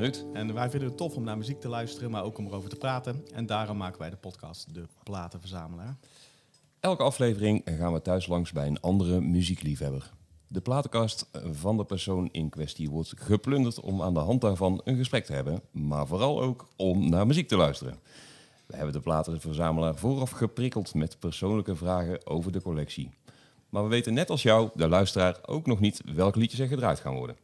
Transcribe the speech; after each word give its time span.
ben 0.00 0.02
Ruud. 0.02 0.24
en 0.32 0.54
wij 0.54 0.70
vinden 0.70 0.88
het 0.88 0.98
tof 0.98 1.16
om 1.16 1.24
naar 1.24 1.38
muziek 1.38 1.60
te 1.60 1.68
luisteren, 1.68 2.10
maar 2.10 2.24
ook 2.24 2.38
om 2.38 2.46
erover 2.46 2.68
te 2.68 2.76
praten. 2.76 3.24
En 3.34 3.46
daarom 3.46 3.76
maken 3.76 3.98
wij 3.98 4.10
de 4.10 4.16
podcast 4.16 4.74
De 4.74 4.86
Platenverzamelaar. 5.02 5.96
Elke 6.80 7.02
aflevering 7.02 7.62
gaan 7.64 7.92
we 7.92 8.02
thuis 8.02 8.26
langs 8.26 8.52
bij 8.52 8.66
een 8.66 8.80
andere 8.80 9.20
muziekliefhebber. 9.20 10.10
De 10.46 10.60
platenkast 10.60 11.30
van 11.52 11.76
de 11.76 11.84
persoon 11.84 12.28
in 12.32 12.48
kwestie 12.48 12.90
wordt 12.90 13.12
geplunderd 13.16 13.80
om 13.80 14.02
aan 14.02 14.14
de 14.14 14.20
hand 14.20 14.40
daarvan 14.40 14.80
een 14.84 14.96
gesprek 14.96 15.24
te 15.24 15.32
hebben, 15.32 15.60
maar 15.70 16.06
vooral 16.06 16.42
ook 16.42 16.68
om 16.76 17.08
naar 17.08 17.26
muziek 17.26 17.48
te 17.48 17.56
luisteren. 17.56 17.98
We 18.66 18.76
hebben 18.76 18.94
de 18.94 19.00
platenverzamelaar 19.00 19.96
vooraf 19.96 20.30
geprikkeld 20.30 20.94
met 20.94 21.18
persoonlijke 21.18 21.76
vragen 21.76 22.26
over 22.26 22.52
de 22.52 22.62
collectie. 22.62 23.10
Maar 23.68 23.82
we 23.82 23.88
weten 23.88 24.14
net 24.14 24.30
als 24.30 24.42
jou, 24.42 24.70
de 24.74 24.88
luisteraar, 24.88 25.38
ook 25.46 25.66
nog 25.66 25.80
niet 25.80 26.02
welke 26.14 26.38
liedjes 26.38 26.60
er 26.60 26.68
gedraaid 26.68 27.00
gaan 27.00 27.14
worden. 27.14 27.36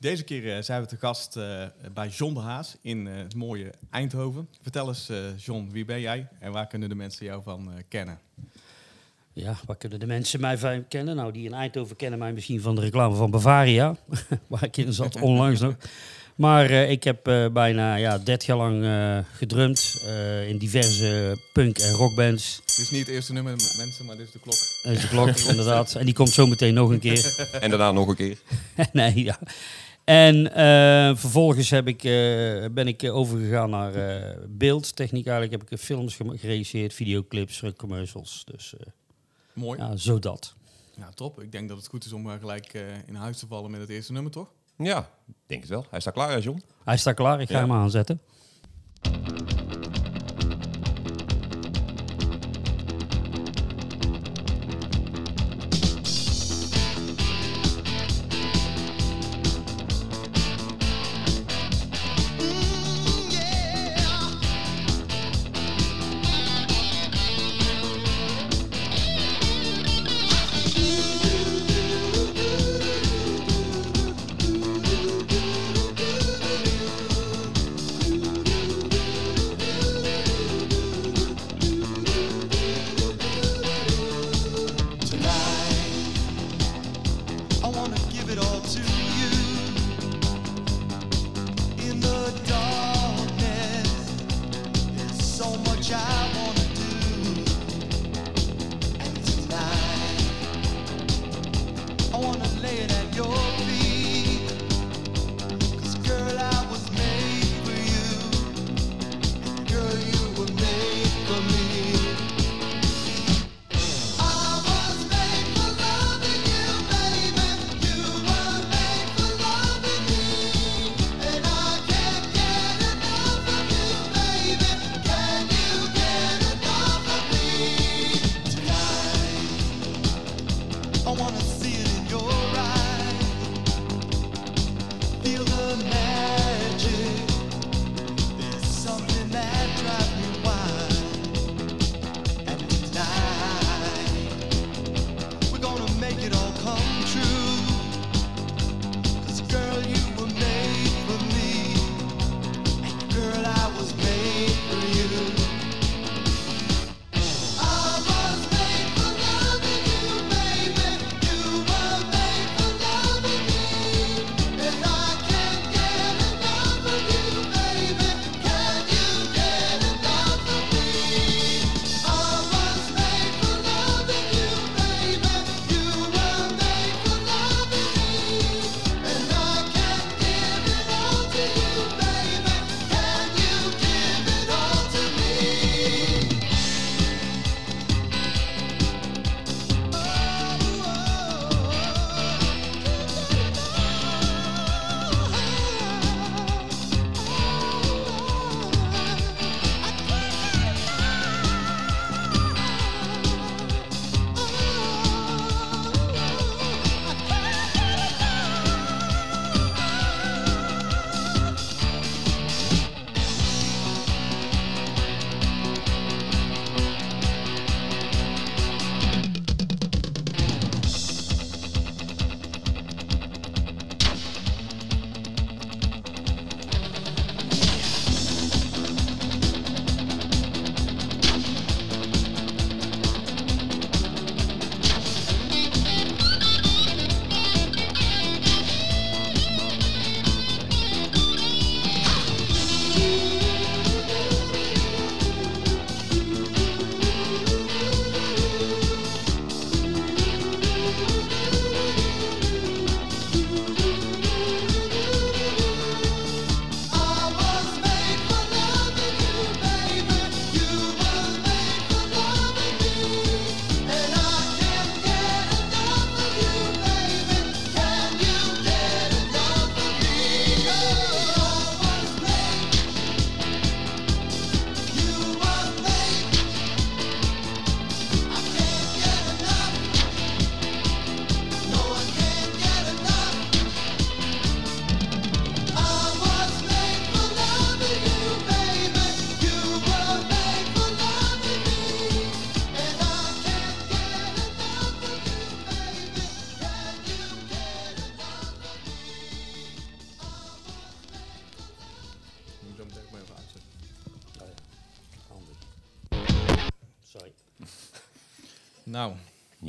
Deze 0.00 0.22
keer 0.22 0.56
eh, 0.56 0.62
zijn 0.62 0.80
we 0.82 0.86
te 0.88 0.96
gast 0.96 1.36
eh, 1.36 1.62
bij 1.94 2.08
John 2.08 2.34
de 2.34 2.40
Haas 2.40 2.76
in 2.82 3.06
eh, 3.06 3.16
het 3.16 3.34
mooie 3.34 3.70
Eindhoven. 3.90 4.48
Vertel 4.62 4.88
eens, 4.88 5.08
eh, 5.08 5.16
John, 5.38 5.68
wie 5.72 5.84
ben 5.84 6.00
jij 6.00 6.28
en 6.40 6.52
waar 6.52 6.66
kunnen 6.66 6.88
de 6.88 6.94
mensen 6.94 7.26
jou 7.26 7.42
van 7.44 7.68
eh, 7.72 7.82
kennen? 7.88 8.18
Ja, 9.32 9.56
waar 9.66 9.76
kunnen 9.76 10.00
de 10.00 10.06
mensen 10.06 10.40
mij 10.40 10.58
van 10.58 10.88
kennen? 10.88 11.16
Nou, 11.16 11.32
die 11.32 11.44
in 11.46 11.54
Eindhoven 11.54 11.96
kennen 11.96 12.18
mij 12.18 12.32
misschien 12.32 12.60
van 12.60 12.74
de 12.74 12.80
reclame 12.80 13.14
van 13.16 13.30
Bavaria, 13.30 13.96
waar 14.46 14.64
ik 14.64 14.76
in 14.76 14.92
zat 14.92 15.20
onlangs 15.20 15.60
nog. 15.60 15.74
Maar 16.34 16.64
eh, 16.70 16.90
ik 16.90 17.04
heb 17.04 17.26
eh, 17.26 17.46
bijna 17.48 17.94
ja, 17.94 18.18
30 18.18 18.46
jaar 18.46 18.56
lang 18.56 18.84
eh, 18.84 19.18
gedrumd 19.36 20.02
eh, 20.06 20.48
in 20.48 20.58
diverse 20.58 21.38
punk- 21.52 21.78
en 21.78 21.92
rockbands. 21.92 22.56
Het 22.66 22.78
is 22.78 22.90
niet 22.90 23.00
het 23.06 23.08
eerste 23.14 23.32
nummer, 23.32 23.52
mensen, 23.76 24.04
maar 24.06 24.16
dit 24.16 24.26
is 24.26 24.32
de 24.32 24.38
klok. 24.38 24.56
Dat 24.82 24.92
is 24.92 25.00
de 25.00 25.08
klok, 25.08 25.28
inderdaad. 25.56 25.94
En 25.94 26.04
die 26.04 26.14
komt 26.14 26.28
zo 26.30 26.46
meteen 26.46 26.74
nog 26.74 26.90
een 26.90 26.98
keer. 27.00 27.46
En 27.60 27.70
daarna 27.70 27.92
nog 27.92 28.08
een 28.08 28.16
keer. 28.16 28.38
nee, 28.92 29.24
ja. 29.24 29.38
En 30.08 30.52
eh, 30.54 31.16
vervolgens 31.16 31.70
heb 31.70 31.88
ik, 31.88 32.04
eh, 32.04 32.64
ben 32.70 32.86
ik 32.88 33.02
eh, 33.02 33.16
overgegaan 33.16 33.70
naar 33.70 33.94
eh, 33.94 34.36
beeldtechniek. 34.48 35.26
Eigenlijk 35.26 35.62
heb 35.62 35.70
ik 35.72 35.78
films 35.78 36.16
geregisseerd, 36.16 36.94
videoclips, 36.94 37.62
commercials. 37.76 38.42
Dus 38.44 38.74
eh, 38.76 38.86
Mooi. 39.52 39.78
ja, 39.78 39.96
zo 39.96 40.18
dat. 40.18 40.54
Ja, 40.96 41.10
top. 41.14 41.40
Ik 41.42 41.52
denk 41.52 41.68
dat 41.68 41.76
het 41.76 41.86
goed 41.88 42.04
is 42.04 42.12
om 42.12 42.38
gelijk 42.38 42.66
eh, 42.74 42.82
in 43.06 43.14
huis 43.14 43.38
te 43.38 43.46
vallen 43.46 43.70
met 43.70 43.80
het 43.80 43.88
eerste 43.88 44.12
nummer, 44.12 44.32
toch? 44.32 44.48
Ja, 44.76 45.10
denk 45.46 45.60
het 45.60 45.70
wel. 45.70 45.86
Hij 45.90 46.00
staat 46.00 46.14
klaar, 46.14 46.30
hè, 46.30 46.36
John? 46.36 46.62
Hij 46.84 46.96
staat 46.96 47.14
klaar, 47.14 47.40
ik 47.40 47.48
ga 47.48 47.54
Ja. 47.54 47.60
hem 47.60 47.72
aanzetten. 47.72 48.20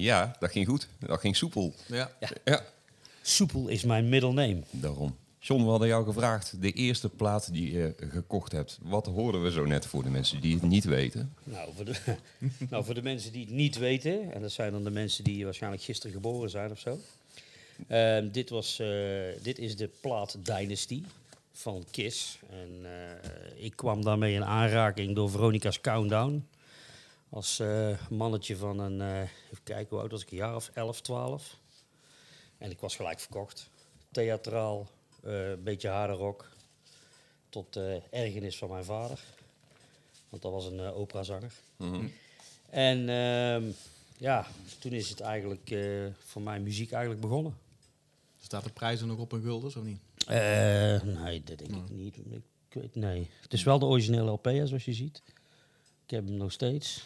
Ja, 0.10 0.36
dat 0.40 0.52
ging 0.52 0.68
goed. 0.68 0.88
Dat 1.00 1.20
ging 1.20 1.36
soepel. 1.36 1.74
ja. 1.88 2.12
Ja, 2.44 2.64
Soepel 3.22 3.68
is 3.68 3.84
mijn 3.84 4.10
middle 4.10 4.34
name. 4.34 4.62
daarom. 4.72 5.16
John, 5.40 5.64
we 5.64 5.70
hadden 5.70 5.88
jou 5.88 6.06
gevraagd, 6.06 6.62
de 6.62 6.72
eerste 6.72 7.10
plaat 7.10 7.54
die 7.54 7.72
je 7.72 7.94
gekocht 8.12 8.52
hebt. 8.52 8.80
Wat 8.82 9.06
hoorden 9.06 9.44
we 9.44 9.52
zo 9.52 9.66
net 9.66 9.86
voor 9.86 10.04
de 10.04 10.10
mensen 10.10 10.42
die 10.42 10.54
het 10.54 10.64
niet 10.64 10.84
weten? 10.84 11.34
Nou 11.44 11.70
voor, 11.76 11.86
de, 11.86 11.96
nou, 12.70 12.84
voor 12.86 12.94
de 12.94 13.02
mensen 13.02 13.32
die 13.32 13.46
het 13.46 13.54
niet 13.54 13.78
weten, 13.78 14.34
en 14.34 14.42
dat 14.42 14.52
zijn 14.52 14.72
dan 14.72 14.84
de 14.84 14.90
mensen 14.90 15.24
die 15.24 15.44
waarschijnlijk 15.44 15.84
gisteren 15.84 16.14
geboren 16.16 16.50
zijn 16.50 16.72
of 16.72 16.80
zo. 16.80 17.00
Ehm, 17.88 18.30
dit, 18.32 18.50
was, 18.50 18.80
eh, 18.80 18.88
dit 19.42 19.60
is 19.60 19.76
de 19.76 19.90
plaat 20.02 20.38
Dynasty 20.44 21.04
van 21.52 21.86
Kiss. 21.92 22.40
En 22.50 22.70
eh, 22.84 23.66
ik 23.66 23.76
kwam 23.76 24.04
daarmee 24.04 24.34
in 24.34 24.44
aanraking 24.46 25.16
door 25.16 25.30
Veronica's 25.30 25.82
Countdown. 25.82 26.46
Als 27.30 27.60
eh, 27.60 28.00
mannetje 28.10 28.56
van 28.56 28.80
een, 28.80 29.02
eh, 29.02 29.22
even 29.22 29.64
kijken 29.64 29.90
hoe 29.90 30.00
oud 30.00 30.12
was 30.12 30.22
ik, 30.22 30.32
een 30.32 30.38
jaar 30.38 30.56
of 30.56 30.70
11, 30.74 31.02
12. 31.02 31.58
En 32.58 32.72
ik 32.72 32.80
was 32.80 32.96
gelijk 32.96 33.20
verkocht. 33.20 33.70
Theatraal, 34.12 34.88
eh, 35.24 35.50
een 35.50 35.64
beetje 35.64 35.90
harde 35.90 36.14
rock. 36.14 36.50
Tot 37.50 37.76
eh, 37.76 37.96
ergernis 38.12 38.58
van 38.58 38.70
mijn 38.70 38.84
vader. 38.84 39.20
Want 40.30 40.42
dat 40.42 40.52
was 40.52 40.66
een 40.66 40.80
eh, 40.80 40.98
operazanger. 40.98 41.54
En 42.70 43.10
ehm, 43.10 43.64
ja, 44.18 44.48
toen 44.80 44.92
is 44.92 45.10
het 45.10 45.20
eigenlijk 45.20 45.72
eh, 45.72 46.06
voor 46.26 46.42
mij 46.42 46.60
muziek 46.60 46.92
eigenlijk 46.92 47.22
begonnen. 47.22 47.58
Staat 48.42 48.64
de 48.64 48.70
prijs 48.70 49.02
er 49.02 49.08
nog 49.08 49.18
op 49.20 49.32
een 49.32 49.42
guldens 49.42 49.76
of 49.76 49.84
niet? 49.84 50.00
Eh, 50.28 51.02
nee, 51.02 51.44
dat 51.44 51.58
denk 51.58 51.72
ik 51.76 51.90
niet. 51.90 52.18
Ik 52.18 52.74
weet, 52.74 52.96
nee. 52.96 53.30
Het 53.42 53.54
is 53.54 53.64
wel 53.64 53.80
de 53.80 53.86
originele 53.86 54.32
LP, 54.32 54.48
zoals 54.64 54.86
je 54.86 54.94
ziet. 54.94 55.22
Ik 56.06 56.10
heb 56.16 56.26
hem 56.26 56.38
nog 56.38 56.52
steeds. 56.52 57.04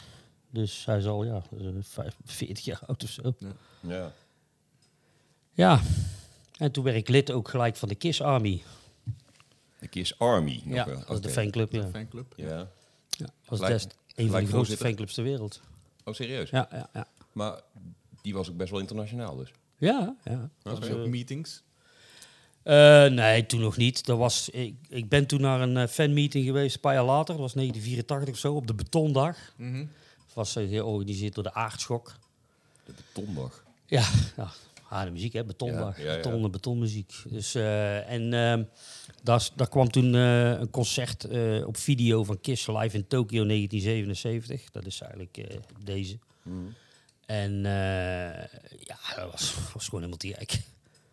Dus 0.53 0.85
hij 0.85 0.97
is 0.97 1.05
al 1.05 1.23
ja, 1.23 1.41
eh, 1.59 1.67
vijf- 1.81 2.17
40 2.25 2.65
jaar 2.65 2.79
oud 2.87 3.03
of 3.03 3.09
zo. 3.09 3.33
Ja. 3.79 4.11
Ja. 5.51 5.81
En 6.57 6.71
toen 6.71 6.83
werd 6.83 6.95
ik 6.97 7.07
lid 7.09 7.31
ook 7.31 7.47
gelijk 7.49 7.75
van 7.75 7.87
de 7.89 7.95
Kiss 7.95 8.21
Army. 8.21 8.63
De 9.79 9.87
Kiss 9.87 10.19
Army. 10.19 10.61
Nog 10.65 10.75
ja, 10.75 10.85
wel. 11.07 11.21
de 11.21 11.29
fanclub. 11.29 11.71
Ja. 11.71 11.87
Fanclub. 11.87 12.33
Ja. 12.35 12.45
Ja, 12.47 12.67
dat 13.17 13.29
was 13.45 13.59
Gelijk- 13.59 13.73
best 13.73 13.95
een 14.15 14.29
van 14.29 14.39
de 14.43 14.47
grootste 14.47 14.77
fanclubs 14.77 15.13
ter 15.13 15.23
wereld. 15.23 15.61
Oh, 16.03 16.13
serieus? 16.13 16.49
Ja, 16.49 16.67
ja, 16.71 16.89
ja. 16.93 17.07
Maar 17.31 17.61
die 18.21 18.33
was 18.33 18.49
ook 18.49 18.57
best 18.57 18.71
wel 18.71 18.79
internationaal 18.79 19.35
dus. 19.35 19.51
Ja, 19.77 20.15
ja. 20.23 20.49
Had 20.63 20.85
je 20.85 20.95
ook 20.97 21.07
meetings? 21.07 21.63
Eh, 22.63 23.05
nee, 23.05 23.45
toen 23.45 23.59
nog 23.59 23.77
niet. 23.77 24.05
Dat 24.05 24.17
was, 24.17 24.49
ik, 24.49 24.75
ik 24.89 25.09
ben 25.09 25.27
toen 25.27 25.41
naar 25.41 25.61
een 25.61 25.77
eh, 25.77 25.87
fanmeeting 25.87 26.45
geweest, 26.45 26.75
een 26.75 26.81
paar 26.81 26.93
jaar 26.93 27.03
later. 27.05 27.33
Dat 27.33 27.41
was 27.43 27.53
1984 27.53 28.33
of 28.33 28.39
zo, 28.39 28.53
op 28.55 28.67
de 28.67 28.73
Betondag. 28.73 29.37
Mhm. 29.57 29.77
Dat 29.79 29.87
was 30.33 30.55
eh, 30.55 30.69
georganiseerd 30.69 31.33
door 31.35 31.43
de 31.43 31.53
Aardschok. 31.53 32.15
De 32.85 32.93
betondag. 32.95 33.63
Ja, 33.85 34.09
ja 34.37 34.51
harde 34.93 35.11
muziek, 35.11 35.33
hè? 35.33 35.43
Betondag. 35.43 35.97
Ja, 35.97 36.03
ja, 36.03 36.09
ja. 36.09 36.15
Beton 36.15 36.43
en 36.43 36.51
betonmuziek. 36.51 37.13
Dus, 37.29 37.55
eh, 37.55 38.09
en 38.09 38.33
ehm, 38.33 38.63
daar, 39.23 39.49
daar 39.55 39.69
kwam 39.69 39.89
toen 39.89 40.15
eh, 40.15 40.49
een 40.49 40.69
concert 40.69 41.23
eh, 41.23 41.67
op 41.67 41.77
video 41.77 42.23
van 42.23 42.41
Kiss 42.41 42.67
live 42.67 42.97
in 42.97 43.07
Tokio 43.07 43.45
1977. 43.45 44.71
Dat 44.71 44.85
is 44.85 45.01
eigenlijk 45.01 45.37
eh, 45.37 45.57
deze. 45.83 46.17
En 47.25 47.65
eh, 47.65 48.43
ja, 48.79 48.97
dat 49.15 49.31
was, 49.31 49.55
was 49.73 49.85
gewoon 49.85 50.03
helemaal 50.09 50.17
te 50.17 50.33
gek. 50.33 50.61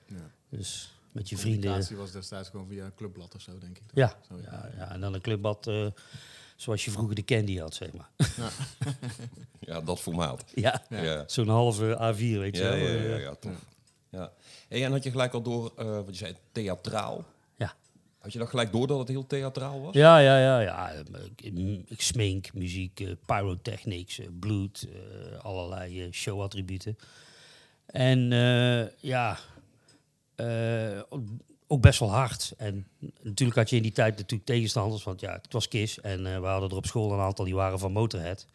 Ja. 0.07 0.31
Dus 0.49 0.95
met 1.13 1.29
je 1.29 1.37
vrienden. 1.37 1.61
Communicatie 1.61 1.97
was 1.97 2.13
destijds 2.13 2.49
gewoon 2.49 2.67
via 2.69 2.85
een 2.85 2.95
clubblad 2.95 3.35
of 3.35 3.41
zo, 3.41 3.59
denk 3.59 3.79
ik. 3.79 3.85
Ja, 3.95 4.17
Zo, 4.29 4.39
ja, 4.43 4.71
ja, 4.77 4.91
en 4.91 5.01
dan 5.01 5.15
een 5.15 5.21
clubbad 5.21 5.67
eh, 5.67 5.87
zoals 6.61 6.85
je 6.85 6.91
vroeger 6.91 7.15
de 7.15 7.25
candy 7.25 7.59
had, 7.59 7.75
zeg 7.75 7.89
maar. 7.93 8.11
Ja, 9.61 9.81
dat 9.91 10.01
formaat. 10.01 10.45
ja, 10.55 10.83
Ja. 10.89 11.03
Ja, 11.03 11.25
zo'n 11.27 11.49
halve 11.49 11.95
A4, 11.97 12.17
weet 12.39 12.57
je 12.57 12.63
ja, 12.63 12.69
wel. 12.69 12.77
ja, 12.79 13.03
ja, 13.03 13.17
ja, 13.17 13.35
tof. 13.35 13.53
Ja. 14.11 14.33
Hey, 14.69 14.85
en 14.85 14.93
had 14.93 15.03
je 15.03 15.11
gelijk 15.11 15.33
al 15.35 15.43
door, 15.43 15.73
eh, 15.77 15.87
wat 15.87 16.09
je 16.09 16.15
zei, 16.15 16.35
theatraal. 16.53 17.25
ja. 17.57 17.75
Had 18.19 18.33
je 18.33 18.39
dat 18.39 18.49
gelijk 18.49 18.73
door 18.73 18.87
dat 18.87 18.99
het 18.99 19.09
heel 19.09 19.27
theatraal 19.27 19.81
was? 19.81 19.95
Ja, 19.95 20.19
ja, 20.19 20.39
ja, 20.39 20.61
ja. 20.61 20.91
Ik, 21.37 21.55
ik 21.89 22.01
smink, 22.03 22.55
muziek, 22.55 23.01
eh, 23.01 23.11
pyrotechnics, 23.27 24.19
eh, 24.19 24.27
bloed, 24.41 24.89
allerlei 25.43 26.13
show-attributen. 26.13 26.99
En 27.87 28.33
eh, 28.33 28.87
ja, 29.01 29.39
eh, 30.35 31.01
ook 31.71 31.81
best 31.81 31.99
wel 31.99 32.11
hard. 32.11 32.53
En 32.57 32.87
natuurlijk 33.23 33.59
had 33.59 33.71
je 33.71 33.77
in 33.77 33.83
die 33.83 33.93
tijd 33.93 34.17
natuurlijk 34.17 34.45
tegenstanders, 34.45 35.05
want 35.05 35.21
ja, 35.21 35.33
het 35.33 35.53
was 35.53 35.69
Kiss. 35.69 36.01
En 36.01 36.27
eh, 36.27 36.41
we 36.41 36.47
hadden 36.47 36.71
er 36.71 36.77
op 36.77 36.87
school 36.87 37.13
een 37.13 37.19
aantal 37.19 37.45
die 37.45 37.55
waren 37.55 37.79
van 37.79 37.93
Motorhead. 37.93 38.47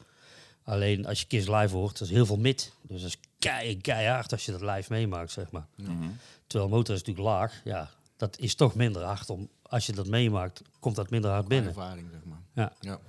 Alleen 0.64 1.06
als 1.06 1.20
je 1.20 1.28
Kiss 1.28 1.48
live 1.48 1.76
hoort, 1.76 2.00
dat 2.00 2.08
is 2.08 2.14
heel 2.14 2.26
veel 2.26 2.38
mid. 2.38 2.72
Dus 2.82 3.02
dat 3.02 3.10
is 3.10 3.18
kei, 3.40 3.78
keihard 3.82 4.32
als 4.32 4.46
je 4.46 4.52
dat 4.52 4.62
live 4.62 4.94
meemaakt, 4.94 5.32
zeg 5.32 5.52
maar. 5.52 5.66
Mhm. 5.76 6.08
Terwijl 6.48 6.70
Motorhead 6.70 7.02
is 7.02 7.08
natuurlijk 7.08 7.36
laag, 7.36 7.62
ja, 7.64 7.90
dat 8.18 8.40
is 8.40 8.56
toch 8.56 8.76
minder 8.76 9.04
hard. 9.04 9.30
Om, 9.30 9.50
als 9.62 9.86
je 9.86 9.94
dat 9.94 10.08
meemaakt, 10.08 10.62
komt 10.80 10.96
dat 10.96 11.10
minder 11.10 11.32
hard 11.32 11.48
binnen. 11.48 11.70
Ervaring, 11.70 12.08
zeg 12.12 12.24
maar. 12.24 12.42
Ja. 12.54 12.74
Ja. 12.80 13.00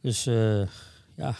Dus 0.00 0.26
eh, 0.26 0.62
ja, 1.14 1.34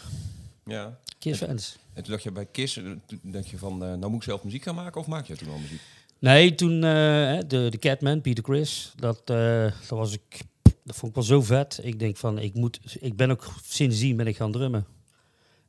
Ja. 0.65 0.99
Kiss 1.19 1.39
fans. 1.39 1.77
En 1.93 2.03
toen 2.03 2.11
dacht 2.11 2.23
je 2.23 2.31
bij 2.31 2.45
Kiss, 2.45 2.77
eh, 2.77 2.91
dacht 3.21 3.49
je 3.49 3.57
van, 3.57 3.83
eh, 3.83 3.87
nou 3.87 4.07
moet 4.07 4.15
ik 4.15 4.23
zelf 4.23 4.43
muziek 4.43 4.63
gaan 4.63 4.75
maken 4.75 5.01
of 5.01 5.07
maak 5.07 5.25
je 5.25 5.35
toen 5.35 5.49
al 5.49 5.57
muziek? 5.57 5.81
Nee, 6.21 6.55
toen 6.55 6.73
eh, 6.73 7.39
de, 7.47 7.67
de 7.69 7.77
Catman, 7.79 8.21
Peter 8.21 8.43
Chris, 8.43 8.93
dat, 8.95 9.21
eh, 9.25 9.63
dat 9.63 9.89
was 9.89 10.13
ik, 10.13 10.41
dat 10.83 10.95
vond 10.95 11.07
ik 11.07 11.15
wel 11.15 11.23
zo 11.23 11.41
vet. 11.41 11.79
Ik 11.83 11.99
denk 11.99 12.17
van, 12.17 12.39
ik 12.39 12.53
moet, 12.53 12.79
ik 12.99 13.15
ben 13.15 13.31
ook 13.31 13.53
sindsdien 13.63 14.17
ben 14.17 14.27
ik 14.27 14.35
gaan 14.35 14.51
drummen. 14.51 14.85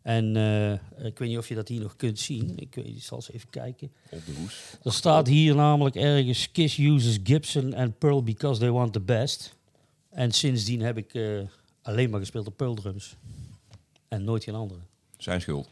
En 0.02 0.37
eh, 0.37 0.73
ik 1.06 1.18
weet 1.18 1.28
niet 1.28 1.38
of 1.38 1.49
je 1.49 1.54
dat 1.54 1.68
hier 1.68 1.80
nog 1.80 1.97
kunt 1.97 2.18
zien. 2.18 2.52
Ik, 2.56 2.75
weet, 2.75 2.87
ik 2.87 3.02
zal 3.02 3.16
eens 3.16 3.32
even 3.32 3.50
kijken. 3.50 3.92
Op 4.11 4.26
de 4.26 4.32
hoes. 4.32 4.76
Er 4.82 4.92
staat 4.92 5.26
hier 5.26 5.54
namelijk 5.54 5.97
ergens 5.97 6.50
Kiss 6.50 6.78
uses 6.78 7.18
Gibson 7.25 7.75
and 7.75 7.99
Pearl 7.99 8.23
because 8.23 8.61
they 8.61 8.71
want 8.71 8.92
the 8.92 9.00
best. 9.00 9.56
En 10.11 10.32
sindsdien 10.32 10.80
heb 10.80 10.97
ik 10.97 11.18
alleen 11.82 12.11
maar 12.11 12.21
gespeeld 12.21 12.47
op 12.47 12.56
Pearl 12.56 12.75
drums. 12.75 13.16
En 14.09 14.25
nooit 14.25 14.44
geen 14.44 14.54
andere. 14.54 14.80
Zijn 15.16 15.40
schuld. 15.40 15.68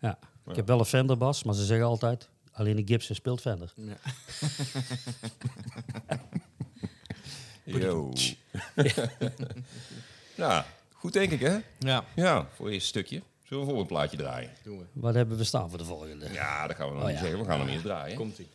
Ja. 0.00 0.18
Ik 0.46 0.56
heb 0.56 0.66
wel 0.66 0.78
een 0.78 0.84
Fender 0.84 1.16
bas, 1.16 1.42
maar 1.42 1.54
ze 1.54 1.64
zeggen 1.64 1.86
altijd, 1.86 2.28
alleen 2.52 2.76
de 2.76 2.82
Gibson 2.86 3.14
speelt 3.16 3.40
Fender. 3.40 3.72
Ja. 3.76 3.96
Yo. 7.80 8.12
nou, 10.36 10.64
goed 11.00 11.12
denk 11.12 11.30
ik 11.30 11.40
hè? 11.40 11.58
ja, 11.78 12.04
Ja, 12.14 12.48
voor 12.54 12.68
eerst 12.70 12.86
stukje. 12.86 13.22
Zullen 13.44 13.64
we 13.66 13.70
voor 13.70 13.80
een 13.80 13.86
plaatje 13.86 14.16
draaien? 14.16 14.50
doen 14.62 14.78
we. 14.78 14.84
Wat 14.92 15.14
hebben 15.14 15.36
we 15.38 15.44
staan 15.44 15.68
voor 15.68 15.78
de 15.78 15.84
volgende? 15.84 16.32
Ja, 16.32 16.66
dat 16.66 16.76
gaan 16.76 16.88
we 16.88 16.92
nog 16.94 17.02
Oh, 17.02 17.08
niet 17.08 17.16
ja. 17.18 17.22
zeggen. 17.22 17.40
We 17.40 17.46
gaan 17.46 17.58
hem 17.60 17.68
eerst 17.68 17.82
draaien. 17.84 18.16
Komt-ie. 18.16 18.48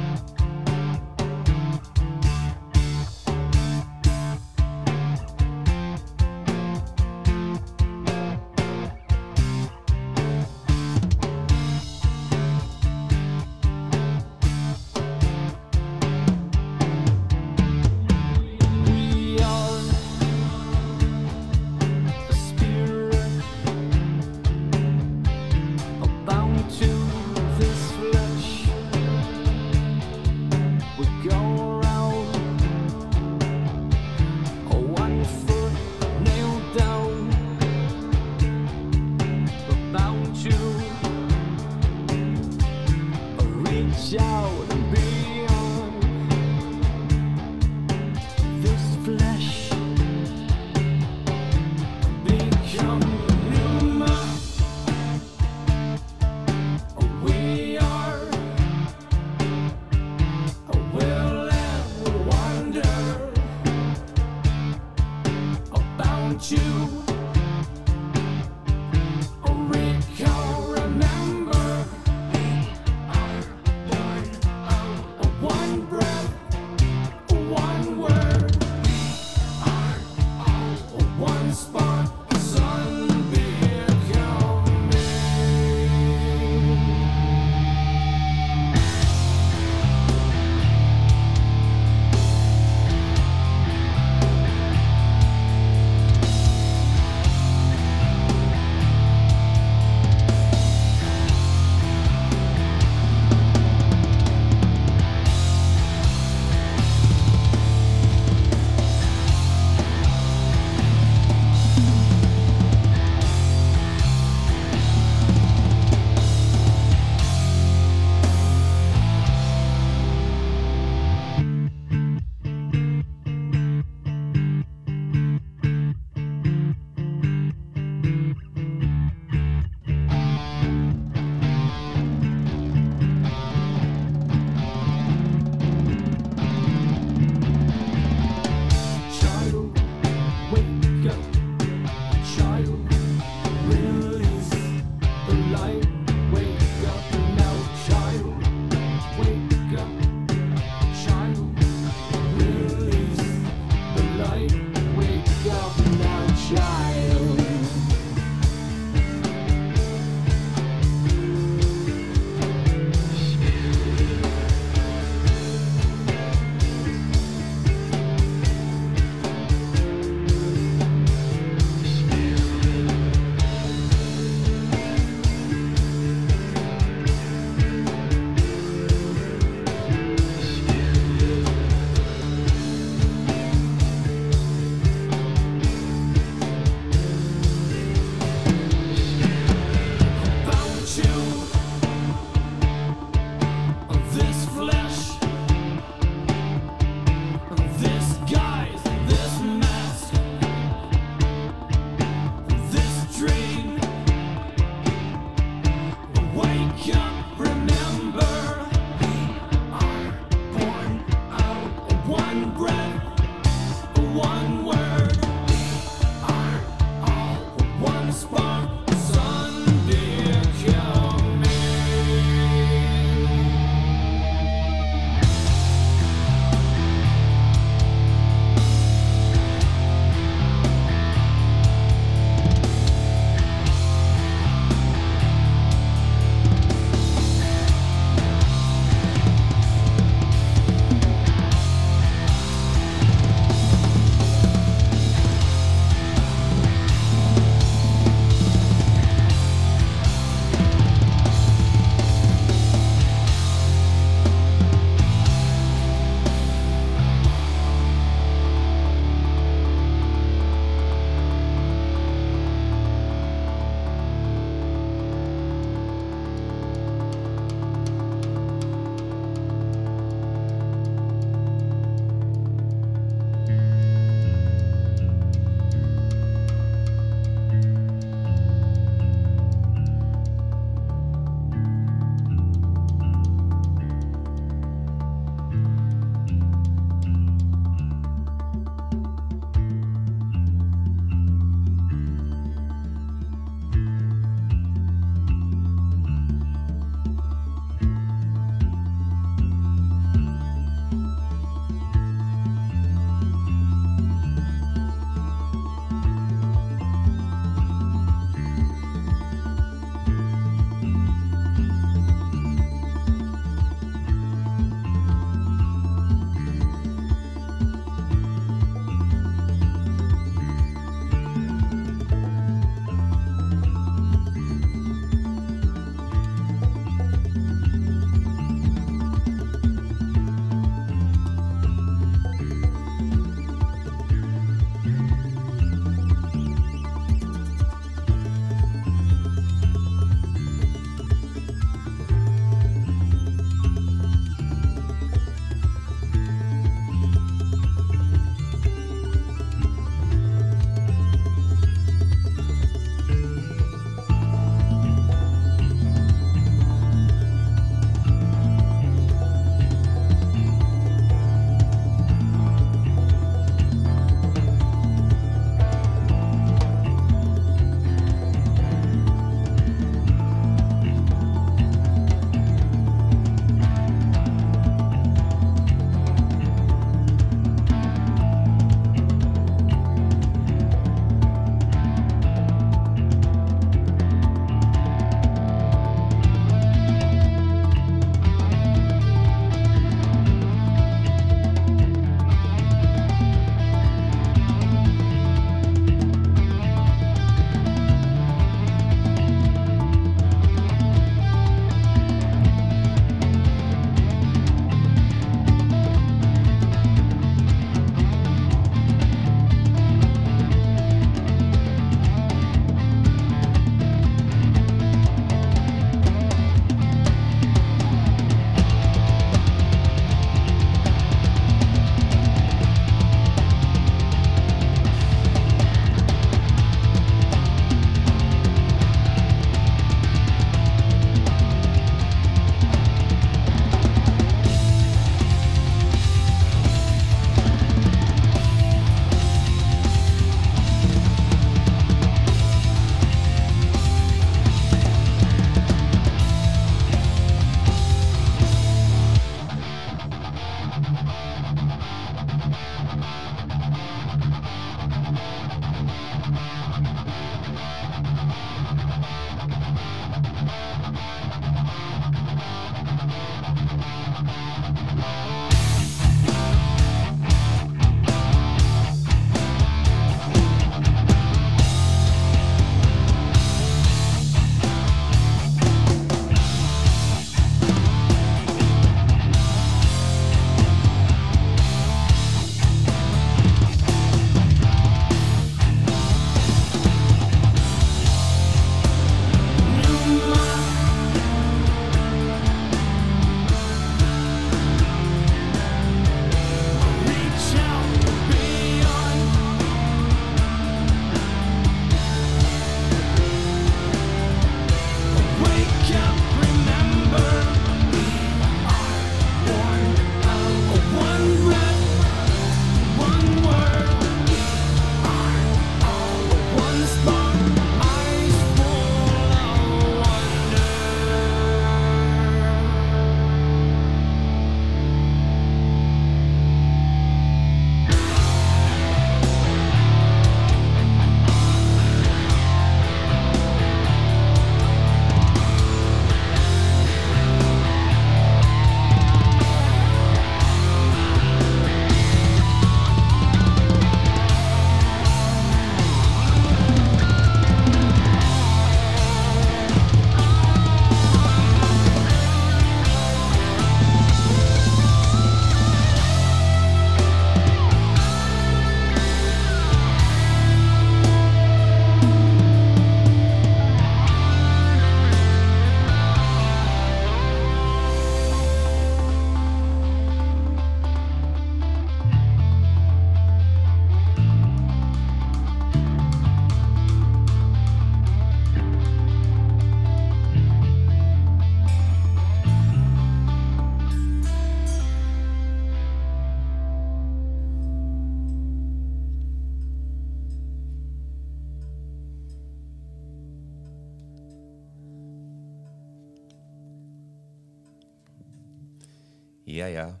Ja, 599.60 599.66
ja. 599.66 600.00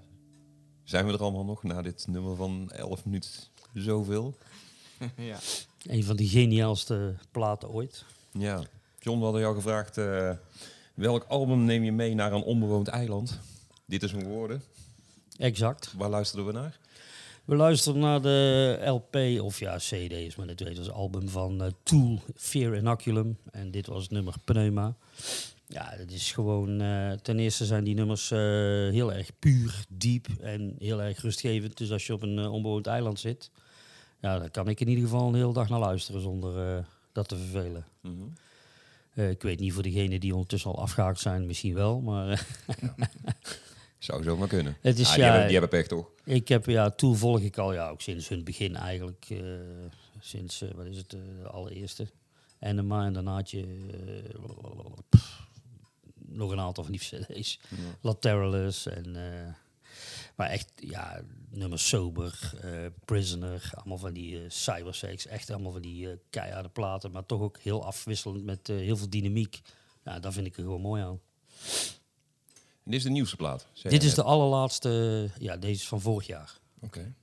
Zijn 0.84 1.06
we 1.06 1.12
er 1.12 1.22
allemaal 1.22 1.44
nog 1.44 1.62
na 1.62 1.82
dit 1.82 2.06
nummer 2.08 2.36
van 2.36 2.70
11 2.70 3.04
minuten 3.04 3.30
zoveel? 3.74 4.34
ja. 5.30 5.38
Een 5.82 6.04
van 6.04 6.16
de 6.16 6.28
geniaalste 6.28 7.14
platen 7.30 7.70
ooit. 7.70 8.04
Ja. 8.32 8.62
John, 8.98 9.18
we 9.18 9.24
hadden 9.24 9.40
jou 9.40 9.54
gevraagd, 9.54 9.98
eh, 9.98 10.30
welk 10.94 11.24
album 11.24 11.64
neem 11.64 11.84
je 11.84 11.92
mee 11.92 12.14
naar 12.14 12.32
een 12.32 12.42
onbewoond 12.42 12.88
eiland? 12.88 13.40
Dit 13.84 14.02
is 14.02 14.12
een 14.12 14.28
woorden. 14.28 14.62
Exact. 15.36 15.94
Waar 15.96 16.10
luisterden 16.10 16.46
we 16.46 16.52
naar? 16.52 16.78
We 17.44 17.56
luisteren 17.56 18.00
naar 18.00 18.22
de 18.22 18.80
LP, 18.84 19.40
of 19.42 19.58
ja, 19.58 19.76
CD 19.76 20.12
is 20.12 20.36
maar 20.36 20.46
net 20.46 20.60
weet, 20.60 20.78
als 20.78 20.90
album 20.90 21.28
van 21.28 21.62
eh, 21.62 21.70
Tool, 21.82 22.20
Fear 22.36 22.76
Inoculum. 22.76 23.38
En 23.50 23.70
dit 23.70 23.86
was 23.86 24.02
het 24.02 24.10
nummer 24.10 24.34
Pneuma. 24.44 24.96
Ja, 25.72 25.88
het 25.90 26.12
is 26.12 26.32
gewoon, 26.32 26.80
eh, 26.80 27.12
ten 27.12 27.38
eerste 27.38 27.64
zijn 27.64 27.84
die 27.84 27.94
nummers 27.94 28.30
eh, 28.30 28.38
heel 28.38 29.12
erg 29.12 29.30
puur, 29.38 29.84
diep 29.88 30.26
en 30.40 30.74
heel 30.78 31.02
erg 31.02 31.20
rustgevend. 31.20 31.76
Dus 31.76 31.90
als 31.90 32.06
je 32.06 32.12
op 32.12 32.22
een 32.22 32.38
eh, 32.38 32.52
onbewoond 32.52 32.86
eiland 32.86 33.18
zit, 33.20 33.50
ja, 34.20 34.38
dan 34.38 34.50
kan 34.50 34.68
ik 34.68 34.80
in 34.80 34.88
ieder 34.88 35.04
geval 35.04 35.28
een 35.28 35.34
hele 35.34 35.52
dag 35.52 35.68
naar 35.68 35.78
luisteren 35.78 36.20
zonder 36.20 36.84
dat 37.12 37.28
te 37.28 37.36
vervelen. 37.36 37.84
Mhm. 38.00 39.28
Ik 39.30 39.42
weet 39.42 39.58
niet 39.60 39.72
voor 39.72 39.82
degenen 39.82 40.20
die 40.20 40.32
ondertussen 40.32 40.70
al 40.70 40.78
afgehaakt 40.80 41.20
zijn, 41.20 41.46
misschien 41.46 41.74
wel, 41.74 42.00
maar 42.00 42.28
eh, 42.28 42.38
Zou 43.98 44.22
zomaar 44.22 44.48
kunnen. 44.48 44.76
het 44.80 44.98
is 44.98 45.08
Ah, 45.08 45.14
die, 45.14 45.22
ja, 45.22 45.28
hebben, 45.30 45.48
die 45.48 45.58
hebben 45.58 45.78
pech 45.78 45.86
toch? 45.86 46.10
Ik 46.24 46.48
heb, 46.48 46.66
ja, 46.66 46.90
Tool 46.90 47.14
volg 47.14 47.40
ik 47.40 47.58
al, 47.58 47.72
ja, 47.72 47.88
ook 47.88 48.00
sinds 48.00 48.28
hun 48.28 48.44
begin 48.44 48.76
eigenlijk. 48.76 49.26
sinds, 50.20 50.64
wat 50.74 50.86
is 50.86 50.96
het, 50.96 51.10
de 51.10 51.48
allereerste. 51.50 52.06
Enema 52.58 53.04
en 53.04 53.12
daarna 53.12 53.34
had 53.34 53.50
je 53.50 53.64
pff, 55.08 55.48
nog 56.30 56.50
een 56.50 56.60
aantal 56.60 56.84
van 56.84 56.92
die 56.92 57.00
cd's. 57.08 57.60
Lateralus 58.00 58.86
en... 58.86 59.16
eh, 59.16 59.54
maar 60.36 60.48
echt, 60.48 60.72
ja, 60.76 61.22
nummers 61.50 61.88
Sober, 61.88 62.52
eh, 62.60 62.86
Prisoner, 63.04 63.70
allemaal 63.74 63.98
van 63.98 64.12
die 64.12 64.42
eh 64.42 64.50
cybersex. 64.50 65.26
Echt 65.26 65.50
allemaal 65.50 65.72
van 65.72 65.82
die 65.82 66.08
keiharde 66.30 66.68
platen, 66.68 67.10
maar 67.10 67.26
toch 67.26 67.40
ook 67.40 67.58
heel 67.58 67.84
afwisselend 67.84 68.44
met 68.44 68.68
eh, 68.68 68.76
heel 68.76 68.96
veel 68.96 69.10
dynamiek. 69.10 69.60
Ja, 70.04 70.18
daar 70.18 70.32
vind 70.32 70.46
ik 70.46 70.56
er 70.56 70.62
gewoon 70.62 70.80
mooi 70.80 71.02
aan. 71.02 71.20
En 72.82 72.90
dit 72.90 72.94
is 72.94 73.02
de 73.02 73.10
nieuwste 73.10 73.36
plaat. 73.36 73.66
Dit 73.82 74.02
is 74.02 74.14
de 74.14 74.22
allerlaatste, 74.22 75.30
ja, 75.38 75.56
deze 75.56 75.80
is 75.80 75.88
van 75.88 76.00
vorig 76.00 76.26
jaar. 76.26 76.58
Oké. 76.80 77.14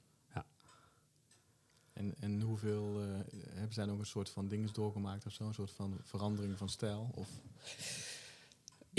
En, 1.98 2.16
en 2.20 2.42
hoeveel 2.42 3.02
eh, 3.02 3.08
hebben 3.54 3.74
zij 3.74 3.86
nog 3.86 4.00
een 4.00 4.06
soort 4.06 4.30
van 4.30 4.48
dinges 4.48 4.72
doorgemaakt 4.72 5.26
of 5.26 5.34
zo? 5.34 5.48
Een 5.48 5.54
soort 5.54 5.72
van 5.72 5.98
verandering 6.04 6.58
van 6.58 6.70
stijl? 6.70 7.10
Of 7.14 7.30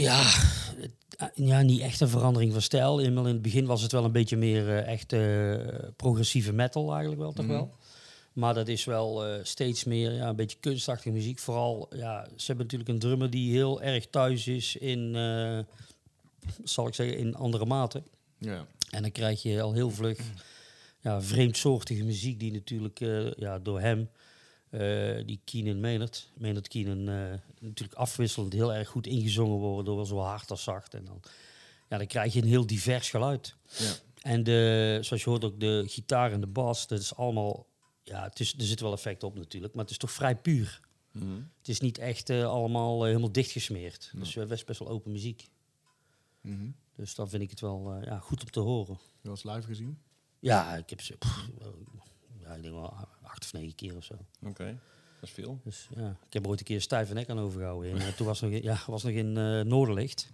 Ja, 0.03 0.23
eh, 1.19 1.29
ja, 1.35 1.63
niet 1.63 1.81
echt 1.81 2.01
een 2.01 2.09
verandering 2.09 2.53
van 2.53 2.63
stijl. 2.63 2.99
In 3.01 3.17
het 3.17 3.43
begin 3.43 3.67
was 3.67 3.83
het 3.83 3.93
wel 3.93 4.05
een 4.05 4.13
beetje 4.13 4.37
meer 4.37 4.69
eh, 4.69 4.87
echt 4.93 5.13
eh, 5.13 5.89
progressieve 5.97 6.53
metal 6.53 6.91
eigenlijk 6.91 7.21
wel, 7.21 7.33
toch 7.33 7.45
Mhm. 7.45 7.55
wel. 7.55 7.75
Maar 8.33 8.55
dat 8.55 8.69
is 8.69 8.85
wel 8.85 9.25
steeds 9.43 9.85
meer 9.85 10.13
ja, 10.13 10.29
een 10.29 10.37
beetje 10.37 10.57
kunstachtige 10.61 11.11
muziek. 11.11 11.39
Vooral, 11.39 11.89
ja, 11.95 12.25
ze 12.37 12.47
hebben 12.47 12.65
natuurlijk 12.65 12.91
een 12.91 12.99
drummer 12.99 13.31
die 13.31 13.53
heel 13.53 13.83
erg 13.83 14.07
thuis 14.07 14.47
is 14.47 14.77
in, 14.77 15.13
zal 16.65 16.87
ik 16.87 16.95
zeggen, 16.95 17.19
in 17.19 17.35
andere 17.35 17.65
maten. 17.67 18.05
ja. 18.39 18.67
En 18.91 19.03
dan 19.03 19.13
krijg 19.13 19.43
je 19.43 19.63
al 19.63 19.73
heel 19.73 19.91
vlug 19.91 20.19
ja, 21.01 21.23
vreemdsoortige 21.23 22.05
muziek 22.05 22.41
die 22.41 22.53
natuurlijk 22.53 22.99
ja, 23.39 23.59
door 23.59 23.81
hem, 23.81 24.09
eh, 24.71 25.27
die 25.27 25.41
Keenan 25.45 25.81
Maynard, 25.81 26.31
Maynard 26.37 26.69
Keenan, 26.69 27.09
eh, 27.09 27.39
natuurlijk 27.61 27.99
afwisselend 27.99 28.53
heel 28.53 28.75
erg 28.75 28.89
goed 28.89 29.07
ingezongen 29.07 29.59
worden 29.59 29.85
door 29.85 29.97
wel 29.97 30.05
zo 30.05 30.19
hard 30.19 30.51
als 30.51 30.63
zacht. 30.63 30.95
En 30.95 31.05
dan, 31.05 31.21
ja, 31.89 31.99
dan 31.99 32.07
krijg 32.07 32.33
je 32.33 32.43
een 32.43 32.49
heel 32.49 32.67
divers 32.67 33.11
geluid. 33.11 33.57
Ja. 33.79 33.93
En 34.23 34.43
de, 34.43 34.99
zoals 35.01 35.25
je 35.25 35.31
hoort 35.31 35.45
ook 35.45 35.61
de 35.61 35.85
gitaar 35.87 36.33
en 36.33 36.41
de 36.41 36.47
bas, 36.47 36.87
dat 36.87 37.01
is 37.01 37.15
allemaal, 37.15 37.67
ja, 38.03 38.23
het 38.23 38.41
is, 38.41 38.55
er 38.59 38.65
zit 38.65 38.81
wel 38.81 38.93
effect 38.93 39.23
op 39.23 39.35
natuurlijk, 39.35 39.75
maar 39.75 39.83
het 39.83 39.93
is 39.93 39.99
toch 39.99 40.13
vrij 40.13 40.37
puur. 40.37 40.81
Mhm. 41.13 41.41
Het 41.59 41.69
is 41.69 41.81
niet 41.81 41.99
echt 41.99 42.31
eh, 42.31 42.45
allemaal 42.45 43.05
helemaal 43.05 43.33
dichtgesmeerd. 43.33 44.11
Dus 44.15 44.35
uh, 44.35 44.47
best, 44.47 44.67
best 44.67 44.79
wel 44.79 44.89
open 44.89 45.13
muziek. 45.13 45.49
Mhm. 46.41 46.71
Dus 46.95 47.15
dan 47.15 47.29
vind 47.29 47.43
ik 47.43 47.51
het 47.51 47.61
wel 47.61 48.01
ja, 48.05 48.19
goed 48.19 48.41
om 48.41 48.51
te 48.51 48.61
horen. 48.61 48.99
Je 49.21 49.29
was 49.29 49.43
live 49.43 49.63
gezien? 49.63 49.99
Ja, 50.39 50.77
ik 50.77 50.91
heb 50.91 51.01
ze. 51.01 51.17
pff, 51.17 51.49
ja, 52.41 52.55
ik 52.55 52.63
denk 52.63 52.75
wel 52.75 53.09
acht 53.29 53.45
of 53.45 53.53
negen 53.53 53.75
keer 53.75 53.97
of 53.97 54.05
zo. 54.05 54.15
Oké, 54.47 54.65
dat 55.21 55.29
is 55.29 55.31
veel. 55.31 55.61
Dus 55.65 55.89
ja, 55.97 56.17
ik 56.27 56.33
heb 56.33 56.47
ooit 56.47 56.59
een 56.59 56.65
keer 56.67 56.81
stijve 56.81 57.15
nek 57.15 57.29
aan 57.29 57.39
overgehouden. 57.39 57.91
En, 57.91 57.99
eh, 57.99 58.09
toen 58.09 58.27
was 58.27 58.41
nog, 58.41 58.51
in- 58.51 58.63
ja, 58.63 58.79
was 58.87 59.03
nog 59.03 59.13
in 59.13 59.37
eh 59.37 59.61
Noorderlicht. 59.61 60.33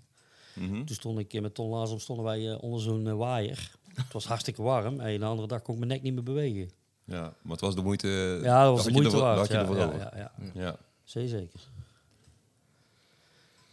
Mhm. 0.54 0.84
Toen 0.84 0.96
stond 0.96 1.18
ik 1.18 1.32
eh, 1.34 1.40
met 1.40 1.54
Ton 1.54 1.68
Lazem 1.70 1.98
stonden 1.98 2.24
wij 2.24 2.54
onder 2.54 2.80
zo'n 2.80 3.16
waaier. 3.16 3.70
Het 3.94 4.12
was 4.12 4.24
hartstikke 4.26 4.62
warm. 4.62 5.00
En 5.00 5.20
de 5.20 5.26
andere 5.26 5.48
dag 5.48 5.62
kon 5.62 5.72
ik 5.74 5.80
mijn 5.80 5.92
nek 5.92 6.02
niet 6.02 6.14
meer 6.14 6.22
bewegen. 6.22 6.70
Ja, 7.04 7.20
maar 7.42 7.52
het 7.52 7.60
was 7.60 7.74
de 7.74 7.82
moeite. 7.82 8.38
Ja, 8.42 8.64
dat 8.64 8.76
was 8.76 8.84
de 8.84 8.92
moeite 8.92 9.16
waard. 9.16 9.48
Ja, 9.50 9.60
ja, 9.62 9.92
ja, 9.96 10.12
ja, 10.16 10.32
Ja, 10.54 10.76
zeker. 11.04 11.48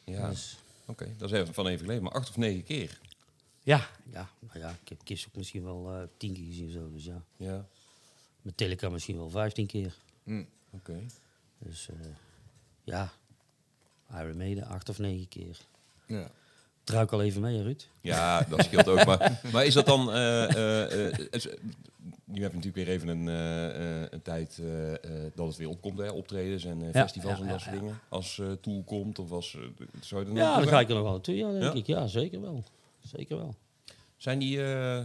ja. 0.03 0.29
Dus, 0.29 0.57
oké. 0.85 1.13
Dat 1.17 1.31
is 1.31 1.37
even 1.39 1.53
van 1.53 1.67
even 1.67 1.79
geleden. 1.79 2.03
Maar 2.03 2.11
acht 2.11 2.29
of 2.29 2.37
negen 2.37 2.63
keer. 2.63 2.99
ja, 3.63 3.87
ja, 4.11 4.29
maar 4.39 4.57
ja, 4.57 4.69
ik 4.69 4.89
heb 4.89 5.03
Kiss 5.03 5.27
ook 5.27 5.35
misschien 5.35 5.63
wel 5.63 6.07
tien 6.17 6.33
keer 6.33 6.45
gezien. 6.45 6.69
Zo, 6.71 6.91
dus 6.91 7.05
ja, 7.05 7.23
Ja, 7.37 7.65
met 8.41 8.57
Teleca 8.57 8.89
misschien 8.89 9.17
wel 9.17 9.29
vijftien 9.29 9.67
keer. 9.67 9.95
Mm. 10.23 10.47
oké. 10.71 10.99
Dus 11.57 11.89
eh, 11.89 11.95
ja, 12.83 13.11
Iron 14.13 14.37
Maiden 14.37 14.65
acht 14.67 14.89
of 14.89 14.99
negen 14.99 15.27
keer. 15.27 15.57
Ja. 16.07 16.29
Druik 16.83 17.11
al 17.11 17.21
even 17.21 17.41
mee, 17.41 17.61
Ruud. 17.63 17.87
Ja, 18.01 18.41
dat 18.49 18.63
scheelt 18.63 18.87
ook. 18.87 19.05
Maar, 19.05 19.39
maar 19.53 19.65
is 19.65 19.73
dat 19.73 19.85
dan... 19.85 20.11
eh, 20.11 20.43
eh, 20.55 21.11
eh, 21.19 21.27
is- 21.31 21.47
nu 22.25 22.41
heb 22.41 22.51
je 22.51 22.57
natuurlijk 22.57 22.85
weer 22.85 22.87
even 22.95 23.07
een, 23.07 23.27
eh, 23.27 24.01
eh, 24.03 24.07
een 24.09 24.21
tijd 24.21 24.57
eh, 24.59 24.93
eh, 24.93 25.31
dat 25.35 25.47
het 25.47 25.57
weer 25.57 25.69
opkomt, 25.69 25.97
hè, 25.97 26.09
optredens 26.11 26.63
en 26.65 26.79
Ja, 26.79 26.91
festivals 26.91 27.37
ja, 27.37 27.43
en 27.43 27.49
dat 27.49 27.61
soort 27.61 27.73
ja. 27.75 27.79
dingen. 27.79 27.99
Als 28.09 28.39
eh 28.39 28.51
Tool 28.51 28.83
komt 28.83 29.19
of 29.19 29.31
als... 29.31 29.57
zou 30.01 30.23
je 30.23 30.29
er 30.31 30.35
Ja, 30.37 30.59
dan 30.59 30.67
ga 30.67 30.79
ik 30.79 30.87
er 30.89 30.93
nog 30.93 31.03
wel 31.03 31.11
naartoe. 31.11 31.35
Ja, 31.35 31.51
denk 31.51 31.63
Ja? 31.63 31.73
ik. 31.73 31.87
Ja, 31.87 32.07
zeker 32.07 32.41
wel. 32.41 32.63
Zeker 32.99 33.37
wel. 33.37 33.55
Zijn 34.17 34.39
die 34.39 34.63
eh, 34.63 35.03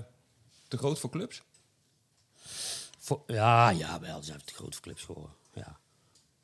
te 0.68 0.76
groot 0.78 0.98
voor 0.98 1.10
clubs? 1.10 1.42
Voor, 3.06 3.22
ja, 3.26 3.70
ja, 3.70 4.00
wel. 4.00 4.18
Ze 4.18 4.24
zijn 4.24 4.40
te 4.44 4.54
groot 4.54 4.74
voor 4.74 4.82
clubs 4.82 5.02
geworden. 5.02 5.34
Ja. 5.54 5.78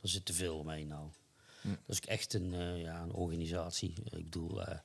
Er 0.00 0.08
zit 0.08 0.24
te 0.24 0.32
veel 0.32 0.58
omheen 0.58 0.88
nou. 0.88 1.08
Dat 1.62 1.76
is 1.86 2.00
echt 2.00 2.34
een, 2.34 2.54
eh, 2.54 2.80
ja, 2.82 3.02
een 3.02 3.12
organisatie. 3.12 3.94
Ik 4.04 4.24
bedoel, 4.24 4.62
eh, 4.62 4.78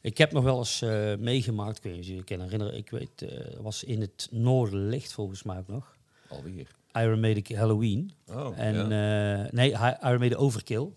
ik 0.00 0.18
heb 0.18 0.32
nog 0.32 0.44
wel 0.44 0.58
eens 0.58 0.82
eh, 0.82 1.14
meegemaakt, 1.16 1.78
of 1.78 1.84
je 1.84 2.14
je 2.14 2.24
kan 2.24 2.40
herinneren. 2.40 2.74
Ik 2.76 2.90
weet, 2.90 3.24
was 3.60 3.84
in 3.84 4.00
het 4.00 4.28
Noorderlicht 4.30 5.12
volgens 5.12 5.42
mij 5.42 5.58
ook 5.58 5.68
nog. 5.68 5.96
Alweer. 6.28 6.68
Iron 6.92 7.20
Maiden 7.20 7.56
Halloween. 7.56 8.12
Oh, 8.26 8.58
En 8.58 8.74
ja. 8.88 9.48
nee, 9.50 9.70
Iron 9.70 10.18
Maiden 10.18 10.38
Overkill. 10.38 10.88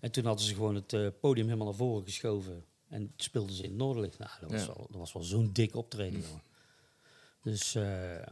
En 0.00 0.10
toen 0.10 0.24
hadden 0.24 0.44
ze 0.44 0.54
gewoon 0.54 0.74
het 0.74 1.20
podium 1.20 1.46
helemaal 1.46 1.66
naar 1.66 1.76
voren 1.76 2.04
geschoven. 2.04 2.64
En 2.88 3.12
speelden 3.16 3.54
ze 3.54 3.62
in 3.62 3.68
het 3.68 3.78
Noorderlicht. 3.78 4.18
Nou, 4.18 4.30
dat 4.40 4.50
was 4.50 4.60
Ja. 4.60 4.66
wel, 4.66 4.86
dat 4.90 4.98
was 5.00 5.12
wel 5.12 5.22
zo'n 5.22 5.50
dik 5.52 5.74
optreden, 5.76 6.20
jongen. 6.20 6.42
Dus, 7.44 7.74
eh, 7.74 7.84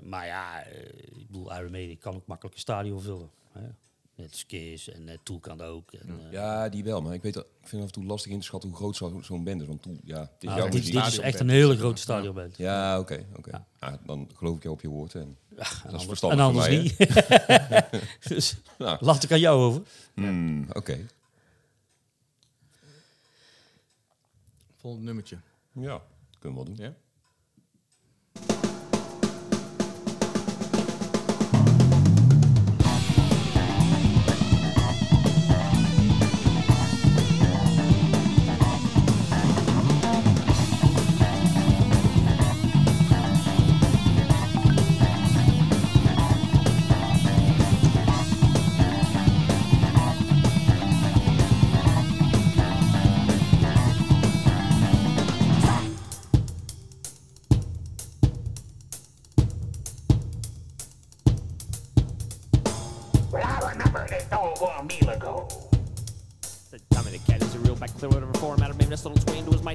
maar 0.03 0.27
ja, 0.27 0.63
eh, 0.65 0.83
ik 1.21 1.27
bedoel, 1.27 1.55
Iron 1.57 1.71
Maiden 1.71 1.99
kan 1.99 2.15
ook 2.15 2.27
makkelijk 2.27 2.55
een 2.55 2.61
stadion 2.61 3.01
vullen. 3.03 3.31
Hè? 3.53 3.61
Net 4.15 4.31
als 4.31 4.47
Kiss 4.47 4.89
en 4.89 5.09
uh, 5.09 5.15
Tool 5.23 5.39
kan 5.39 5.59
dat 5.59 5.69
ook. 5.69 5.93
En, 5.93 6.21
Ja, 6.31 6.69
die 6.69 6.85
wel. 6.85 7.03
Maar 7.03 7.15
ik, 7.15 7.23
weet, 7.23 7.35
dat- 7.35 7.45
ik 7.45 7.69
vind 7.69 7.71
het 7.71 7.81
af 7.81 7.87
en 7.87 7.93
toe 7.93 8.05
lastig 8.05 8.33
in 8.33 8.39
te 8.39 8.45
schatten 8.45 8.69
hoe 8.69 8.79
groot 8.79 8.97
zo- 8.97 9.21
zo'n 9.23 9.45
band 9.45 9.61
is. 9.61 9.67
Want 9.67 9.83
Tool, 9.83 9.97
ja, 10.05 10.21
het 10.21 10.31
is 10.41 10.55
jouw 10.55 10.69
dit, 10.69 10.89
is 10.95 11.19
echt 11.19 11.41
een 11.41 11.49
hele 11.49 11.77
grote 11.77 11.97
ja. 11.97 12.01
stadionband. 12.03 12.57
Ja, 12.57 12.99
oké. 12.99 13.27
oké. 13.37 13.51
Ja. 13.51 13.67
Ah, 13.79 13.95
dan 14.07 14.31
geloof 14.35 14.57
ik 14.57 14.63
jou 14.63 14.75
op 14.75 14.81
je 14.81 14.89
woord. 14.89 15.15
En, 15.15 15.37
Ja, 15.57 15.67
dat 15.91 16.01
is 16.01 16.07
verstandig 16.07 16.39
en 16.41 16.53
voor 16.53 16.63
anders 16.63 16.67
mij, 16.69 16.79
niet. 16.83 18.29
dus 18.29 18.57
nou, 18.79 18.97
laat 19.05 19.23
ik 19.23 19.33
aan 19.33 19.41
jou 19.41 19.61
over. 19.61 19.83
hmm, 20.15 20.67
oké. 20.73 21.07
Volgende 24.77 25.05
nummertje. 25.07 25.37
Ja, 25.73 26.03
kunnen 26.39 26.59
we 26.59 26.65
wel 26.65 26.75
doen. 26.75 26.85
Ja? 26.87 26.95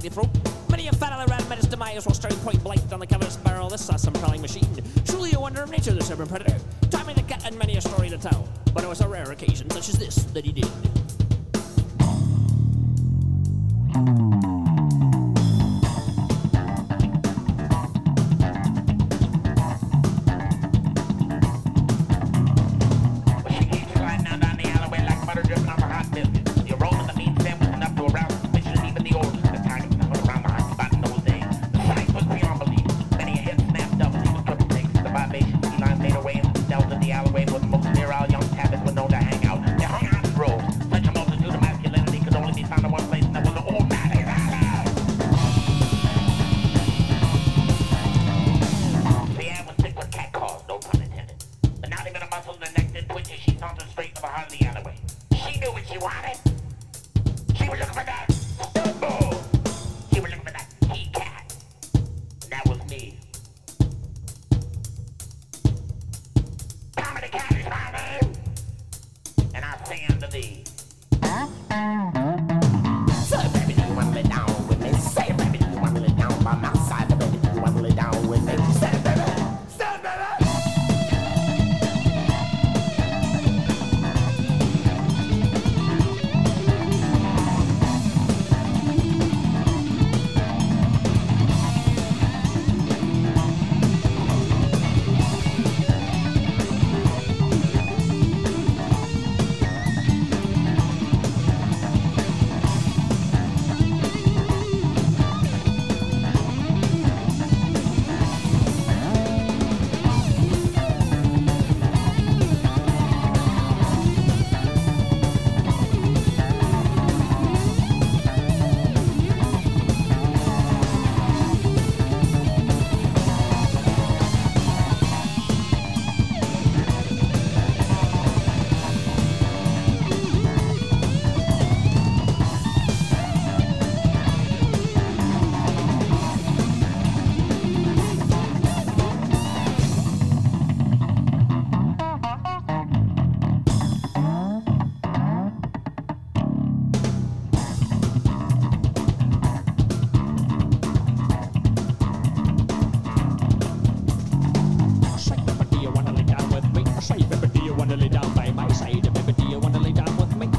Throat. 0.08 0.28
Many 0.70 0.88
a 0.88 0.92
fat 0.92 1.12
other 1.12 1.26
rat 1.30 1.48
met 1.48 1.58
his 1.58 1.66
demise 1.66 2.06
while 2.06 2.14
staring 2.14 2.36
point 2.38 2.62
blank 2.62 2.88
down 2.88 3.00
the 3.00 3.06
cover 3.06 3.26
barrel. 3.44 3.68
This 3.68 3.88
awesome 3.90 4.12
prowling 4.14 4.42
machine. 4.42 4.68
Truly 5.04 5.32
a 5.32 5.40
wonder 5.40 5.62
of 5.62 5.70
nature, 5.70 5.92
this 5.92 6.10
urban 6.10 6.28
predator. 6.28 6.58
Tommy 6.90 7.14
the 7.14 7.22
cat 7.22 7.42
had 7.42 7.54
many 7.54 7.76
a 7.76 7.80
story 7.80 8.08
to 8.08 8.18
tell, 8.18 8.48
but 8.74 8.84
it 8.84 8.88
was 8.88 9.00
a 9.00 9.08
rare 9.08 9.30
occasion 9.30 9.70
such 9.70 9.88
as 9.88 9.98
this 9.98 10.16
that 10.34 10.44
he 10.44 10.52
did. 10.52 10.68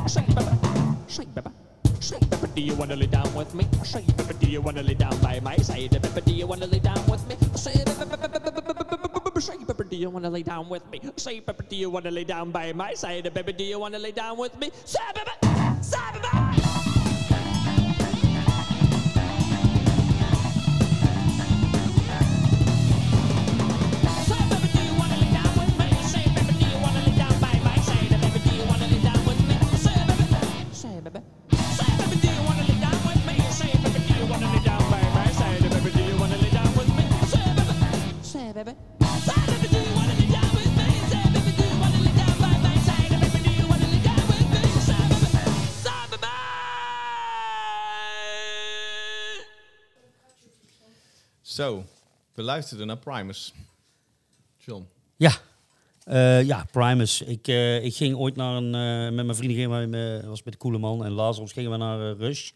Say, 0.10 0.26
baby, 0.34 0.58
say, 1.08 1.26
baby, 1.36 1.52
say, 2.00 2.18
baby, 2.18 2.48
do 2.56 2.62
you 2.64 2.74
wanna 2.74 2.96
lay 2.96 3.06
down 3.06 3.32
with 3.36 3.54
me? 3.54 3.68
Say, 3.84 4.04
baby, 4.18 4.34
do 4.40 4.48
you 4.50 4.60
wanna 4.60 4.82
lay 4.82 4.96
down 4.96 5.16
by 5.22 5.40
my 5.40 5.56
side? 5.58 5.92
Baby, 5.92 6.22
do 6.26 6.34
you 6.34 6.48
wanna 6.48 6.66
lay 6.66 6.80
down 6.80 6.98
with 7.08 7.22
me? 7.30 7.36
Say, 7.56 7.76
baby, 9.68 9.84
do 9.88 9.96
you 9.96 10.10
wanna 10.10 10.32
lay 10.32 10.42
down 10.42 10.68
with 10.68 10.84
me? 10.90 11.00
Say, 11.16 11.40
baby, 11.42 11.64
do 11.70 11.76
you 11.76 11.92
wanna 11.92 12.10
lay 12.10 12.24
down 12.24 12.50
by 12.50 12.74
my 12.74 12.96
side? 12.96 13.32
Baby, 13.32 13.54
do 13.54 13.64
you 13.64 13.78
wanna 13.78 14.00
lay 14.00 14.12
down 14.12 14.36
with 14.36 14.58
me? 14.60 14.72
Say, 14.84 15.00
baby, 15.14 15.30
say, 15.84 16.00
baby. 16.14 16.89
Zo, 51.60 51.84
we 52.34 52.42
luisterden 52.42 52.88
naar 52.88 52.98
Primus. 52.98 53.54
John. 54.58 54.88
Ja, 55.16 55.32
Eh, 56.04 56.44
ja, 56.44 56.66
Primus. 56.72 57.22
Ik, 57.22 57.48
eh, 57.48 57.84
ik 57.84 57.96
ging 57.96 58.16
ooit 58.16 58.36
naar 58.36 58.56
een... 58.56 58.76
eh, 58.76 59.16
met 59.16 59.26
mijn 59.26 59.38
vrienden 59.38 59.58
gingen 59.58 60.28
was 60.30 60.44
met 60.44 60.58
Koeleman 60.58 61.06
en 61.06 61.12
Lazarus 61.12 61.52
gingen 61.52 61.72
we 61.72 61.78
naar 61.78 62.16
Rush. 62.16 62.52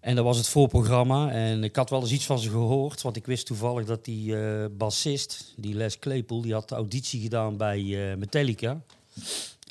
En 0.00 0.16
dat 0.16 0.24
was 0.24 0.36
het 0.36 0.48
voorprogramma. 0.48 1.30
En 1.30 1.64
ik 1.64 1.76
had 1.76 1.90
wel 1.90 2.00
eens 2.00 2.12
iets 2.12 2.26
van 2.26 2.38
ze 2.38 2.50
gehoord. 2.50 3.02
Want 3.02 3.16
ik 3.16 3.26
wist 3.26 3.46
toevallig 3.46 3.86
dat 3.86 4.04
die 4.04 4.34
bassist, 4.68 5.54
die 5.56 5.74
Les 5.74 5.98
Claypool... 5.98 6.40
die 6.40 6.52
had 6.52 6.68
de 6.68 6.74
auditie 6.74 7.20
gedaan 7.20 7.56
bij 7.56 8.14
Metallica. 8.18 8.80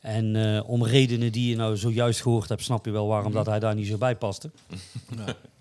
En 0.02 0.64
om 0.64 0.86
redenen 0.86 1.32
die 1.32 1.50
je 1.50 1.56
nou 1.56 1.78
zojuist 1.78 2.22
gehoord 2.22 2.50
hebt... 2.50 2.64
snap 2.64 2.86
je 2.86 2.92
wel 2.92 3.08
waarom 3.08 3.32
dat 3.32 3.46
hij 3.46 3.60
daar 3.60 3.76
niet 3.76 3.88
zo 3.88 3.98
bij 3.98 4.16
paste. 4.16 4.52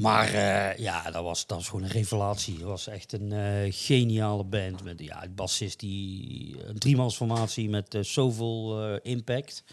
Maar 0.00 0.26
eh, 0.32 0.78
ja, 0.78 1.10
dat 1.10 1.22
was, 1.22 1.46
dat 1.46 1.56
was 1.56 1.68
gewoon 1.68 1.84
een 1.84 1.90
revelatie. 1.90 2.54
Het 2.54 2.62
was 2.62 2.86
echt 2.86 3.12
een 3.12 3.32
eh, 3.32 3.66
geniale 3.72 4.44
band. 4.44 4.84
Met 4.84 5.00
ja, 5.00 5.24
een 5.24 5.34
bassist 5.34 5.80
die 5.80 6.56
een 6.66 6.78
driemansformatie 6.78 7.68
met 7.68 7.94
eh, 7.94 8.02
zoveel 8.02 8.96
impact. 8.96 9.64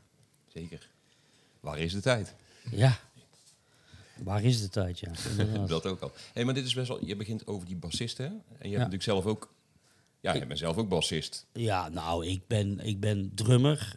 Zeker. 0.53 0.89
Waar 1.59 1.79
is 1.79 1.93
de 1.93 2.01
tijd? 2.01 2.33
Ja. 2.71 2.99
Waar 4.23 4.43
is 4.43 4.61
de 4.61 4.69
tijd, 4.69 4.99
ja. 4.99 5.11
Dat 5.67 5.85
ook 5.85 6.01
al. 6.01 6.11
Hey, 6.33 6.45
maar 6.45 6.53
dit 6.53 6.65
is 6.65 6.73
best 6.73 6.87
wel... 6.87 7.05
Je 7.05 7.15
begint 7.15 7.47
over 7.47 7.67
die 7.67 7.75
bassisten. 7.75 8.25
En 8.25 8.41
je 8.57 8.59
hebt 8.59 8.73
natuurlijk 8.73 9.03
zelf 9.03 9.25
ook... 9.25 9.53
Ja, 10.19 10.33
je 10.33 10.45
bent 10.45 10.59
zelf 10.59 10.77
ook 10.77 10.89
bassist. 10.89 11.45
Ja, 11.53 11.89
nou, 11.89 12.25
ik 12.25 12.47
ben, 12.47 12.79
ik 12.79 12.99
ben 12.99 13.31
drummer. 13.35 13.95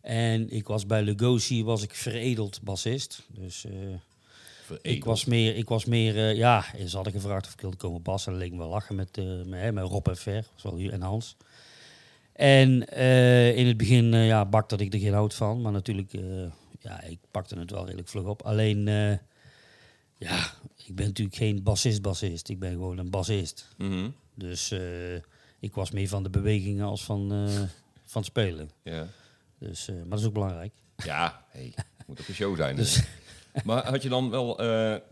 En 0.00 0.50
ik 0.50 0.66
was 0.66 0.86
bij 0.86 1.02
Lugosi 1.02 1.64
was 1.64 1.82
ik 1.82 1.94
veredeld 1.94 2.62
bassist. 2.62 3.22
Dus 3.28 3.64
eh, 3.64 3.72
Veredeld. 4.64 4.96
ik 4.96 5.04
was 5.04 5.24
meer, 5.24 5.56
ik 5.56 5.68
was 5.68 5.84
meer 5.84 6.16
eh, 6.16 6.36
ja, 6.36 6.64
ze 6.86 6.94
hadden 6.94 7.12
gevraagd 7.12 7.46
of 7.46 7.52
ik 7.52 7.60
wilde 7.60 7.76
komen 7.76 8.02
bassen. 8.02 8.32
Dat 8.32 8.40
leek 8.40 8.52
me 8.52 8.58
wel 8.58 8.68
lachen 8.68 8.94
met, 8.94 9.18
eh, 9.18 9.72
met, 9.72 9.86
Rob 9.86 10.08
en 10.08 10.16
Ver 10.16 10.46
was 10.52 10.62
wel 10.62 10.76
hier, 10.76 10.92
en 10.92 11.02
Hans. 11.02 11.36
En 12.32 12.88
in 13.56 13.66
het 13.66 13.76
begin 13.76 14.12
ja, 14.12 14.44
bakte 14.44 14.76
ik 14.76 14.92
er 14.92 15.00
geen 15.00 15.12
hout 15.12 15.34
van. 15.34 15.60
Maar 15.60 15.72
natuurlijk, 15.72 16.12
ja, 16.80 17.02
ik 17.02 17.18
pakte 17.30 17.58
het 17.58 17.70
wel 17.70 17.84
redelijk 17.84 18.08
vlug 18.08 18.24
op. 18.24 18.42
Alleen, 18.42 18.88
ja, 20.22 20.52
ik 20.86 20.94
ben 20.94 21.06
natuurlijk 21.06 21.36
geen 21.36 21.62
bassist-bassist. 21.62 22.48
Ik 22.48 22.58
ben 22.58 22.70
gewoon 22.70 22.98
een 22.98 23.10
bassist. 23.10 23.68
Mhm. 23.78 24.10
Dus 24.34 24.70
eh, 24.70 25.14
ik 25.60 25.74
was 25.74 25.90
meer 25.90 26.08
van 26.08 26.22
de 26.22 26.30
bewegingen 26.30 26.84
als 26.86 27.04
van, 27.04 27.32
eh, 27.32 27.54
van 28.04 28.22
het 28.22 28.24
spelen. 28.30 28.70
Ja. 28.82 29.06
Dus, 29.58 29.88
eh, 29.88 29.94
maar 29.96 30.08
dat 30.08 30.18
is 30.18 30.24
ook 30.26 30.32
belangrijk. 30.32 30.72
Ja, 30.96 31.44
hey, 31.48 31.74
moet 32.06 32.20
op 32.20 32.28
een 32.28 32.34
show 32.34 32.56
zijn. 32.56 32.76
Dus-. 32.82 33.02
Maar 33.64 33.86
had 33.90 34.02
je 34.02 34.08
dan 34.08 34.30
wel... 34.30 34.50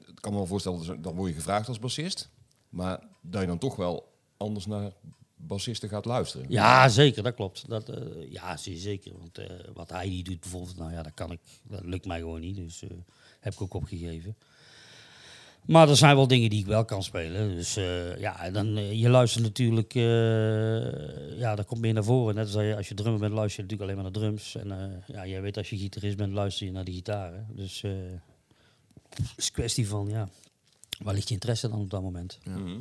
ik 0.09 0.21
kan 0.21 0.33
me 0.33 0.39
wel 0.39 0.47
voorstellen, 0.47 0.87
dat- 0.87 1.03
dan 1.03 1.15
word 1.15 1.29
je 1.31 1.37
gevraagd 1.37 1.69
als 1.69 1.79
bassist. 1.79 2.29
Maar 2.69 3.01
dat 3.21 3.41
je 3.41 3.47
dan 3.47 3.59
toch 3.59 3.77
wel 3.77 4.13
anders 4.37 4.67
naar 4.67 4.93
bassisten 5.37 5.89
gaat 5.89 6.05
luisteren. 6.05 6.47
Ja, 6.49 6.89
zeker, 6.89 7.23
dat 7.23 7.35
klopt. 7.35 7.69
Dat, 7.69 7.89
eh, 7.89 8.31
ja, 8.33 8.57
zeker. 8.57 9.13
Want 9.19 9.39
wat 9.75 9.91
hij 9.91 10.09
die 10.09 10.23
doet 10.25 10.41
bijvoorbeeld, 10.41 10.77
nou 10.77 10.93
ja, 10.93 11.03
dat 11.03 11.15
kan 11.15 11.31
ik, 11.33 11.41
dat 11.63 11.85
lukt 11.85 12.07
mij 12.07 12.19
gewoon 12.19 12.41
niet. 12.41 12.57
Dus 12.57 12.83
heb 13.41 13.53
ik 13.53 13.61
ook 13.63 13.75
opgegeven. 13.75 14.37
Maar 15.67 15.89
er 15.89 15.97
zijn 15.97 16.17
wel 16.17 16.27
dingen 16.27 16.51
die 16.51 16.61
ik 16.61 16.67
wel 16.67 16.85
kan 16.85 17.03
spelen. 17.03 17.55
Dus 17.55 17.77
eh, 17.77 18.19
ja, 18.21 18.51
dan, 18.51 18.77
eh, 18.77 18.93
je 19.01 19.09
luistert 19.09 19.45
natuurlijk, 19.45 19.95
eh, 19.95 21.39
ja, 21.39 21.55
dat 21.55 21.67
komt 21.67 21.81
meer 21.81 21.93
naar 21.93 22.05
voren. 22.05 22.35
Net 22.35 22.55
als 22.55 22.65
je, 22.65 22.77
als 22.77 22.89
je 22.89 22.95
drummer 22.95 23.21
bent, 23.21 23.33
luister 23.33 23.65
je 23.65 23.71
natuurlijk 23.71 23.91
alleen 23.91 24.03
maar 24.03 24.13
naar 24.13 24.23
drums. 24.31 24.55
En 24.55 24.71
eh, 24.81 25.15
ja, 25.17 25.27
jij 25.27 25.43
weet 25.43 25.57
als 25.57 25.71
je 25.71 25.79
gitarist 25.79 26.17
bent, 26.17 26.33
luister 26.33 26.67
je 26.67 26.73
naar 26.73 26.85
de 26.85 26.93
gitaren. 26.93 27.47
Dus 27.51 27.83
eh, 27.83 27.91
het 29.11 29.33
is 29.37 29.47
een 29.47 29.53
kwestie 29.53 29.89
van, 29.89 30.09
ja, 30.09 30.29
waar 30.99 31.15
ligt 31.15 31.29
je 31.29 31.35
interesse 31.35 31.69
dan 31.69 31.81
op 31.81 31.91
dat 31.91 32.03
moment? 32.03 32.39
Mhm. 32.45 32.81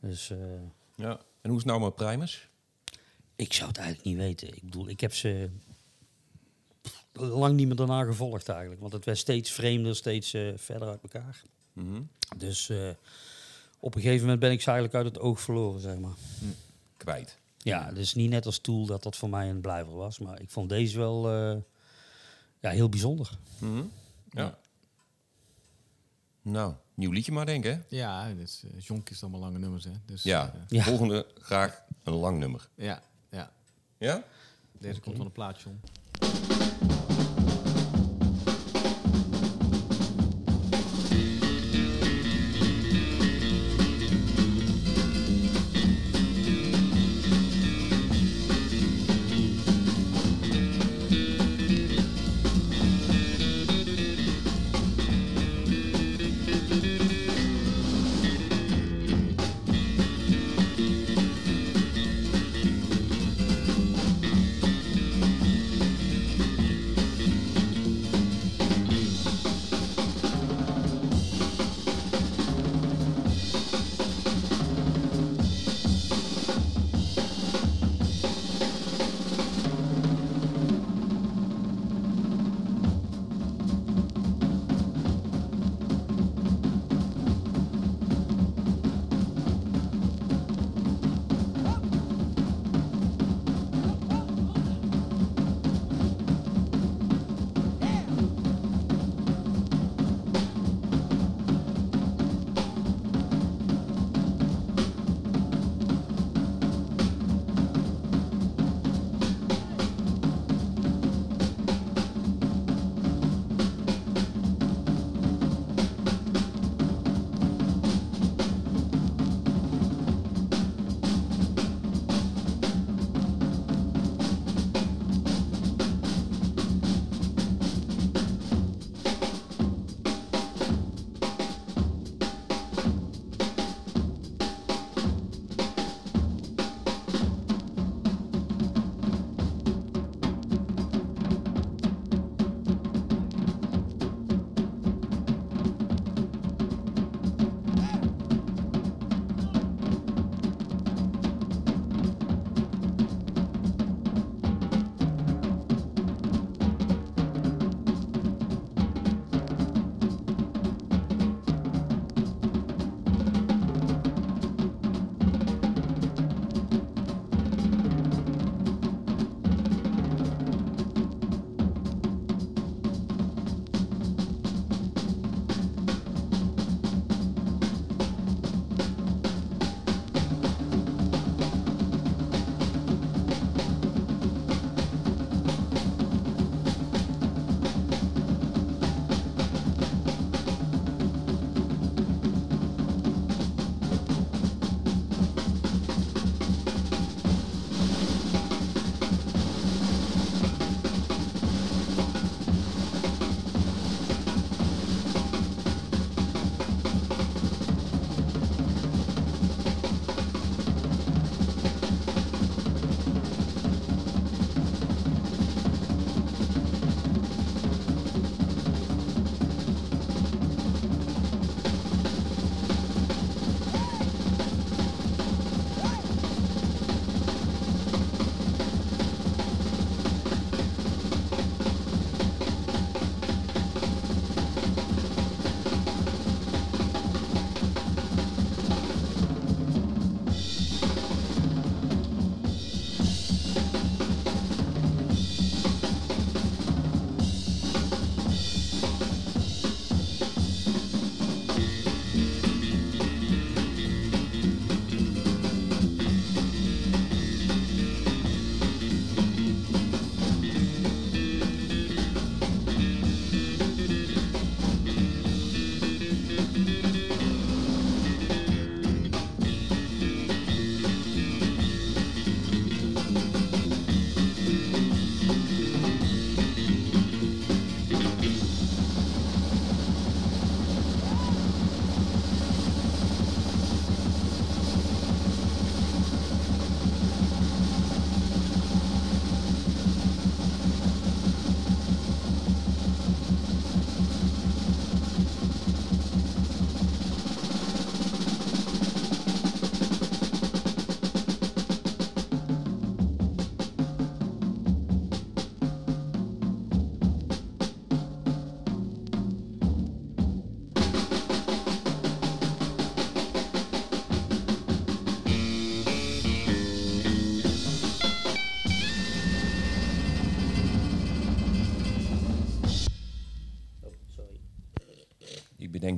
Dus... 0.00 0.30
eh, 0.30 0.36
ja. 0.96 1.20
En 1.40 1.50
hoe 1.50 1.58
is 1.58 1.64
het 1.64 1.72
nou 1.72 1.80
met 1.80 1.94
Primus? 1.94 2.48
Ik 3.36 3.52
zou 3.52 3.68
het 3.68 3.76
eigenlijk 3.78 4.06
niet 4.08 4.16
weten. 4.16 4.48
Ik 4.48 4.62
bedoel, 4.62 4.88
ik 4.88 5.00
heb 5.00 5.14
ze 5.14 5.50
lang 7.12 7.54
niet 7.56 7.66
meer 7.66 7.76
daarna 7.76 8.04
gevolgd 8.04 8.48
eigenlijk. 8.48 8.80
Want 8.80 8.92
het 8.92 9.04
werd 9.04 9.18
steeds 9.18 9.50
vreemder, 9.50 9.96
steeds 9.96 10.34
eh, 10.34 10.52
verder 10.56 10.88
uit 10.88 11.02
elkaar. 11.02 11.42
Mhm. 11.72 12.02
Dus 12.36 12.68
eh, 12.68 12.88
op 13.80 13.94
een 13.94 14.00
gegeven 14.00 14.22
moment 14.22 14.40
ben 14.40 14.50
ik 14.50 14.60
ze 14.60 14.70
eigenlijk 14.70 15.04
uit 15.04 15.14
het 15.14 15.22
oog 15.22 15.40
verloren, 15.40 15.80
zeg 15.80 15.98
maar. 15.98 16.14
Kwijt. 16.96 17.38
Ja, 17.58 17.92
dus 17.92 18.14
niet 18.14 18.30
net 18.30 18.46
als 18.46 18.58
Tool 18.58 18.86
dat 18.86 19.02
dat 19.02 19.16
voor 19.16 19.28
mij 19.28 19.50
een 19.50 19.60
blijver 19.60 19.94
was. 19.94 20.18
Maar 20.18 20.40
ik 20.40 20.50
vond 20.50 20.68
deze 20.68 20.98
wel 20.98 21.30
eh, 21.30 21.56
ja, 22.60 22.70
heel 22.70 22.88
bijzonder. 22.88 23.38
Mhm. 23.58 23.82
Ja. 24.30 24.58
Nou, 26.42 26.74
nieuw 26.94 27.10
liedje 27.10 27.32
maar 27.32 27.46
denk 27.46 27.64
hè? 27.64 27.78
Ja, 27.88 28.32
dus, 28.34 28.62
uh, 28.64 28.80
John 28.80 29.02
kiest 29.02 29.22
allemaal 29.22 29.40
lange 29.40 29.58
nummers, 29.58 29.84
hè. 29.84 29.90
Dus, 30.06 30.22
Ja. 30.22 30.52
Ja. 30.68 30.82
Volgende 30.82 31.26
graag 31.34 31.82
een 32.02 32.12
lang 32.14 32.38
nummer. 32.38 32.68
ja, 32.74 33.02
ja. 33.30 33.52
Ja? 33.98 34.24
Deze 34.78 35.00
komt 35.00 35.16
van 35.16 35.26
een 35.26 35.32
plaat, 35.32 35.60
John. 35.60 35.80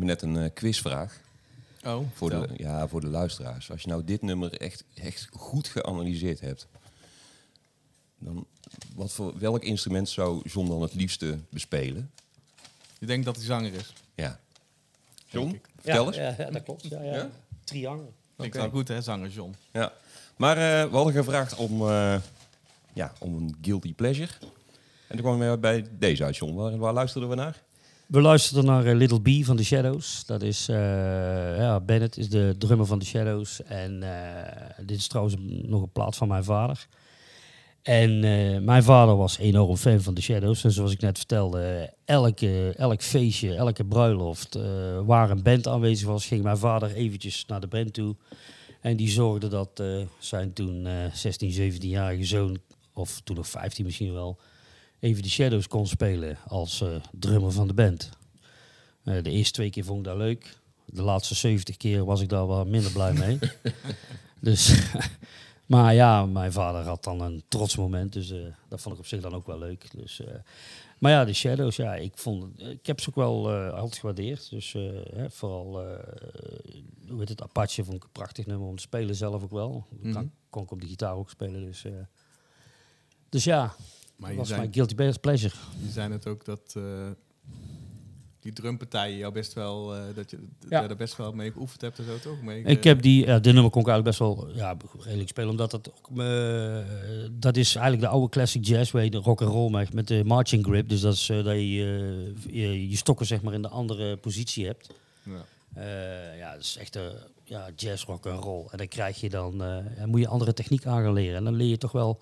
Hebben 0.07 0.29
net 0.29 0.37
een 0.37 0.45
eh, 0.45 0.55
quizvraag 0.55 1.23
Oh, 1.87 2.07
voor 2.15 2.31
de, 2.31 2.49
ja, 2.57 2.89
voor 2.89 3.01
de 3.01 3.07
luisteraars. 3.07 3.71
Als 3.71 3.83
je 3.83 3.89
nou 3.89 4.05
dit 4.05 4.23
nummer 4.23 4.53
echt, 4.61 4.85
echt 4.95 5.29
goed 5.33 5.69
geanalyseerd 5.69 6.41
hebt, 6.41 6.67
dan 8.19 8.47
wat 8.95 9.13
voor, 9.13 9.39
welk 9.39 9.63
instrument 9.63 10.09
zou 10.09 10.41
John 10.45 10.69
dan 10.69 10.83
het 10.83 10.95
liefste 10.95 11.39
bespelen? 11.49 12.11
Je 12.99 13.07
denkt 13.07 13.25
dat 13.25 13.37
hij 13.37 13.45
zanger 13.45 13.73
is. 13.73 13.93
Ja. 14.15 14.41
John, 15.27 15.61
vertel 15.81 16.13
ja, 16.13 16.29
eens. 16.29 16.37
Ja, 16.37 16.51
dat 16.51 16.63
klopt. 16.63 16.89
Ja, 16.89 17.03
ja. 17.03 17.15
Ja? 17.15 17.31
Triangel. 17.65 18.13
Klinkt 18.37 18.57
Oké. 18.57 18.65
wel 18.65 18.75
goed, 18.75 18.89
hè, 18.89 19.03
zanger 19.03 19.29
John. 19.31 19.55
Ja. 19.73 19.93
Maar 20.37 20.57
eh, 20.57 20.91
we 20.91 20.97
hadden 20.97 21.15
gevraagd 21.15 21.55
om, 21.55 21.89
eh, 21.89 22.17
ja, 22.93 23.13
om 23.19 23.35
een 23.35 23.57
guilty 23.63 23.95
pleasure. 23.95 24.33
En 25.07 25.17
toen 25.17 25.21
kwamen 25.21 25.51
we 25.51 25.59
bij 25.59 25.87
deze 25.99 26.25
uit, 26.25 26.37
John. 26.37 26.55
Waar, 26.55 26.77
waar 26.79 26.93
luisterden 26.93 27.29
we 27.29 27.35
naar? 27.35 27.63
We 28.07 28.21
luisterden 28.21 28.65
naar 28.65 28.87
eh, 28.87 28.97
Little 28.97 29.21
B 29.21 29.45
van 29.45 29.57
The 29.57 29.65
Shadows. 29.65 30.27
Dat 30.27 30.43
is, 30.43 30.69
eh, 30.69 30.77
ja, 31.57 31.81
Bennett 31.81 32.17
is 32.17 32.29
de 32.29 32.55
drummer 32.59 32.87
van 32.87 32.99
The 32.99 33.07
Shadows. 33.07 33.63
En 33.63 34.03
eh, 34.03 34.87
dit 34.87 34.99
is 34.99 35.07
trouwens 35.07 35.37
nog 35.63 35.83
een 35.83 35.93
plaat 35.93 36.17
van 36.17 36.29
mijn 36.29 36.45
vader. 36.45 36.87
En 37.83 38.21
mijn 38.65 38.83
vader 38.83 39.17
was 39.17 39.39
enorm 39.39 39.77
fan 39.77 40.01
van 40.01 40.15
The 40.15 40.23
Shadows. 40.23 40.65
En 40.65 40.73
zoals 40.73 40.93
ik 40.93 41.01
net 41.01 41.17
vertelde, 41.17 41.93
elke, 42.05 42.75
elk 42.77 43.03
feestje, 43.03 43.55
elke 43.55 43.85
bruiloft 43.85 44.59
waar 45.05 45.31
een 45.31 45.43
band 45.43 45.69
aanwezig 45.69 46.09
was, 46.09 46.27
ging 46.27 46.43
mijn 46.43 46.59
vader 46.59 46.95
eventjes 46.95 47.45
naar 47.47 47.61
de 47.61 47.67
band 47.67 47.93
toe. 47.93 48.17
En 48.81 48.97
die 48.97 49.09
zorgde 49.09 49.49
dat 49.49 49.83
zijn 50.19 50.53
toen 50.53 50.87
eh 50.87 51.13
16, 51.13 51.73
17-jarige 51.73 52.25
zoon, 52.25 52.59
of 52.93 53.21
toen 53.25 53.37
nog 53.37 53.49
15 53.49 53.85
misschien 53.85 54.13
wel, 54.13 54.39
even 55.05 55.23
de 55.23 55.29
Shadows 55.29 55.69
kon 55.69 55.87
spelen 55.87 56.39
als 56.47 56.81
eh, 56.81 56.89
drummer 57.13 57.53
van 57.53 57.67
de 57.67 57.75
band. 57.75 58.11
Eh, 59.05 59.23
de 59.23 59.31
eerste 59.31 59.53
twee 59.53 59.71
keer 59.71 59.85
vond 59.85 59.99
ik 59.99 60.05
dat 60.05 60.17
leuk. 60.17 60.59
De 60.85 61.03
laatste 61.03 61.35
70 61.35 61.77
keer 61.77 62.05
was 62.05 62.21
ik 62.21 62.29
daar 62.29 62.47
wel 62.47 62.65
minder 62.65 62.93
blij 62.93 63.13
mee. 63.13 63.39
dus, 64.41 64.89
maar 65.67 65.95
ja, 65.95 66.27
mijn 66.27 66.53
vader 66.53 66.83
had 66.83 67.05
dan 67.05 67.21
een 67.21 67.43
trots 67.49 67.77
moment. 67.77 68.13
Dus 68.13 68.31
eh, 68.31 68.39
dat 68.69 68.81
vond 68.81 68.95
ik 68.95 69.01
op 69.01 69.07
zich 69.07 69.21
dan 69.21 69.35
ook 69.35 69.47
wel 69.47 69.59
leuk. 69.59 69.91
Dus, 69.97 70.23
maar 70.99 71.11
ja, 71.13 71.25
de 71.25 71.33
Shadows, 71.33 71.77
ja, 71.77 71.95
ik, 71.95 72.13
vond, 72.15 72.61
ik 72.61 72.87
heb 72.87 73.01
ze 73.01 73.09
ook 73.09 73.15
wel 73.15 73.51
altijd 73.51 73.99
gewaardeerd. 73.99 74.51
Dus 74.51 74.73
hè, 75.15 75.31
vooral, 75.31 75.73
hoe 77.09 77.19
heet 77.19 77.29
het, 77.29 77.43
Apache 77.43 77.85
vond 77.85 77.97
ik 77.97 78.05
een 78.05 78.13
prachtig 78.13 78.47
nummer 78.47 78.69
om 78.69 78.77
te 78.77 78.83
spelen 78.83 79.15
zelf 79.15 79.43
ook 79.43 79.51
wel. 79.51 79.87
Mhm. 80.01 80.13
Kan, 80.13 80.31
kon 80.51 80.63
ik 80.63 80.71
op 80.71 80.81
de 80.81 80.87
gitaar 80.87 81.15
ook 81.15 81.31
spelen. 81.31 81.65
Dus, 81.65 81.85
dus 83.29 83.45
ja, 83.45 83.75
Maar 84.17 84.29
dat 84.29 84.39
was 84.39 84.57
mijn 84.57 84.73
guilty 84.73 84.95
pleasure. 85.21 85.55
je 85.85 85.91
zei 85.91 86.09
net 86.09 86.27
ook 86.27 86.45
dat 86.45 86.75
eh, 86.77 86.83
die 88.41 88.53
drumpartijen 88.53 89.17
jou 89.17 89.33
best 89.33 89.53
wel, 89.53 89.95
eh, 89.95 90.03
dat 90.15 90.31
je 90.31 90.39
Ja. 90.69 90.87
daar 90.87 90.97
best 90.97 91.17
wel 91.17 91.33
mee 91.33 91.53
geoefend 91.53 91.81
hebt 91.81 91.99
en 91.99 92.05
zo, 92.05 92.19
toch? 92.19 92.43
Mee, 92.43 92.63
Ik 92.63 92.79
eh, 92.79 92.85
heb 92.85 93.03
die, 93.03 93.27
ja, 93.27 93.39
dit 93.39 93.53
nummer 93.53 93.71
kon 93.71 93.81
ik 93.83 93.89
eigenlijk 93.89 94.19
best 94.19 94.19
wel 94.19 94.49
ja, 94.55 94.77
redelijk 95.01 95.29
spelen, 95.29 95.51
omdat 95.51 95.71
dat 95.71 95.89
ook, 95.91 96.17
dat 97.41 97.57
is 97.57 97.75
eigenlijk 97.75 98.07
de 98.07 98.11
oude 98.13 98.29
classic 98.29 98.65
jazz, 98.67 98.91
waar 98.91 99.05
je 99.05 99.11
de 99.11 99.19
rock 99.19 99.43
and 99.43 99.51
roll 99.51 99.71
maakt 99.71 99.93
met 99.93 100.09
de 100.09 100.25
marching 100.25 100.65
grip. 100.65 100.89
Dus 100.89 101.01
dat 101.01 101.15
is 101.15 101.27
dat 101.27 101.45
je, 101.47 102.33
je 102.51 102.89
je 102.91 102.97
stokken 102.97 103.27
zeg 103.27 103.43
maar 103.43 103.55
in 103.55 103.63
de 103.63 103.69
andere 103.69 104.17
positie 104.17 104.67
hebt. 104.67 104.91
Ja. 105.23 105.45
Ja, 106.37 106.53
dat 106.53 106.61
is 106.61 106.77
echt 106.77 106.97
eh, 106.97 107.03
ja, 107.45 107.69
jazz, 107.77 108.05
rock 108.05 108.27
en 108.27 108.37
roll. 108.37 108.67
En 108.71 108.79
dan 108.79 108.89
krijg 108.89 109.21
je 109.21 109.29
dan, 109.29 109.59
dan 109.59 110.09
moet 110.09 110.21
je 110.21 110.29
andere 110.29 110.53
techniek 110.53 110.87
aan 110.87 111.03
gaan 111.03 111.13
leren. 111.13 111.37
En 111.37 111.45
dan 111.45 111.55
leer 111.55 111.69
je 111.69 111.79
toch 111.79 111.93
wel, 111.93 112.21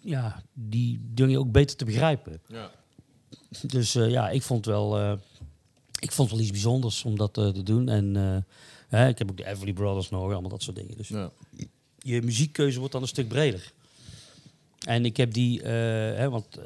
ja, 0.00 0.42
die 0.52 1.00
dingen 1.14 1.38
ook 1.38 1.52
beter 1.52 1.76
te 1.76 1.84
begrijpen. 1.84 2.40
Ja. 2.46 2.70
Dus 3.66 3.94
eh, 3.94 4.10
ja, 4.10 4.30
ik 4.30 4.42
vond 4.42 4.66
wel, 4.66 4.98
eh, 4.98 5.12
ik 6.00 6.12
vond 6.12 6.30
wel 6.30 6.40
iets 6.40 6.50
bijzonders 6.50 7.04
om 7.04 7.16
dat 7.16 7.38
eh, 7.38 7.48
te 7.48 7.62
doen. 7.62 7.88
En 7.88 8.16
eh, 8.16 8.36
hè, 8.88 9.08
ik 9.08 9.18
heb 9.18 9.30
ook 9.30 9.36
de 9.36 9.46
Everly 9.46 9.72
Brothers 9.72 10.10
nog, 10.10 10.22
allemaal 10.32 10.50
dat 10.50 10.62
soort 10.62 10.76
dingen. 10.76 10.96
Dus 10.96 11.08
Ja. 11.08 11.30
je 11.98 12.22
muziekkeuze 12.22 12.78
wordt 12.78 12.92
dan 12.92 13.02
een 13.02 13.08
stuk 13.08 13.28
breder. 13.28 13.72
En 14.86 15.04
ik 15.04 15.16
heb 15.16 15.32
die, 15.32 15.62
eh, 15.62 15.70
hè, 16.18 16.30
want 16.30 16.56
eh, 16.56 16.64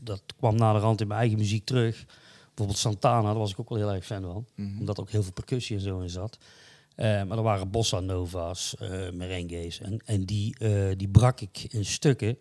dat 0.00 0.22
kwam 0.36 0.56
na 0.56 0.72
de 0.72 0.78
rand 0.78 1.00
in 1.00 1.06
mijn 1.06 1.20
eigen 1.20 1.38
muziek 1.38 1.64
terug. 1.64 2.04
Bijvoorbeeld 2.46 2.78
Santana, 2.78 3.22
daar 3.22 3.38
was 3.38 3.50
ik 3.52 3.60
ook 3.60 3.68
wel 3.68 3.78
heel 3.78 3.92
erg 3.92 4.04
fan 4.06 4.22
van. 4.22 4.46
Mhm. 4.54 4.78
Omdat 4.78 4.96
er 4.96 5.02
ook 5.02 5.10
heel 5.10 5.22
veel 5.22 5.32
percussie 5.32 5.76
en 5.76 5.82
zo 5.82 6.00
in 6.00 6.10
zat. 6.10 6.38
Eh, 6.96 7.22
maar 7.22 7.36
er 7.36 7.42
waren 7.42 7.70
bossa 7.70 8.00
nova's, 8.00 8.74
eh 8.78 9.10
merengues. 9.12 9.80
En, 9.80 10.00
en 10.04 10.24
die, 10.24 10.58
eh, 10.58 10.88
die 10.96 11.08
brak 11.08 11.40
ik 11.40 11.64
in 11.68 11.84
stukken. 11.84 12.36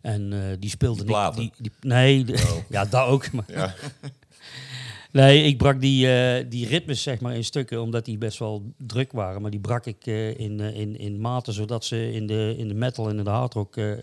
En 0.00 0.32
eh, 0.32 0.56
die 0.58 0.70
speelde 0.70 0.94
Die 0.96 1.04
niet- 1.04 1.12
platen? 1.14 1.40
Die, 1.40 1.52
die, 1.58 1.72
nee, 1.80 2.24
de- 2.24 2.62
ja, 2.68 2.84
dat 2.84 3.06
ook. 3.06 3.32
Maar 3.32 3.44
Ja. 3.52 3.74
Nee, 5.12 5.42
ik 5.44 5.58
brak 5.58 5.80
die, 5.80 6.12
eh, 6.12 6.44
die 6.48 6.66
ritmes 6.66 7.02
zeg 7.02 7.20
maar 7.20 7.34
in 7.34 7.44
stukken, 7.44 7.82
omdat 7.82 8.04
die 8.04 8.18
best 8.18 8.38
wel 8.38 8.72
druk 8.76 9.12
waren. 9.12 9.42
Maar 9.42 9.50
die 9.50 9.60
brak 9.60 9.86
ik 9.86 10.06
eh, 10.06 10.38
in, 10.38 10.60
in, 10.60 10.96
in 10.98 11.20
mate, 11.20 11.52
zodat 11.52 11.84
ze 11.84 12.12
in 12.12 12.26
de, 12.26 12.54
in 12.58 12.68
de 12.68 12.74
metal 12.74 13.08
en 13.08 13.18
in 13.18 13.24
de 13.24 13.30
hardrock 13.30 13.76
eh, 13.76 13.92
eh, 13.92 13.98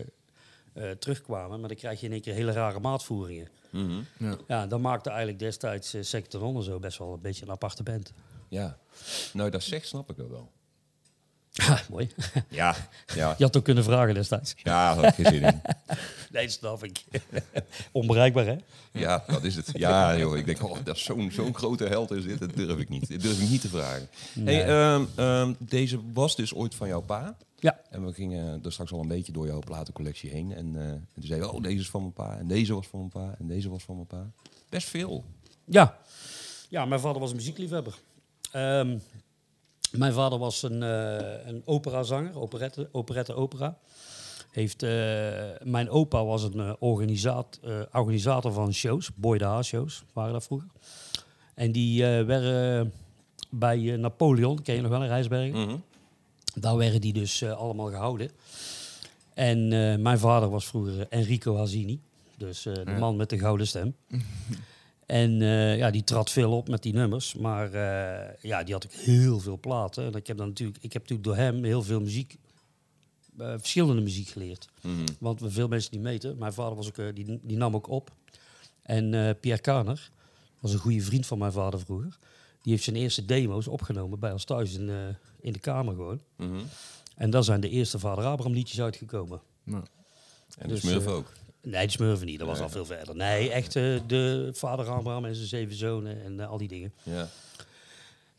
terugkwamen. 0.98 1.58
Maar 1.60 1.68
dan 1.68 1.76
krijg 1.78 2.00
je 2.00 2.06
in 2.06 2.12
één 2.12 2.20
keer 2.20 2.34
hele 2.34 2.52
rare 2.52 2.80
maatvoeringen. 2.80 3.48
Mhm. 3.70 3.90
Ja. 4.18 4.36
Ja, 4.48 4.66
dat 4.66 4.80
maakte 4.80 5.08
eigenlijk 5.08 5.38
destijds 5.38 5.94
uh, 5.94 6.02
Sector 6.02 6.42
Onder 6.42 6.64
zo 6.64 6.78
best 6.78 6.98
wel 6.98 7.12
een 7.12 7.20
beetje 7.20 7.44
een 7.44 7.50
aparte 7.50 7.82
band. 7.82 8.12
Ja. 8.56 8.78
Nou, 9.32 9.50
dat 9.50 9.62
zegt, 9.62 9.86
snap 9.86 10.10
ik 10.10 10.16
dat 10.16 10.28
wel. 10.28 10.50
Ha, 11.56 11.80
mooi. 11.90 12.10
Ja, 12.48 12.76
ja. 13.14 13.34
Je 13.38 13.44
had 13.44 13.56
ook 13.56 13.64
kunnen 13.64 13.84
vragen 13.84 14.14
destijds. 14.14 14.54
Ja, 14.62 14.94
daar 14.94 15.04
had 15.04 15.04
ik 15.04 15.14
geen 15.14 15.34
zin 15.34 15.42
in. 15.42 15.62
Nee, 16.32 16.44
dat 16.44 16.54
snap 16.54 16.84
ik. 16.84 17.04
Onbereikbaar, 17.92 18.46
hè? 18.46 18.56
Ja, 18.92 19.24
dat 19.26 19.44
is 19.44 19.56
het. 19.56 19.70
Ja, 19.72 20.18
joh, 20.18 20.36
ik 20.36 20.46
denk, 20.46 20.62
oh, 20.62 20.76
dat 20.84 20.96
is 20.96 21.04
zo'n 21.04 21.30
zo'n 21.30 21.54
grote 21.54 21.84
held 21.84 22.10
is 22.10 22.24
dit. 22.24 22.38
Dat 22.38 22.54
durf 22.54 22.78
ik 22.78 22.88
niet. 22.88 23.08
Dat 23.08 23.20
durf 23.20 23.40
ik 23.40 23.48
niet 23.48 23.60
te 23.60 23.68
vragen. 23.68 24.08
Hey, 24.44 24.66
ehm, 24.66 25.04
ehm, 25.14 25.52
deze 25.58 26.00
was 26.12 26.36
dus 26.36 26.54
ooit 26.54 26.74
van 26.74 26.88
jouw 26.88 27.00
pa. 27.00 27.36
Ja. 27.58 27.80
En 27.90 28.06
we 28.06 28.12
gingen 28.12 28.64
er 28.64 28.72
straks 28.72 28.92
al 28.92 29.00
een 29.00 29.08
beetje 29.08 29.32
door 29.32 29.46
jouw 29.46 29.58
platencollectie 29.58 30.30
heen. 30.30 30.52
En, 30.52 30.76
eh, 30.76 30.82
en 30.82 31.08
toen 31.14 31.26
zei 31.26 31.40
je, 31.40 31.52
oh, 31.52 31.62
deze 31.62 31.80
is 31.80 31.90
van 31.90 32.00
mijn 32.00 32.12
pa. 32.12 32.36
En 32.38 32.46
deze 32.46 32.74
was 32.74 32.86
van 32.86 32.98
mijn 32.98 33.10
pa. 33.10 33.34
En 33.38 33.46
deze 33.46 33.68
was 33.68 33.82
van 33.82 33.94
mijn 33.94 34.06
pa. 34.06 34.30
Best 34.68 34.88
veel. 34.88 35.24
Ja. 35.64 35.98
Ja, 36.68 36.84
mijn 36.84 37.00
vader 37.00 37.20
was 37.20 37.30
een 37.30 37.36
muziekliefhebber. 37.36 37.98
Ehm, 38.56 38.98
mijn 39.90 40.12
vader 40.12 40.38
was 40.38 40.62
een, 40.62 40.82
eh 40.82 41.46
een 41.46 41.62
operazanger, 41.64 42.38
operette, 42.40 42.88
operette 42.92 43.34
opera. 43.34 43.78
Heeft, 44.50 44.82
eh, 44.82 44.90
mijn 45.62 45.90
opa 45.90 46.24
was 46.24 46.42
een 46.42 46.60
eh, 46.60 46.72
organisaat, 46.78 47.60
organisator 47.92 48.52
van 48.52 48.72
shows, 48.74 49.10
Boy 49.14 49.38
de 49.38 49.44
Haas 49.44 49.66
shows 49.66 50.02
waren 50.12 50.32
dat 50.32 50.44
vroeger. 50.44 50.68
En 51.54 51.72
die 51.72 52.04
werden 52.04 52.92
bij 53.50 53.96
Napoleon, 53.96 54.62
ken 54.62 54.74
je 54.74 54.80
nog 54.80 54.90
wel 54.90 55.02
in 55.02 55.08
Rijsbergen? 55.08 55.82
Daar 56.54 56.76
werden 56.76 57.00
die 57.00 57.12
dus 57.12 57.42
allemaal 57.44 57.88
gehouden. 57.90 58.30
En 59.34 59.68
mijn 60.02 60.18
vader 60.18 60.48
was 60.48 60.66
vroeger 60.66 61.06
Enrico 61.08 61.56
Hazini. 61.56 62.00
Dus 62.36 62.62
de 62.62 62.82
Ja. 62.86 62.98
man 62.98 63.16
met 63.16 63.30
de 63.30 63.38
gouden 63.38 63.66
stem. 63.66 63.94
en 65.06 65.42
eh, 65.42 65.76
ja, 65.76 65.90
die 65.90 66.04
trad 66.04 66.30
veel 66.30 66.52
op 66.56 66.68
met 66.68 66.82
die 66.82 66.92
nummers. 66.92 67.34
Maar 67.34 67.72
eh, 67.72 68.34
ja, 68.42 68.62
die 68.62 68.74
had 68.74 68.86
ook 68.86 68.92
heel 68.92 69.40
veel 69.40 69.58
platen. 69.58 70.04
En 70.04 70.14
ik 70.14 70.26
heb, 70.26 70.36
dan 70.36 70.48
natuurlijk, 70.48 70.78
ik 70.80 70.92
heb 70.92 71.02
natuurlijk 71.02 71.28
door 71.28 71.36
hem 71.36 71.64
heel 71.64 71.82
veel 71.82 72.00
muziek, 72.00 72.36
eh, 73.38 73.54
verschillende 73.56 74.02
muziek 74.02 74.28
geleerd. 74.28 74.68
Want 75.18 75.40
we 75.40 75.50
veel 75.50 75.68
mensen 75.68 75.90
die 75.90 76.00
meten. 76.00 76.38
Mijn 76.38 76.52
vader 76.52 76.76
was 76.76 76.88
ook, 76.88 77.14
die, 77.14 77.40
die 77.42 77.56
nam 77.56 77.74
ook 77.74 77.88
op. 77.88 78.10
En 78.82 79.36
Pierre 79.40 79.60
Kaner 79.60 80.10
was 80.60 80.72
een 80.72 80.78
goede 80.78 81.00
vriend 81.02 81.26
van 81.26 81.38
mijn 81.38 81.52
vader 81.52 81.80
vroeger. 81.80 82.18
Die 82.62 82.72
heeft 82.72 82.84
zijn 82.84 82.96
eerste 82.96 83.24
demo's 83.24 83.66
opgenomen 83.68 84.18
bij 84.18 84.32
ons 84.32 84.44
thuis 84.44 84.74
in, 84.74 85.16
in 85.40 85.52
de 85.52 85.58
kamer 85.58 85.94
gewoon. 85.94 86.20
Mhm. 86.36 86.60
En 87.14 87.30
daar 87.30 87.44
zijn 87.44 87.60
de 87.60 87.68
eerste 87.68 87.98
Vader 87.98 88.24
Abraham 88.24 88.54
liedjes 88.54 88.80
uitgekomen. 88.80 89.40
Ja. 89.64 89.82
En 90.58 90.68
Dus, 90.68 90.80
de 90.80 90.88
Smurf 90.88 91.06
ook. 91.06 91.32
Nee, 91.66 91.86
de 91.86 91.92
Smurfen 91.92 92.26
niet, 92.26 92.38
dat 92.38 92.48
was 92.48 92.60
al 92.60 92.68
veel 92.68 92.84
verder. 92.84 93.16
Nee, 93.16 93.50
echt 93.50 93.76
eh, 93.76 94.00
de 94.06 94.50
Vader 94.52 94.88
Abraham 94.88 95.24
en 95.24 95.34
zijn 95.34 95.48
zeven 95.48 95.76
zonen 95.76 96.22
en 96.22 96.40
eh, 96.40 96.48
al 96.48 96.58
die 96.58 96.68
dingen. 96.68 96.92
Ja. 97.02 97.28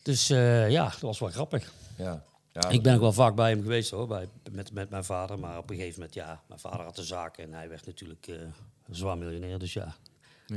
Dus 0.07 0.29
eh, 0.29 0.69
ja, 0.69 0.83
dat 0.83 0.99
was 0.99 1.19
wel 1.19 1.29
grappig. 1.29 1.71
Ja. 1.97 2.23
ja 2.53 2.69
ik 2.69 2.81
ben 2.81 2.95
ook 2.95 3.01
wel 3.01 3.13
vaak 3.13 3.35
bij 3.35 3.49
hem 3.49 3.61
geweest 3.61 3.91
hoor, 3.91 4.07
bij, 4.07 4.27
met, 4.51 4.71
met 4.71 4.89
mijn 4.89 5.03
vader. 5.03 5.39
Maar 5.39 5.57
op 5.57 5.69
een 5.69 5.75
gegeven 5.75 5.99
moment, 5.99 6.13
ja, 6.13 6.41
mijn 6.47 6.59
vader 6.59 6.85
had 6.85 6.97
een 6.97 7.03
zaak 7.03 7.37
en 7.37 7.53
hij 7.53 7.69
werd 7.69 7.85
natuurlijk 7.85 8.27
eh, 8.27 8.35
zwaar 8.89 9.17
miljonair. 9.17 9.59
Dus 9.59 9.73
ja, 9.73 9.95
Ja, 10.47 10.55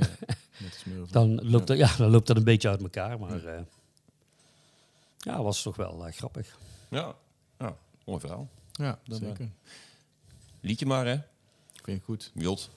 de 0.85 1.05
dan 1.11 1.51
loopt, 1.51 1.67
dat, 1.67 1.77
ja, 1.77 1.97
dan 1.97 2.11
loopt 2.11 2.27
dat 2.27 2.37
een 2.37 2.45
beetje 2.45 2.69
uit 2.69 2.83
elkaar. 2.83 3.19
Maar 3.19 3.45
eh, 3.45 3.63
ja, 5.19 5.35
het 5.35 5.43
was 5.43 5.63
toch 5.63 5.77
wel 5.77 6.07
grappig. 6.11 6.59
Ja. 6.89 7.15
ja. 7.59 7.77
Mooi 8.05 8.21
verhaal. 8.21 8.49
Ja, 8.73 8.99
Dan, 9.05 9.19
zeker. 9.19 9.49
Liedje 10.61 10.87
maar, 10.87 11.07
hè. 11.07 11.19
Vind 11.83 11.99
ik 11.99 12.05
goed. 12.05 12.31
Wild. 12.35 12.71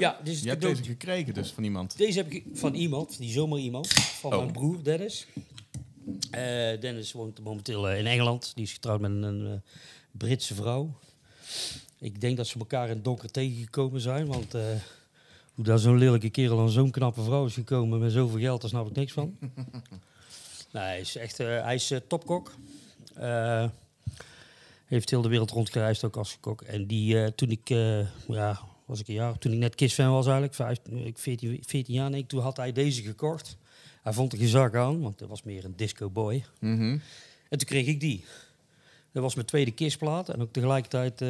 Ja, 0.00 0.20
dit 0.24 0.34
is 0.34 0.42
Je 0.42 0.48
hebt 0.48 0.62
deze 0.62 0.82
gekregen 0.82 1.34
dus 1.34 1.50
van 1.50 1.64
iemand. 1.64 1.96
Deze 1.96 2.18
heb 2.18 2.30
ik 2.32 2.44
van 2.54 2.74
iemand, 2.74 3.18
die 3.18 3.30
zomaar 3.30 3.58
iemand, 3.58 3.88
van 3.92 4.32
Oh. 4.32 4.38
mijn 4.38 4.52
broer 4.52 4.82
Dennis. 4.82 5.26
Eh, 6.30 6.80
Dennis 6.80 7.12
woont 7.12 7.40
momenteel 7.42 7.88
eh, 7.88 7.98
in 7.98 8.06
Engeland. 8.06 8.52
Die 8.54 8.64
is 8.64 8.72
getrouwd 8.72 9.00
met 9.00 9.10
een, 9.10 9.46
eh, 9.46 9.52
Britse 10.10 10.54
vrouw. 10.54 10.98
Ik 11.98 12.20
denk 12.20 12.36
dat 12.36 12.46
ze 12.46 12.58
elkaar 12.58 12.88
in 12.88 12.94
het 12.94 13.04
donker 13.04 13.30
tegengekomen 13.30 14.00
zijn, 14.00 14.26
want 14.26 14.52
hoe 15.54 15.64
daar 15.64 15.78
zo'n 15.78 15.98
lelijke 15.98 16.30
kerel 16.30 16.60
aan 16.60 16.70
zo'n 16.70 16.90
knappe 16.90 17.22
vrouw 17.22 17.46
is 17.46 17.54
gekomen 17.54 17.98
met 17.98 18.12
zoveel 18.12 18.38
geld, 18.38 18.60
daar 18.60 18.70
snap 18.70 18.88
ik 18.88 18.96
niks 18.96 19.12
van. 19.12 19.38
nee, 20.72 20.82
hij 20.82 21.00
is 21.00 21.16
echt, 21.16 21.38
hij 21.38 21.74
is 21.74 21.92
topkok. 22.08 22.54
Heeft 24.84 25.10
heel 25.10 25.22
de 25.22 25.28
wereld 25.28 25.50
rondgereisd 25.50 26.04
ook 26.04 26.16
als 26.16 26.36
kok. 26.40 26.62
En 26.62 26.86
die, 26.86 27.34
toen 27.34 27.50
ik, 27.50 27.68
ja, 28.28 28.60
was 28.90 29.00
ik 29.00 29.08
een 29.08 29.14
jaar, 29.14 29.38
toen 29.38 29.52
ik 29.52 29.58
net 29.58 29.74
KISS-fan 29.74 30.10
was 30.10 30.24
eigenlijk, 30.24 30.54
vijf, 30.54 30.78
ik 31.04 31.18
14, 31.18 31.62
14 31.66 31.94
jaar, 31.94 32.10
nee, 32.10 32.26
toen 32.26 32.40
had 32.40 32.56
hij 32.56 32.72
deze 32.72 33.02
gekocht. 33.02 33.56
Hij 34.02 34.12
vond 34.12 34.32
er 34.32 34.38
geen 34.38 34.48
zak 34.48 34.74
aan, 34.74 35.00
want 35.00 35.18
dat 35.18 35.28
was 35.28 35.42
meer 35.42 35.64
een 35.64 35.76
disco 35.76 36.10
boy. 36.10 36.44
Mhm. 36.60 36.98
En 37.48 37.58
toen 37.58 37.68
kreeg 37.68 37.86
ik 37.86 38.00
die. 38.00 38.24
Dat 39.12 39.22
was 39.22 39.34
mijn 39.34 39.46
tweede 39.46 39.70
KISS-plaat. 39.70 40.28
En 40.28 40.40
ook 40.42 40.52
tegelijkertijd, 40.52 41.20
eh, 41.20 41.28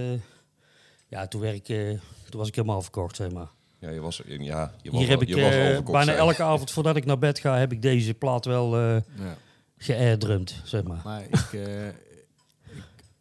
ja, 1.09 1.27
toen, 1.29 1.41
werd 1.41 1.55
ik, 1.57 1.69
eh, 1.69 1.89
toen 2.29 2.39
was 2.41 2.49
ik 2.49 2.55
helemaal 2.55 2.83
verkocht, 2.83 3.17
zeg 3.17 3.31
maar. 3.31 3.49
Ja, 3.79 3.91
je 3.91 4.01
was, 4.01 4.23
ja, 4.27 4.75
je 4.83 4.91
was, 4.91 5.01
Hier 5.01 5.09
heb 5.09 5.23
ik 5.23 5.29
je 5.29 5.35
was 5.41 5.55
eh, 5.55 5.65
verkocht, 5.67 5.93
bijna 5.93 6.15
elke 6.15 6.43
avond 6.43 6.71
voordat 6.71 6.97
ik 6.97 7.05
naar 7.05 7.19
bed 7.19 7.39
ga, 7.39 7.57
heb 7.59 7.73
ik 7.73 7.83
deze 7.83 8.15
plaat 8.15 8.45
wel 8.45 8.77
eh 8.77 8.97
Ja. 9.19 9.37
geairdrumd, 9.79 10.61
zeg 10.65 10.83
maar. 10.83 11.01
Maar 11.05 11.23
ik, 11.25 11.53
eh, 11.53 11.89
ik- 11.89 11.95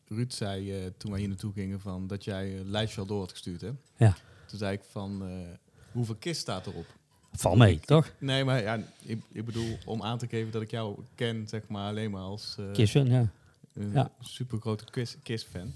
Ruud 0.08 0.32
zei 0.34 0.72
eh, 0.72 0.86
toen 0.98 1.12
wij 1.12 1.20
hier 1.20 1.30
naartoe 1.30 1.54
gingen 1.54 1.80
van 1.80 2.08
dat 2.08 2.24
jij 2.24 2.58
een 2.60 2.70
lijstje 2.70 3.02
al 3.02 3.08
door 3.08 3.20
had 3.20 3.32
gestuurd, 3.32 3.62
hè? 3.62 3.70
Ja, 3.98 4.16
Toen 4.50 4.60
zei 4.60 4.74
ik 4.74 4.82
van, 4.89 5.22
eh, 5.28 5.58
hoeveel 5.91 6.16
kist 6.16 6.41
staat 6.41 6.68
erop? 6.68 6.86
val 7.32 7.56
mee, 7.56 7.80
toch? 7.80 8.12
Nee, 8.18 8.43
maar 8.43 8.62
ja, 8.62 8.80
ik, 9.02 9.22
ik 9.32 9.45
bedoel 9.45 9.78
om 9.86 10.02
aan 10.04 10.18
te 10.18 10.28
geven 10.28 10.52
dat 10.52 10.62
ik 10.62 10.72
jou 10.72 11.00
ken, 11.16 11.47
zeg 11.47 11.68
maar, 11.68 11.89
alleen 11.89 12.12
maar 12.12 12.22
als 12.22 12.56
eh, 12.60 12.72
KISS-fan, 12.72 13.06
ja. 13.08 13.32
een 13.74 13.91
Ja. 13.91 14.12
super 14.20 14.60
grote 14.60 14.84
Kiss, 14.91 15.16
Kiss 15.24 15.43
fan. 15.43 15.74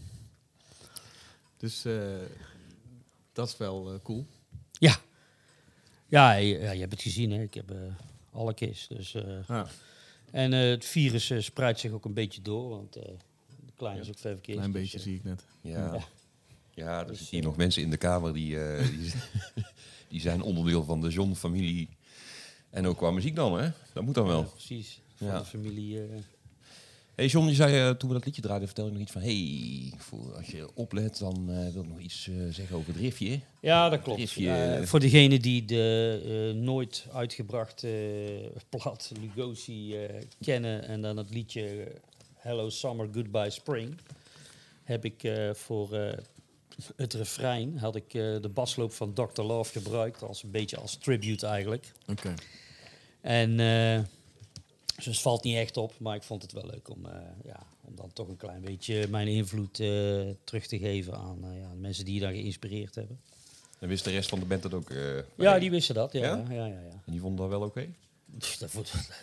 Dus 1.57 1.86
eh, 1.86 2.15
dat 3.34 3.47
is 3.47 3.57
wel 3.57 3.93
eh, 3.93 3.99
cool. 4.03 4.26
Ja. 4.71 4.95
Ja, 6.07 6.34
je, 6.34 6.59
ja, 6.59 6.71
je 6.71 6.80
hebt 6.80 6.91
het 6.91 7.01
gezien, 7.01 7.32
hè. 7.32 7.41
Ik 7.41 7.53
heb 7.53 7.71
alle 8.32 8.53
KISS, 8.53 8.88
dus... 8.88 9.13
eh, 9.13 9.47
Ja, 9.47 9.67
En 10.32 10.53
eh, 10.53 10.59
het 10.69 10.86
virus 10.86 11.30
eh, 11.30 11.39
spreidt 11.41 11.80
zich 11.80 11.91
ook 11.91 12.05
een 12.05 12.13
beetje 12.13 12.41
door, 12.41 12.69
want 12.69 12.95
eh, 12.95 13.03
de 13.65 13.71
kleine 13.76 14.01
is 14.01 14.09
ook 14.09 14.17
vijf 14.17 14.41
keer. 14.41 14.53
een 14.53 14.59
klein 14.59 14.71
beetje 14.71 14.99
zie 14.99 15.15
ik 15.15 15.24
net. 15.24 15.45
Ja, 15.61 15.97
Ja. 16.76 16.86
ja 16.86 16.99
er 16.99 17.07
Dus, 17.07 17.17
zitten 17.17 17.36
hier 17.36 17.43
eh, 17.43 17.49
nog 17.49 17.57
mensen 17.57 17.82
in 17.82 17.89
de 17.89 17.97
kamer 17.97 18.34
die, 18.34 18.59
eh, 18.63 18.88
die, 18.89 19.11
die 20.09 20.21
zijn 20.21 20.41
onderdeel 20.41 20.84
van 20.84 21.01
de 21.01 21.09
John-familie. 21.09 21.89
En 22.69 22.88
ook 22.88 22.97
qua 22.97 23.11
muziek 23.11 23.36
dan, 23.36 23.59
hè? 23.59 23.69
Dat 23.93 24.03
moet 24.03 24.15
dan 24.15 24.28
wel. 24.28 24.43
precies. 24.43 25.01
Van 25.15 25.28
Ja. 25.28 25.39
de 25.39 25.45
familie. 25.45 25.99
eh, 26.01 26.05
hey 27.15 27.26
John, 27.26 27.47
je 27.47 27.53
zei 27.53 27.97
toen 27.97 28.09
we 28.09 28.15
dat 28.15 28.26
liedje 28.26 28.41
draaiden, 28.41 28.67
vertelde 28.67 28.91
je 28.91 28.97
nog 28.97 29.07
iets 29.07 29.15
van... 29.15 29.21
hey, 29.21 29.93
voor, 29.97 30.36
als 30.36 30.45
je 30.47 30.76
oplet, 30.76 31.17
dan 31.19 31.45
wil 31.74 31.82
ik 31.84 31.89
nog 31.89 31.99
iets 31.99 32.30
zeggen 32.49 32.76
over 32.78 32.93
Driftje. 32.93 33.39
Ja, 33.61 33.89
dat 33.89 34.01
klopt. 34.01 34.17
Driftje, 34.17 34.82
voor 34.84 34.99
degene 34.99 35.39
die 35.39 35.65
de 35.65 36.51
nooit 36.55 37.05
uitgebrachte 37.13 38.51
plaat 38.69 39.11
Lugosi 39.21 39.95
kennen 40.41 40.88
en 40.88 41.01
dan 41.01 41.17
het 41.17 41.30
liedje 41.30 41.91
Hello 42.36 42.69
Summer, 42.69 43.09
Goodbye 43.13 43.49
Spring, 43.49 43.97
heb 44.84 45.05
ik 45.05 45.32
voor 45.53 45.89
het 46.95 47.13
refrein 47.13 47.78
had 47.78 47.95
ik 47.95 48.13
eh, 48.13 48.21
de 48.41 48.49
basloop 48.53 48.93
van 48.93 49.13
Dr. 49.13 49.41
Love 49.41 49.71
gebruikt 49.71 50.24
als 50.24 50.43
een 50.43 50.51
beetje 50.51 50.78
als 50.78 50.95
tribute 50.95 51.45
eigenlijk. 51.47 51.91
Oké. 52.07 52.34
En 53.21 53.59
eh, 53.59 53.99
dus 54.95 55.05
het 55.05 55.19
valt 55.19 55.43
niet 55.43 55.55
echt 55.55 55.78
op, 55.78 55.93
maar 55.99 56.15
ik 56.15 56.24
vond 56.24 56.41
het 56.41 56.51
wel 56.51 56.65
leuk 56.65 56.89
om, 56.89 57.05
eh, 57.05 57.15
ja, 57.45 57.59
om 57.82 57.95
dan 57.95 58.13
toch 58.13 58.28
een 58.28 58.38
klein 58.38 58.61
beetje 58.61 59.07
mijn 59.07 59.28
invloed 59.28 59.74
terug 60.43 60.67
te 60.67 60.78
geven 60.78 61.13
aan 61.17 61.39
ja, 61.41 61.69
de 61.69 61.78
mensen 61.78 62.05
die 62.05 62.13
je 62.13 62.19
daar 62.19 62.32
geïnspireerd 62.32 62.95
hebben. 62.95 63.19
En 63.80 63.88
wist 63.88 64.03
de 64.03 64.11
rest 64.11 64.30
van 64.30 64.39
de 64.39 64.45
band 64.45 64.61
dat 64.61 64.74
ook? 64.74 64.91
Ja, 65.38 65.59
die 65.59 65.71
wisten 65.71 65.95
dat. 65.95 66.13
Ja, 66.13 66.19
Ja? 66.19 66.36
ja? 66.36 66.53
Ja, 66.53 66.65
ja, 66.65 66.80
ja. 66.80 67.01
En 67.05 67.11
die 67.11 67.19
vonden 67.19 67.49
dat 67.49 67.59
wel 67.59 67.67
oké? 67.67 67.88
Dat 68.59 68.71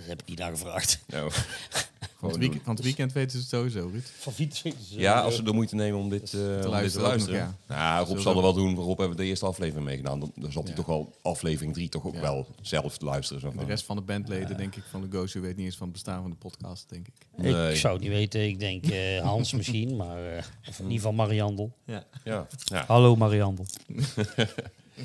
heb 0.02 0.20
ik 0.22 0.28
niet 0.28 0.38
naar 0.38 0.50
gevraagd. 0.50 1.00
Nou, 1.06 1.32
Van, 2.20 2.28
het 2.28 2.38
weekend, 2.38 2.62
van 2.64 2.74
het 2.74 2.84
weekend 2.84 3.12
weten 3.12 3.30
ze 3.30 3.38
het 3.38 3.48
sowieso, 3.48 3.88
Ruud. 3.92 4.04
Van 4.18 4.32
Fiets 4.32 4.62
weten 4.62 4.84
ze. 4.84 4.98
ja, 4.98 5.20
als 5.20 5.34
ze 5.36 5.42
de 5.42 5.52
moeite 5.52 5.74
nemen 5.74 5.98
om 6.00 6.08
dit, 6.08 6.32
eh, 6.34 6.40
om 6.40 6.46
dit 6.52 6.62
te 6.62 6.68
luisteren 6.68 7.18
nog, 7.18 7.54
Nou, 7.68 8.06
Rob 8.06 8.18
zal 8.18 8.36
er 8.36 8.42
wel 8.42 8.52
doen. 8.52 8.74
Rob 8.74 8.98
hebben 8.98 9.16
we 9.16 9.22
de 9.22 9.28
eerste 9.28 9.46
aflevering 9.46 9.86
meegedaan. 9.86 10.20
Dan, 10.20 10.32
dan 10.34 10.52
zat 10.52 10.62
hij 10.62 10.70
Ja. 10.72 10.76
toch 10.76 10.86
wel 10.86 11.14
aflevering 11.22 11.74
3 11.74 11.88
toch 11.88 12.04
ook 12.06 12.14
Ja. 12.14 12.20
wel 12.20 12.46
zelf 12.62 13.00
luisteren. 13.00 13.40
Zo 13.40 13.52
De 13.58 13.64
rest 13.64 13.84
van 13.84 13.96
de 13.96 14.02
bandleden, 14.02 14.56
denk 14.56 14.76
ik, 14.76 14.82
van 14.90 15.00
Lugosi 15.08 15.40
weet 15.40 15.56
niet 15.56 15.66
eens 15.66 15.76
van 15.76 15.86
het 15.86 15.92
bestaan 15.92 16.20
van 16.22 16.30
de 16.30 16.36
podcast, 16.36 16.88
denk 16.88 17.06
ik. 17.06 17.14
Nee. 17.36 17.70
Ik 17.70 17.76
zou 17.76 17.92
het 17.94 18.02
niet 18.02 18.12
weten. 18.12 18.46
Ik 18.48 18.58
denk 18.58 18.86
eh, 18.86 19.20
Hans 19.30 19.52
misschien, 19.52 19.96
maar 19.96 20.32
eh, 20.36 20.42
of 20.68 20.78
in 20.78 20.84
ieder 20.84 20.96
geval 20.96 21.12
Mariandel. 21.12 21.72
Ja. 21.84 22.04
Ja, 22.24 22.46
ja, 22.64 22.84
Hallo 22.86 23.16
Mariandel. 23.16 23.66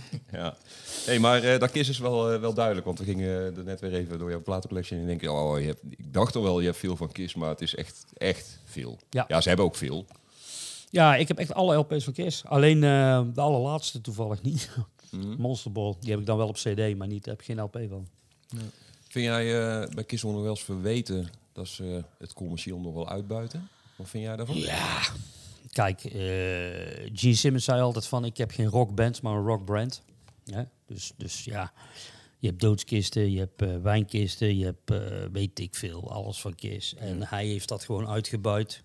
ja. 0.31 0.57
Hey, 1.05 1.19
maar 1.19 1.43
eh, 1.43 1.59
dat 1.59 1.71
KISS 1.71 1.89
is 1.89 1.99
wel, 1.99 2.31
eh, 2.31 2.39
wel 2.39 2.53
duidelijk. 2.53 2.85
Want 2.85 2.99
we 2.99 3.05
gingen 3.05 3.57
er 3.57 3.63
net 3.63 3.79
weer 3.79 3.93
even 3.93 4.19
door 4.19 4.29
jouw 4.29 4.41
platencollectie. 4.41 4.97
En 4.97 5.09
ik 5.09 5.19
denk, 5.19 5.33
oh, 5.33 5.59
je 5.59 5.65
hebt, 5.65 5.81
ik 5.89 6.13
dacht 6.13 6.35
al 6.35 6.43
wel, 6.43 6.59
je 6.59 6.65
hebt 6.65 6.77
veel 6.77 6.95
van 6.95 7.11
KISS. 7.11 7.35
Maar 7.35 7.49
het 7.49 7.61
is 7.61 7.75
echt, 7.75 8.05
echt 8.17 8.59
veel. 8.65 8.99
Ja. 9.09 9.25
ja, 9.27 9.41
ze 9.41 9.47
hebben 9.47 9.65
ook 9.65 9.75
veel. 9.75 10.05
Ja, 10.95 11.15
ik 11.15 11.27
heb 11.27 11.37
echt 11.37 11.53
alle 11.53 11.75
LP's 11.75 12.03
van 12.03 12.13
Kiss. 12.13 12.45
Alleen 12.45 12.83
eh, 12.83 13.21
de 13.33 13.41
allerlaatste 13.41 14.01
toevallig 14.01 14.41
niet. 14.41 14.69
Mhm. 15.11 15.35
Monster 15.41 15.71
Ball, 15.71 15.95
die 15.99 16.11
heb 16.11 16.19
ik 16.19 16.25
dan 16.25 16.37
wel 16.37 16.47
op 16.47 16.55
CD, 16.55 16.97
maar 16.97 17.07
niet, 17.07 17.23
daar 17.23 17.33
heb 17.33 17.39
ik 17.39 17.45
geen 17.45 17.61
LP 17.61 17.79
van. 17.89 18.07
Vind 19.07 19.25
jij 19.25 19.61
eh, 19.61 19.89
bij 19.93 20.03
KISS 20.03 20.23
nog 20.23 20.41
wel 20.41 20.49
eens 20.49 20.63
verweten 20.63 21.29
dat 21.53 21.67
ze 21.67 22.03
het 22.17 22.33
commercieel 22.33 22.79
nog 22.79 22.93
wel 22.93 23.09
uitbuiten? 23.09 23.69
Wat 23.95 24.09
vind 24.09 24.23
jij 24.23 24.35
daarvan? 24.35 24.55
Ja. 24.55 25.01
Kijk, 25.75 26.03
eh 26.03 27.11
Gene 27.13 27.35
Simmons 27.35 27.63
zei 27.63 27.81
altijd 27.81 28.07
van, 28.07 28.25
ik 28.25 28.37
heb 28.37 28.51
geen 28.51 28.67
rockband, 28.67 29.21
maar 29.21 29.33
een 29.33 29.45
rockbrand. 29.45 30.03
Ja, 30.43 30.69
dus, 30.85 31.11
dus 31.17 31.43
ja, 31.43 31.73
je 32.39 32.47
hebt 32.47 32.59
doodskisten, 32.59 33.31
je 33.31 33.39
hebt 33.39 33.61
eh, 33.61 33.77
wijnkisten, 33.81 34.57
je 34.57 34.65
hebt, 34.65 34.91
eh, 34.91 35.25
weet 35.31 35.59
ik 35.59 35.75
veel, 35.75 36.11
alles 36.11 36.41
van 36.41 36.55
Kiss. 36.55 36.95
En 36.95 37.23
hij 37.23 37.45
heeft 37.45 37.67
dat 37.67 37.83
gewoon 37.83 38.07
uitgebuit. 38.07 38.83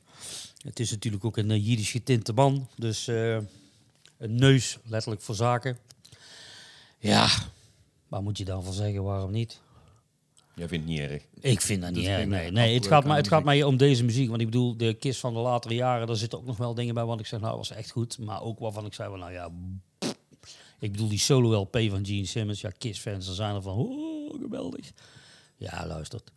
Het 0.62 0.80
is 0.80 0.90
natuurlijk 0.90 1.24
ook 1.24 1.36
een 1.36 1.50
uh, 1.50 1.66
Jiddisch 1.66 1.90
getinte 1.90 2.32
man, 2.32 2.68
dus 2.76 3.06
een 3.06 3.48
neus, 4.18 4.78
letterlijk 4.84 5.22
voor 5.22 5.34
zaken. 5.34 5.78
Ja, 6.98 7.28
waar 8.08 8.22
moet 8.22 8.38
je 8.38 8.44
dan 8.44 8.64
van 8.64 8.72
zeggen, 8.72 9.02
waarom 9.02 9.30
niet? 9.30 9.60
Jij 10.60 10.68
vindt 10.68 10.88
het 10.88 10.94
niet 10.94 11.10
erg. 11.10 11.22
Ik 11.40 11.60
vind 11.60 11.82
dat 11.82 11.92
niet 11.92 12.06
erg. 12.06 12.26
Nee, 12.26 12.50
nee 12.50 12.74
het, 12.74 12.86
gaat 12.86 13.02
de 13.02 13.12
het 13.12 13.28
gaat 13.28 13.44
mij 13.44 13.62
om 13.62 13.76
deze 13.76 14.04
muziek. 14.04 14.28
Want 14.28 14.40
ik 14.40 14.46
bedoel, 14.46 14.76
de 14.76 14.94
kist 14.94 15.20
van 15.20 15.34
de 15.34 15.40
latere 15.40 15.74
jaren, 15.74 16.06
daar 16.06 16.16
zitten 16.16 16.38
ook 16.38 16.46
nog 16.46 16.56
wel 16.56 16.74
dingen 16.74 16.94
bij. 16.94 17.04
Want 17.04 17.20
ik 17.20 17.26
zeg, 17.26 17.40
nou, 17.40 17.56
was 17.56 17.70
echt 17.70 17.90
goed. 17.90 18.18
Maar 18.18 18.42
ook 18.42 18.58
waarvan 18.58 18.86
ik 18.86 18.94
zei, 18.94 19.08
van, 19.08 19.18
nou 19.18 19.32
ja. 19.32 19.50
pff. 19.98 20.16
Ik 20.80 20.92
bedoel, 20.92 21.08
die 21.08 21.18
solo 21.18 21.60
LP 21.60 21.78
van 21.88 22.06
Gene 22.06 22.26
Simmons. 22.26 22.60
Ja, 22.60 22.70
Kiss-fans, 22.78 23.26
dan 23.26 23.34
zijn 23.34 23.54
er 23.54 23.62
van, 23.62 23.76
oh, 23.76 24.40
geweldig. 24.40 24.90
Ja, 25.56 25.86
luistert. 25.86 26.30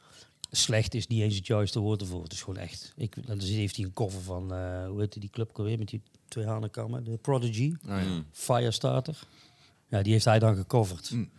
Slecht 0.52 0.94
is 0.94 1.08
niet 1.08 1.22
eens 1.22 1.36
het 1.36 1.48
juiste 1.48 1.80
woord 1.80 2.02
ervoor. 2.02 2.24
Het 2.24 2.34
is 2.34 2.42
gewoon 2.42 2.60
echt. 2.60 2.94
Ik, 2.96 3.28
dan 3.28 3.40
heeft 3.40 3.76
hij 3.76 3.86
een 3.86 3.94
cover 3.94 4.22
van, 4.22 4.54
eh, 4.54 4.88
hoe 4.88 5.00
heet 5.00 5.22
die 5.22 5.30
club 5.30 5.58
alweer 5.58 5.78
met 5.78 5.88
die 5.88 6.02
twee 6.28 6.46
hanenkammen? 6.46 7.04
De 7.04 7.18
Prodigy. 7.18 7.74
Oh, 7.86 7.90
ja. 7.90 8.24
Firestarter. 8.32 9.20
Ja, 9.88 10.02
die 10.02 10.12
heeft 10.12 10.26
hij 10.26 10.40
dan 10.40 10.56
gecoverd. 10.56 11.12
Mm. 11.12 11.30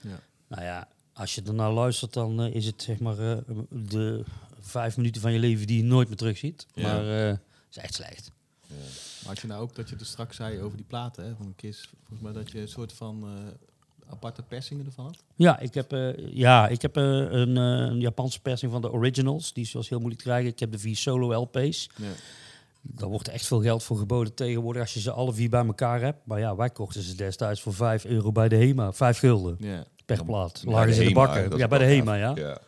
Ja. 0.00 0.20
Nou 0.48 0.62
ja, 0.62 0.88
als 1.14 1.34
je 1.34 1.42
ernaar 1.42 1.72
luistert, 1.72 2.12
dan 2.12 2.42
eh, 2.42 2.54
is 2.54 2.66
het 2.66 2.82
zeg 2.82 2.98
maar 2.98 3.18
eh, 3.18 3.38
de 3.70 4.24
vijf 4.60 4.96
minuten 4.96 5.20
van 5.20 5.32
je 5.32 5.38
leven 5.38 5.66
die 5.66 5.76
je 5.76 5.84
nooit 5.84 6.08
meer 6.08 6.16
terugziet. 6.16 6.66
Ja. 6.74 6.82
Maar 6.82 7.20
eh, 7.20 7.26
het 7.26 7.40
is 7.70 7.76
echt 7.76 7.94
slecht. 7.94 8.32
Maar 8.68 9.34
had 9.34 9.38
je 9.38 9.46
nou 9.46 9.62
ook 9.62 9.74
dat 9.74 9.88
je 9.88 9.96
er 9.96 10.06
straks 10.06 10.36
zei 10.36 10.60
over 10.60 10.76
die 10.76 10.86
platen 10.86 11.24
hè, 11.24 11.34
van 11.36 11.52
Kiss, 11.56 11.90
volgens 11.98 12.20
mij 12.20 12.32
dat 12.32 12.50
je 12.50 12.60
een 12.60 12.68
soort 12.68 12.92
van 12.92 13.22
eh, 13.24 13.30
aparte 14.10 14.42
persingen 14.42 14.86
ervan 14.86 15.04
had? 15.04 15.22
Ja, 15.34 15.58
ik 15.58 15.74
heb, 15.74 15.92
eh, 15.92 16.34
ja, 16.34 16.68
ik 16.68 16.82
heb 16.82 16.96
eh, 16.96 17.04
een, 17.04 17.56
eh, 17.56 17.62
een 17.62 18.00
Japanse 18.00 18.40
persing 18.40 18.72
van 18.72 18.80
de 18.80 18.92
originals. 18.92 19.52
Die 19.52 19.64
is 19.64 19.72
was 19.72 19.88
heel 19.88 19.98
moeilijk 19.98 20.22
te 20.22 20.28
krijgen. 20.28 20.50
Ik 20.50 20.58
heb 20.58 20.72
de 20.72 20.78
vier 20.78 20.96
solo 20.96 21.40
LP's. 21.42 21.90
Ja. 21.96 22.06
Daar 22.80 23.08
wordt 23.08 23.28
echt 23.28 23.46
veel 23.46 23.62
geld 23.62 23.82
voor 23.82 23.98
geboden 23.98 24.34
tegenwoordig 24.34 24.82
als 24.82 24.94
je 24.94 25.00
ze 25.00 25.10
alle 25.10 25.32
vier 25.32 25.48
bij 25.50 25.66
elkaar 25.66 26.00
hebt. 26.00 26.26
Maar 26.26 26.38
ja, 26.38 26.56
wij 26.56 26.70
kochten 26.70 27.02
ze 27.02 27.14
destijds 27.14 27.60
voor 27.60 27.74
5 27.74 28.04
euro 28.04 28.32
bij 28.32 28.48
de 28.48 28.56
HEMA. 28.56 28.92
5 28.92 29.18
gulden 29.18 29.56
Ja. 29.58 29.84
Per 30.04 30.24
plaat. 30.24 30.62
Ja, 30.64 30.70
Lagen 30.70 30.94
ze 30.94 31.02
in 31.02 31.08
de 31.08 31.14
bakken. 31.14 31.56
Ja, 31.58 31.68
bij 31.68 31.78
de 31.78 31.84
HEMA, 31.84 32.14
ja. 32.14 32.32
ja. 32.34 32.58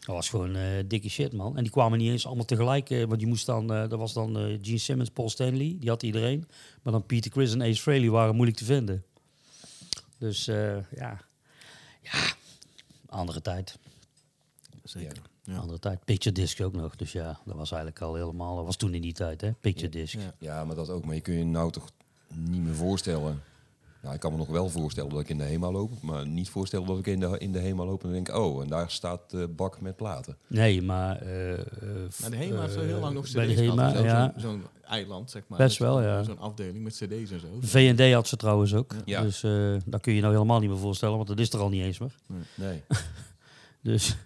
Dat 0.00 0.14
was 0.14 0.28
gewoon 0.28 0.56
eh, 0.56 0.62
dikke 0.86 1.08
shit, 1.08 1.32
man. 1.32 1.56
En 1.56 1.62
die 1.62 1.72
kwamen 1.72 1.98
niet 1.98 2.10
eens 2.10 2.26
allemaal 2.26 2.44
tegelijk. 2.44 2.90
eh, 2.90 3.04
want 3.04 3.20
je 3.20 3.26
moest 3.26 3.46
dan, 3.46 3.72
eh 3.72 3.88
dat 3.88 3.98
was 3.98 4.12
dan 4.12 4.38
eh, 4.38 4.58
Gene 4.62 4.78
Simmons, 4.78 5.10
Paul 5.10 5.30
Stanley, 5.30 5.76
die 5.80 5.88
had 5.88 6.02
iedereen. 6.02 6.48
Maar 6.82 6.92
dan 6.92 7.06
Peter 7.06 7.30
Chris 7.30 7.52
en 7.52 7.62
Ace 7.62 7.80
Frehley 7.82 8.10
waren 8.10 8.34
moeilijk 8.34 8.58
te 8.58 8.64
vinden. 8.64 9.04
Dus 10.18 10.48
eh, 10.48 10.76
ja. 10.96 11.20
Ja, 12.02 12.32
andere 13.08 13.40
tijd. 13.42 13.78
Zeker. 14.84 15.22
Ja. 15.44 15.56
Andere 15.56 15.78
tijd. 15.78 16.04
Picture 16.04 16.34
disc 16.34 16.60
ook 16.60 16.72
nog. 16.74 16.96
Dus 16.96 17.12
ja, 17.12 17.40
dat 17.44 17.56
was 17.56 17.70
eigenlijk 17.70 18.02
al 18.02 18.14
helemaal... 18.14 18.56
Dat 18.56 18.64
was 18.64 18.76
toen 18.76 18.94
in 18.94 19.02
die 19.02 19.12
tijd, 19.12 19.40
hè. 19.40 19.52
Picture 19.52 19.88
disc. 19.88 20.14
Ja. 20.14 20.34
Ja, 20.38 20.64
maar 20.64 20.76
dat 20.76 20.88
ook. 20.90 21.04
Maar 21.04 21.14
je 21.14 21.20
kun 21.20 21.34
je 21.34 21.44
nou 21.44 21.70
toch 21.72 21.88
niet 22.34 22.62
meer 22.62 22.74
voorstellen 22.74 23.42
Nou, 24.02 24.14
ik 24.14 24.20
kan 24.20 24.32
me 24.32 24.38
nog 24.38 24.48
wel 24.48 24.68
voorstellen 24.68 25.10
dat 25.10 25.20
ik 25.20 25.28
in 25.28 25.38
de 25.38 25.44
HEMA 25.44 25.70
loop, 25.70 26.02
maar 26.02 26.26
niet 26.26 26.48
voorstellen 26.48 26.86
dat 26.86 26.98
ik 26.98 27.06
in 27.06 27.20
de, 27.20 27.38
in 27.38 27.52
de 27.52 27.58
HEMA 27.58 27.84
loop 27.84 28.04
en 28.04 28.12
denk, 28.12 28.36
oh, 28.36 28.62
en 28.62 28.68
daar 28.68 28.90
staat 28.90 29.30
de 29.30 29.48
bak 29.48 29.80
met 29.80 29.96
platen. 29.96 30.36
Nee, 30.46 30.82
maar... 30.82 31.16
eh, 31.22 31.52
eh, 31.52 31.58
Maar 32.20 32.30
de 32.30 32.36
HEMA 32.36 32.60
heeft 32.60 32.72
zo 32.72 32.80
heel 32.80 33.00
lang 33.00 33.14
nog 33.14 33.24
cd's 33.24 33.32
Bij 33.34 33.46
de. 33.46 33.52
HEMA, 33.54 33.90
Zo- 33.92 34.02
ja. 34.02 34.32
Zo'n 34.36 34.40
zo'n 34.50 34.62
eiland, 34.84 35.30
zeg 35.30 35.42
maar. 35.48 35.58
Best 35.58 35.78
wel, 35.78 35.94
zo'n- 35.94 36.02
ja. 36.02 36.22
Zo'n 36.22 36.38
afdeling 36.38 36.82
met 36.84 36.92
cd's 36.92 37.30
en 37.30 37.40
zo. 37.40 37.46
V&D 37.60 38.12
had 38.12 38.28
ze 38.28 38.36
trouwens 38.36 38.74
ook. 38.74 38.94
Ja. 39.04 39.22
Dus 39.22 39.42
eh 39.42 39.74
dat 39.86 40.00
kun 40.00 40.12
je 40.14 40.20
nou 40.20 40.32
helemaal 40.32 40.60
niet 40.60 40.70
meer 40.70 40.78
voorstellen, 40.78 41.16
want 41.16 41.28
dat 41.28 41.38
is 41.38 41.52
er 41.52 41.60
al 41.60 41.68
niet 41.68 41.82
eens 41.82 41.98
meer. 41.98 42.14
Nee. 42.54 42.82
Dus, 43.82 44.16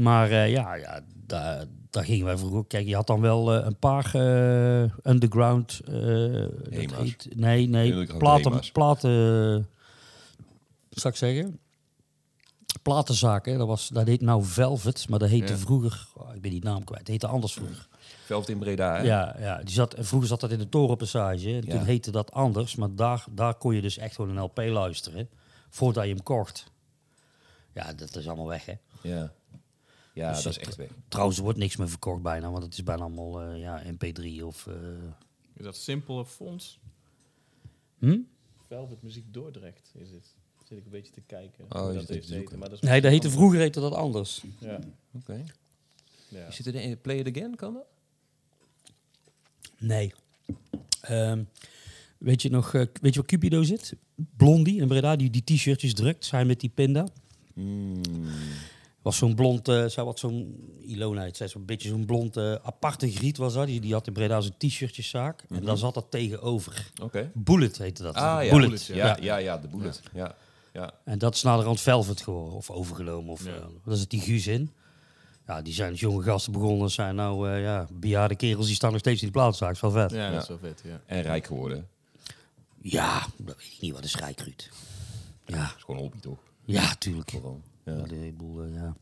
maar 0.00 0.30
eh, 0.30 0.50
ja, 0.50 0.74
ja 0.74 1.00
daar, 1.26 1.64
daar 1.90 2.04
gingen 2.04 2.24
wij 2.26 2.36
vroeger 2.36 2.58
ook. 2.58 2.68
Kijk, 2.68 2.86
je 2.86 2.94
had 2.94 3.06
dan 3.06 3.20
wel 3.20 3.54
eh, 3.54 3.66
een 3.66 3.78
paar 3.78 4.14
eh, 4.14 5.12
underground. 5.12 5.80
dat 5.84 6.70
heet, 6.70 7.28
nee, 7.36 7.68
nee. 7.68 8.06
Platen, 8.16 8.62
platen. 8.72 9.68
Zal 10.90 11.10
ik 11.10 11.16
zeggen? 11.16 11.58
Platenzaken. 12.82 13.58
Dat, 13.58 13.66
was, 13.66 13.88
dat 13.88 14.06
heet 14.06 14.20
nou 14.20 14.44
Velvet, 14.44 15.08
maar 15.08 15.18
dat 15.18 15.28
heette 15.28 15.52
Ja. 15.52 15.58
vroeger. 15.58 16.06
oh, 16.14 16.34
ik 16.34 16.40
ben 16.40 16.50
die 16.50 16.64
naam 16.64 16.84
kwijt. 16.84 17.00
Het 17.00 17.08
heette 17.08 17.26
anders 17.26 17.52
vroeger. 17.52 17.88
Velvet 18.24 18.48
in 18.48 18.58
Breda, 18.58 18.96
hè? 18.96 19.02
Ja, 19.02 19.36
ja 19.38 19.58
die 19.58 19.74
zat, 19.74 19.94
vroeger 19.98 20.28
zat 20.28 20.40
dat 20.40 20.50
in 20.50 20.58
de 20.58 20.68
torenpassage. 20.68 21.48
En 21.48 21.62
Ja. 21.66 21.76
Toen 21.76 21.84
heette 21.84 22.10
dat 22.10 22.32
anders. 22.32 22.74
Maar 22.76 22.94
daar, 22.94 23.24
daar 23.30 23.54
kon 23.54 23.74
je 23.74 23.80
dus 23.82 23.98
echt 23.98 24.14
gewoon 24.14 24.36
een 24.36 24.42
LP 24.42 24.58
luisteren. 24.58 25.28
Voordat 25.70 26.04
je 26.04 26.10
hem 26.10 26.22
kocht. 26.22 26.72
Ja, 27.74 27.92
dat 27.92 28.16
is 28.16 28.26
allemaal 28.26 28.46
weg, 28.46 28.64
hè. 28.66 28.74
Ja, 29.00 29.32
ja 30.14 30.32
Dus 30.32 30.42
dat 30.42 30.52
is 30.52 30.58
echt 30.58 30.76
weg. 30.76 30.90
Trouwens, 31.08 31.36
er 31.38 31.44
wordt 31.44 31.58
niks 31.58 31.76
meer 31.76 31.88
verkocht 31.88 32.22
bijna, 32.22 32.50
want 32.50 32.62
het 32.62 32.72
is 32.72 32.82
bijna 32.82 33.02
allemaal 33.02 33.40
eh, 33.42 33.58
ja, 33.60 33.82
MP3 33.92 34.42
of... 34.44 34.66
eh, 34.66 34.74
Is 35.54 35.64
dat 35.64 35.76
simpele 35.76 36.24
fonds? 36.26 36.78
hm? 37.98 38.18
Velvet 38.66 39.02
Muziek 39.02 39.32
Dordrecht 39.32 39.90
is 39.98 40.10
het. 40.10 40.26
Zit 40.68 40.78
ik 40.78 40.84
een 40.84 40.90
beetje 40.90 41.12
te 41.12 41.20
kijken. 41.26 41.64
Oh, 41.68 41.94
dat 41.94 42.08
heeft 42.08 42.28
heten, 42.28 42.58
maar 42.58 42.68
dat 42.68 42.82
is 42.82 42.88
Nee, 42.88 43.00
dat 43.00 43.10
heette, 43.10 43.30
vroeger 43.30 43.58
heette 43.60 43.80
dat 43.80 43.92
anders. 43.92 44.42
Ja. 44.58 44.78
Oké. 45.12 45.44
ja. 46.28 46.50
Zit 46.50 46.66
er 46.66 46.74
in 46.74 47.00
Play 47.00 47.18
It 47.18 47.36
Again, 47.36 47.56
kan 47.56 47.72
dat? 47.74 47.84
Nee. 49.78 50.12
Ehm, 51.00 51.42
weet 52.18 52.42
je 52.42 52.50
nog, 52.50 52.74
eh, 52.74 52.86
weet 53.00 53.14
je 53.14 53.20
waar 53.20 53.28
Cupido 53.28 53.62
zit? 53.62 53.94
Blondie 54.36 54.80
in 54.80 54.88
Breda, 54.88 55.16
die 55.16 55.30
die 55.30 55.44
t-shirtjes 55.44 55.94
drukt, 55.94 56.24
zij 56.24 56.44
met 56.44 56.60
die 56.60 56.70
pinda. 56.70 57.08
Hmm. 57.54 58.00
Was 59.04 59.16
zo'n 59.16 59.34
blond, 59.34 59.68
eh 59.68 59.84
zij 59.86 60.04
had 60.04 60.18
zo'n, 60.18 60.68
Ilona 60.86 61.22
heet 61.22 61.36
zij, 61.36 61.48
zo'n 61.48 61.64
beetje 61.64 61.88
zo'n 61.88 62.04
blond 62.06 62.36
eh, 62.36 62.54
aparte 62.54 63.10
griet 63.10 63.36
was 63.36 63.54
dat. 63.54 63.66
Die, 63.66 63.80
die 63.80 63.92
had 63.92 64.06
in 64.06 64.12
Breda 64.12 64.40
zo'n 64.40 64.54
t-shirtjeszaak. 64.58 65.44
En 65.48 65.64
daar 65.64 65.76
zat 65.76 65.94
dat 65.94 66.06
tegenover. 66.10 66.90
Oké. 67.02 67.30
Bullet 67.34 67.78
heette 67.78 68.02
dat. 68.02 68.14
Ah 68.14 68.44
ja, 68.44 68.50
Bullet. 68.50 68.68
Bullet, 68.68 68.86
ja. 68.86 69.16
Ja, 69.20 69.36
ja, 69.36 69.58
de 69.58 69.68
Bullet. 69.68 70.00
Ja. 70.14 70.34
Ja. 70.72 70.92
En 71.04 71.18
dat 71.18 71.34
is 71.34 71.42
naderhand 71.42 71.80
Velvet 71.80 72.20
geworden, 72.20 72.54
of 72.54 72.70
overgenomen. 72.70 73.32
Of, 73.32 73.44
Ja. 73.44 73.50
eh, 73.54 73.62
daar 73.84 73.96
zit 73.96 74.10
die 74.10 74.20
Guus 74.20 74.46
in. 74.46 74.70
Ja, 75.46 75.62
die 75.62 75.74
zijn 75.74 75.90
als 75.90 76.00
jonge 76.00 76.22
gasten 76.22 76.52
begonnen. 76.52 76.90
zijn 76.90 77.14
nou 77.14 77.50
eh, 77.50 77.62
ja, 77.62 77.86
bejaarde 77.92 78.34
kerels, 78.36 78.66
die 78.66 78.74
staan 78.74 78.90
nog 78.90 79.00
steeds 79.00 79.20
in 79.22 79.26
die 79.26 79.36
plaatszaak. 79.36 79.72
is 79.74 79.80
wel 79.80 79.90
vet. 79.90 80.10
Ja, 80.10 80.16
Ja, 80.16 80.24
dat 80.24 80.34
Ja. 80.34 80.40
is 80.42 80.48
wel 80.48 80.58
vet, 80.70 80.82
ja. 80.84 81.00
En 81.06 81.22
rijk 81.22 81.46
geworden. 81.46 81.88
dat 82.82 83.28
weet 83.36 83.56
ik 83.72 83.76
niet 83.80 83.92
wat 83.92 84.04
is 84.04 84.16
rijkruut. 84.16 84.70
Ja, 85.46 85.56
Dat 85.66 85.74
is 85.76 85.82
gewoon 85.82 85.96
een 85.96 86.02
hobby, 86.06 86.18
toch? 86.20 86.38
ja, 86.64 86.94
tuurlijk. 86.94 87.30
Gewoon. 87.30 87.62
Ja. 87.84 87.92
Ja. 87.92 88.04
eh, 88.06 88.74
ja. 88.74 88.96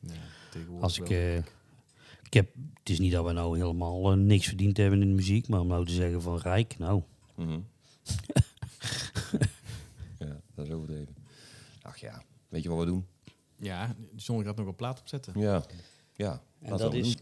ja 0.00 0.12
tegenwoordig 0.50 0.82
Als 0.84 0.98
ik, 0.98 1.10
eh, 1.10 1.36
ik 2.22 2.32
heb, 2.34 2.54
het 2.78 2.88
is 2.90 2.98
niet 2.98 3.12
dat 3.12 3.24
we 3.24 3.32
nou 3.32 3.58
helemaal 3.58 4.12
eh, 4.12 4.18
niks 4.18 4.46
verdiend 4.46 4.76
hebben 4.76 5.02
in 5.02 5.08
de 5.08 5.14
muziek, 5.14 5.48
maar 5.48 5.60
om 5.60 5.66
nou 5.66 5.86
te 5.86 5.92
zeggen 5.92 6.22
van 6.22 6.38
rijk, 6.38 6.78
nou, 6.78 7.02
Mhm. 7.36 7.50
ja, 10.18 10.40
dat 10.54 10.66
is 10.66 10.72
overdreven. 10.72 11.16
Ach 11.82 11.96
ja, 11.96 12.22
weet 12.48 12.62
je 12.62 12.68
wat 12.68 12.78
we 12.78 12.84
doen? 12.84 13.06
Ja, 13.56 13.94
John 14.16 14.44
gaat 14.44 14.56
nog 14.56 14.66
een 14.66 14.74
plaat 14.74 15.00
opzetten. 15.00 15.40
Ja. 15.40 15.64
Ja. 16.12 16.42
En 16.60 16.76
dat 16.76 16.94
is-. 16.94 17.16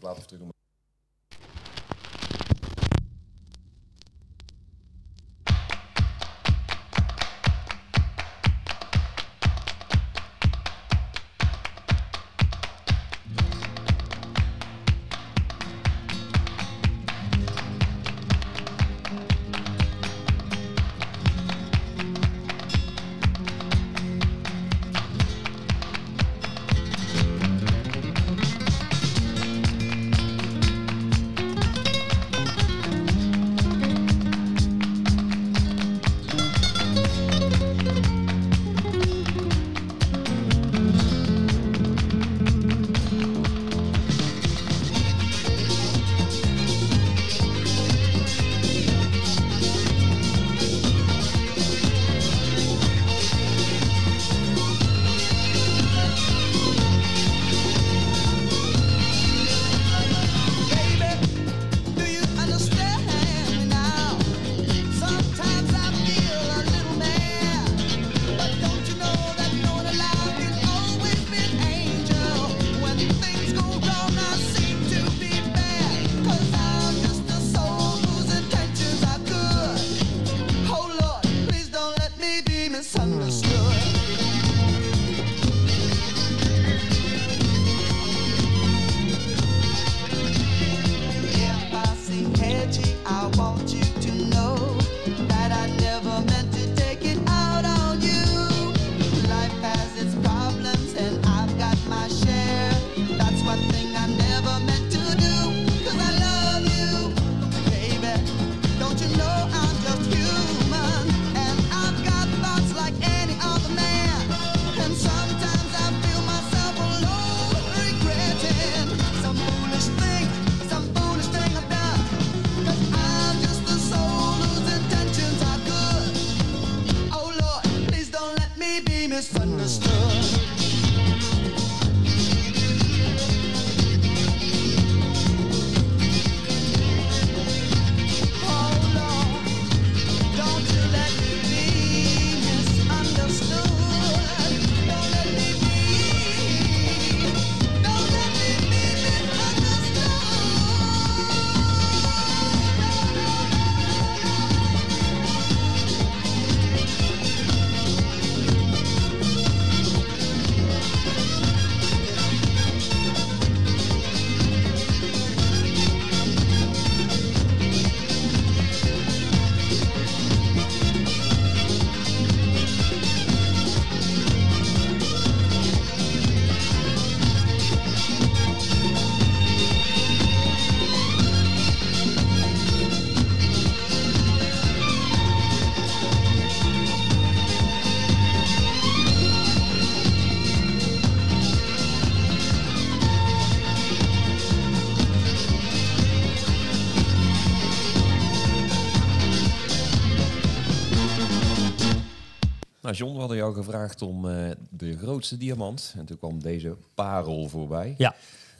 Nou, 202.93 203.05
John, 203.05 203.13
we 203.13 203.19
hadden 203.19 203.37
jou 203.37 203.53
gevraagd 203.53 204.01
om 204.01 204.29
eh, 204.29 204.49
de 204.69 204.97
grootste 204.97 205.37
diamant. 205.37 205.93
En 205.97 206.05
toen 206.05 206.17
kwam 206.17 206.41
deze 206.41 206.75
parel 206.95 207.47
voorbij. 207.47 207.95
Ja. 207.97 208.15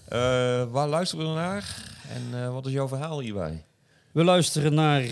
Eh, 0.08 0.72
waar 0.72 0.88
luisteren 0.88 1.26
we 1.26 1.34
naar? 1.34 1.92
En 2.10 2.44
eh, 2.44 2.54
wat 2.54 2.66
is 2.66 2.72
jouw 2.72 2.88
verhaal 2.88 3.20
hierbij? 3.20 3.64
We 4.12 4.24
luisteren 4.24 4.74
naar 4.74 5.04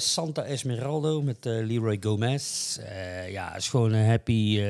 Santa 0.00 0.42
Esmeraldo 0.42 1.22
met 1.22 1.44
Leroy 1.44 1.96
Gomez. 2.00 2.76
Ja, 3.28 3.48
het 3.52 3.62
is 3.62 3.68
gewoon 3.68 3.92
een 3.92 4.06
happy, 4.06 4.60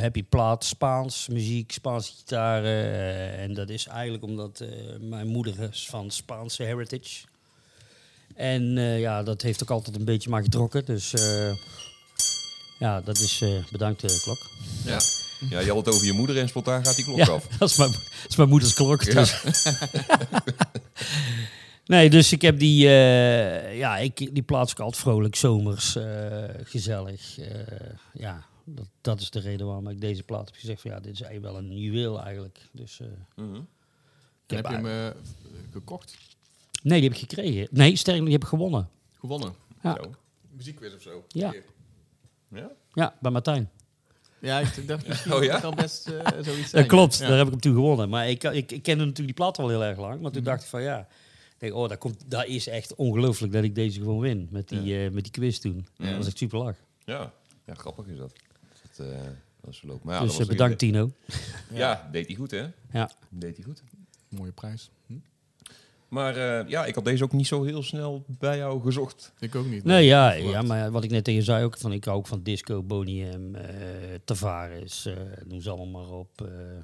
happy 0.00 0.24
plaat. 0.24 0.64
Spaans 0.64 1.28
muziek, 1.28 1.72
Spaanse 1.72 2.12
gitaren. 2.12 3.38
en 3.38 3.54
dat 3.54 3.68
is 3.68 3.86
eigenlijk 3.86 4.24
omdat 4.24 4.64
mijn 5.00 5.26
moeder 5.26 5.54
is 5.70 5.86
van 5.88 6.10
Spaanse 6.10 6.62
heritage. 6.62 7.26
En 8.34 8.62
ja, 8.78 9.22
dat 9.22 9.42
heeft 9.42 9.62
ook 9.62 9.70
altijd 9.70 9.96
een 9.96 10.04
beetje 10.04 10.30
maar 10.30 10.42
getrokken. 10.42 10.84
Dus 10.84 11.14
ja, 12.80 13.00
dat 13.00 13.18
is 13.18 13.40
eh, 13.40 13.64
bedankt 13.70 14.00
de 14.00 14.20
klok. 14.22 14.38
Ja. 14.84 14.98
ja, 15.50 15.60
je 15.60 15.72
had 15.72 15.86
het 15.86 15.94
over 15.94 16.06
je 16.06 16.12
moeder 16.12 16.38
en 16.38 16.48
spontaan 16.48 16.84
gaat 16.84 16.96
die 16.96 17.04
klok 17.04 17.16
Ja, 17.16 17.26
af. 17.28 17.46
dat 17.58 17.70
is 17.70 17.76
mijn, 17.76 17.90
dat 17.90 18.02
is 18.28 18.36
mijn 18.36 18.48
moeders 18.48 18.74
klok. 18.74 19.02
Ja. 19.02 19.14
Dus. 19.14 19.42
nee, 21.86 22.10
dus 22.10 22.32
ik 22.32 22.42
heb 22.42 22.58
die, 22.58 22.86
eh, 22.86 23.78
ja, 23.78 23.98
ik, 23.98 24.34
die 24.34 24.42
plaats 24.42 24.72
ook 24.72 24.80
altijd 24.80 25.02
vrolijk, 25.02 25.36
zomers, 25.36 25.96
eh, 25.96 26.44
gezellig. 26.62 27.38
eh, 27.38 27.48
ja, 28.12 28.44
dat, 28.64 28.86
dat 29.00 29.20
is 29.20 29.30
de 29.30 29.40
reden 29.40 29.66
waarom 29.66 29.88
ik 29.88 30.00
deze 30.00 30.22
plaat 30.22 30.46
heb 30.46 30.54
gezegd 30.56 30.80
van 30.80 30.90
ja, 30.90 31.00
dit 31.00 31.12
is 31.12 31.20
eigenlijk 31.20 31.52
wel 31.54 31.62
een 31.62 31.78
juweel 31.78 32.22
eigenlijk. 32.22 32.58
Dus, 32.72 33.00
eh, 33.00 33.06
Mhm. 33.44 33.60
Heb 34.46 34.64
heb 34.64 34.70
je 34.82 34.86
hem 34.86 34.86
eh, 34.86 35.10
gekocht? 35.72 36.16
nee, 36.82 37.00
die 37.00 37.08
heb 37.08 37.18
ik 37.18 37.28
gekregen. 37.28 37.68
Nee, 37.70 37.96
sterker 37.96 38.22
die 38.24 38.32
heb 38.32 38.42
ik 38.42 38.48
gewonnen. 38.48 38.88
Gewonnen? 39.20 39.54
Ja, 39.82 39.96
Zo. 40.02 40.10
Muziekquiz 40.56 40.94
of 40.94 41.02
zo? 41.02 41.24
Ja. 41.28 41.50
Hier. 41.50 41.64
Ja? 42.54 42.70
ja 42.92 43.14
bij 43.20 43.30
Martijn. 43.30 43.70
Ja, 44.40 44.58
ik 44.60 44.88
dacht 44.88 45.06
misschien 45.06 45.32
Oh 45.36 45.42
ja? 45.42 45.52
dat 45.52 45.60
kan 45.60 45.74
best 45.74 46.08
eh, 46.08 46.26
zoiets 46.42 46.70
zijn. 46.70 46.82
Dat 46.82 46.86
klopt, 46.86 47.18
Ja. 47.18 47.28
daar 47.28 47.36
heb 47.36 47.46
ik 47.46 47.52
hem 47.52 47.60
toen 47.60 47.74
gewonnen. 47.74 48.08
Maar 48.08 48.28
ik, 48.28 48.44
ik, 48.44 48.72
ik 48.72 48.82
kende 48.82 49.04
natuurlijk 49.04 49.16
die 49.16 49.34
plaat 49.46 49.58
al 49.58 49.68
heel 49.68 49.84
erg 49.84 49.98
lang. 49.98 50.20
Maar 50.20 50.30
toen 50.30 50.42
dacht 50.42 50.62
ik 50.62 50.68
van 50.68 50.82
ja, 50.82 50.98
ik 50.98 51.56
denk, 51.58 51.74
oh, 51.74 51.88
dat, 51.88 51.98
komt, 51.98 52.24
dat 52.26 52.46
is 52.46 52.66
echt 52.66 52.94
ongelooflijk 52.94 53.52
dat 53.52 53.64
ik 53.64 53.74
deze 53.74 54.00
gewoon 54.00 54.20
win. 54.20 54.48
Met 54.50 54.68
die, 54.68 55.04
eh, 55.04 55.10
met 55.10 55.22
die 55.22 55.32
quiz 55.32 55.58
toen. 55.58 55.86
Dat 55.96 56.16
was 56.16 56.26
echt 56.26 56.38
super 56.38 56.58
lach. 56.58 56.76
Ja. 57.04 57.32
ja, 57.66 57.74
grappig 57.74 58.06
is 58.06 58.18
dat. 58.18 58.32
Dat, 58.96 59.06
eh, 59.06 59.18
dat 59.60 59.70
is. 59.74 59.82
Maar 60.02 60.14
ja, 60.14 60.20
dus 60.20 60.28
dat 60.28 60.38
was 60.38 60.46
bedankt 60.46 60.78
Tino. 60.78 61.10
Ja, 61.72 62.08
deed 62.12 62.26
hij 62.26 62.36
goed, 62.36 62.50
hè? 62.50 62.66
Ja. 62.92 63.10
Deed 63.28 63.56
hij 63.56 63.64
goed. 63.64 63.82
Mooie 64.28 64.52
prijs. 64.52 64.90
Hm? 65.06 65.14
Maar 66.10 66.36
eh, 66.36 66.68
ja, 66.68 66.84
ik 66.86 66.94
had 66.94 67.04
deze 67.04 67.24
ook 67.24 67.32
niet 67.32 67.46
zo 67.46 67.62
heel 67.62 67.82
snel 67.82 68.24
bij 68.26 68.56
jou 68.56 68.82
gezocht. 68.82 69.32
Ik 69.38 69.54
ook 69.54 69.66
niet. 69.66 69.84
Nee, 69.84 70.04
ja, 70.06 70.32
Verwacht. 70.32 70.52
ja, 70.52 70.62
maar 70.62 70.90
wat 70.90 71.04
ik 71.04 71.10
net 71.10 71.24
tegen 71.24 71.40
je 71.40 71.46
zei 71.46 71.64
ook, 71.64 71.76
van 71.78 71.92
ik 71.92 72.04
hou 72.04 72.16
ook 72.18 72.26
van 72.26 72.42
disco, 72.42 72.82
Boniem, 72.82 73.54
eh 73.54 73.64
Tavares, 74.24 75.06
eh 75.06 75.16
noem 75.46 75.60
ze 75.60 75.70
allemaal 75.70 76.02
maar 76.02 76.18
op. 76.18 76.40
eh 76.40 76.78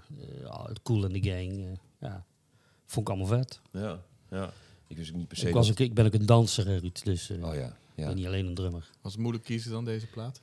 eh, 0.44 0.64
Cool 0.82 1.06
in 1.06 1.20
the 1.22 1.30
Gang. 1.30 1.78
ja, 2.00 2.24
vond 2.86 3.08
ik 3.08 3.14
allemaal 3.14 3.38
vet. 3.38 3.60
Ja, 3.72 4.02
ja. 4.30 4.52
Ik 4.86 4.96
wist 4.96 5.10
ook 5.10 5.16
niet 5.16 5.28
per 5.28 5.36
se 5.36 5.48
Ik, 5.48 5.54
was 5.54 5.70
ook, 5.70 5.78
ik 5.78 5.94
ben 5.94 6.06
ook 6.06 6.14
een 6.14 6.26
danser, 6.26 6.64
Ruud, 6.78 7.04
dus 7.04 7.30
eh, 7.30 7.44
Oh 7.48 7.54
ja, 7.54 7.76
ben 7.94 8.14
niet 8.14 8.26
alleen 8.26 8.46
een 8.46 8.54
drummer. 8.54 8.90
Was 9.02 9.12
het 9.12 9.20
moeilijk 9.20 9.44
kiezen 9.44 9.70
dan 9.70 9.84
deze 9.84 10.06
plaat? 10.06 10.42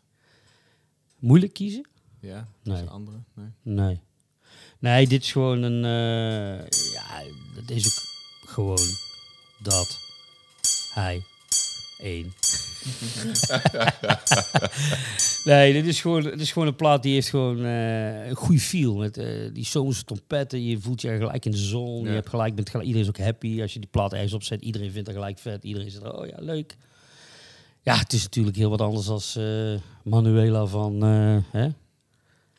Moeilijk 1.20 1.54
kiezen? 1.54 1.88
Ja, 2.20 2.36
dat 2.64 2.74
is 2.74 2.80
Nee. 2.80 2.82
een 2.82 2.90
andere. 2.90 3.18
Nee. 3.34 3.48
Nee. 3.62 4.00
Nee, 4.80 5.08
dit 5.08 5.22
is 5.24 5.32
gewoon 5.32 5.62
een... 5.62 5.84
eh, 5.86 6.68
ja, 6.94 7.24
dat 7.56 7.70
is 7.70 7.86
ook 7.88 8.13
gewoon 8.54 8.88
dat 9.58 10.00
hij 10.94 11.24
één. 12.00 12.34
nee, 15.46 15.74
dit 15.74 15.86
is, 15.86 16.02
gewoon, 16.02 16.24
dit 16.24 16.42
is 16.42 16.52
gewoon 16.52 16.68
een 16.68 16.76
plaat 16.76 17.04
die 17.04 17.14
heeft 17.14 17.30
gewoon 17.30 17.66
eh, 17.66 18.28
een 18.28 18.36
goede 18.36 18.62
feel. 18.62 18.96
Met 18.96 19.18
eh, 19.18 19.54
die 19.54 19.66
zomerse 19.66 20.04
trompetten. 20.04 20.64
Je 20.64 20.80
voelt 20.80 21.02
je 21.02 21.18
gelijk 21.18 21.46
in 21.46 21.52
de 21.52 21.58
zon. 21.58 22.02
Ja. 22.04 22.10
Je 22.10 22.16
hebt 22.16 22.30
gelijk, 22.30 22.56
bent 22.56 22.70
gelijk, 22.70 22.88
iedereen 22.88 23.10
is 23.10 23.20
ook 23.20 23.26
happy. 23.26 23.62
Als 23.62 23.74
je 23.74 23.80
die 23.80 23.90
plaat 23.90 24.14
ergens 24.14 24.34
opzet, 24.34 24.62
iedereen 24.62 24.92
vindt 24.92 25.08
het 25.08 25.16
gelijk 25.16 25.38
vet. 25.38 25.64
Iedereen 25.64 25.92
zegt, 25.92 26.12
oh 26.12 26.28
ja, 26.28 26.38
leuk. 26.40 26.78
Ja, 27.82 27.98
het 27.98 28.14
is 28.14 28.24
natuurlijk 28.24 28.56
heel 28.56 28.70
wat 28.70 28.82
anders 28.82 29.08
als 29.08 29.36
eh, 29.36 29.74
Manuela 30.04 30.66
van, 30.66 31.04
eh 31.04 31.38
hè? 31.52 31.70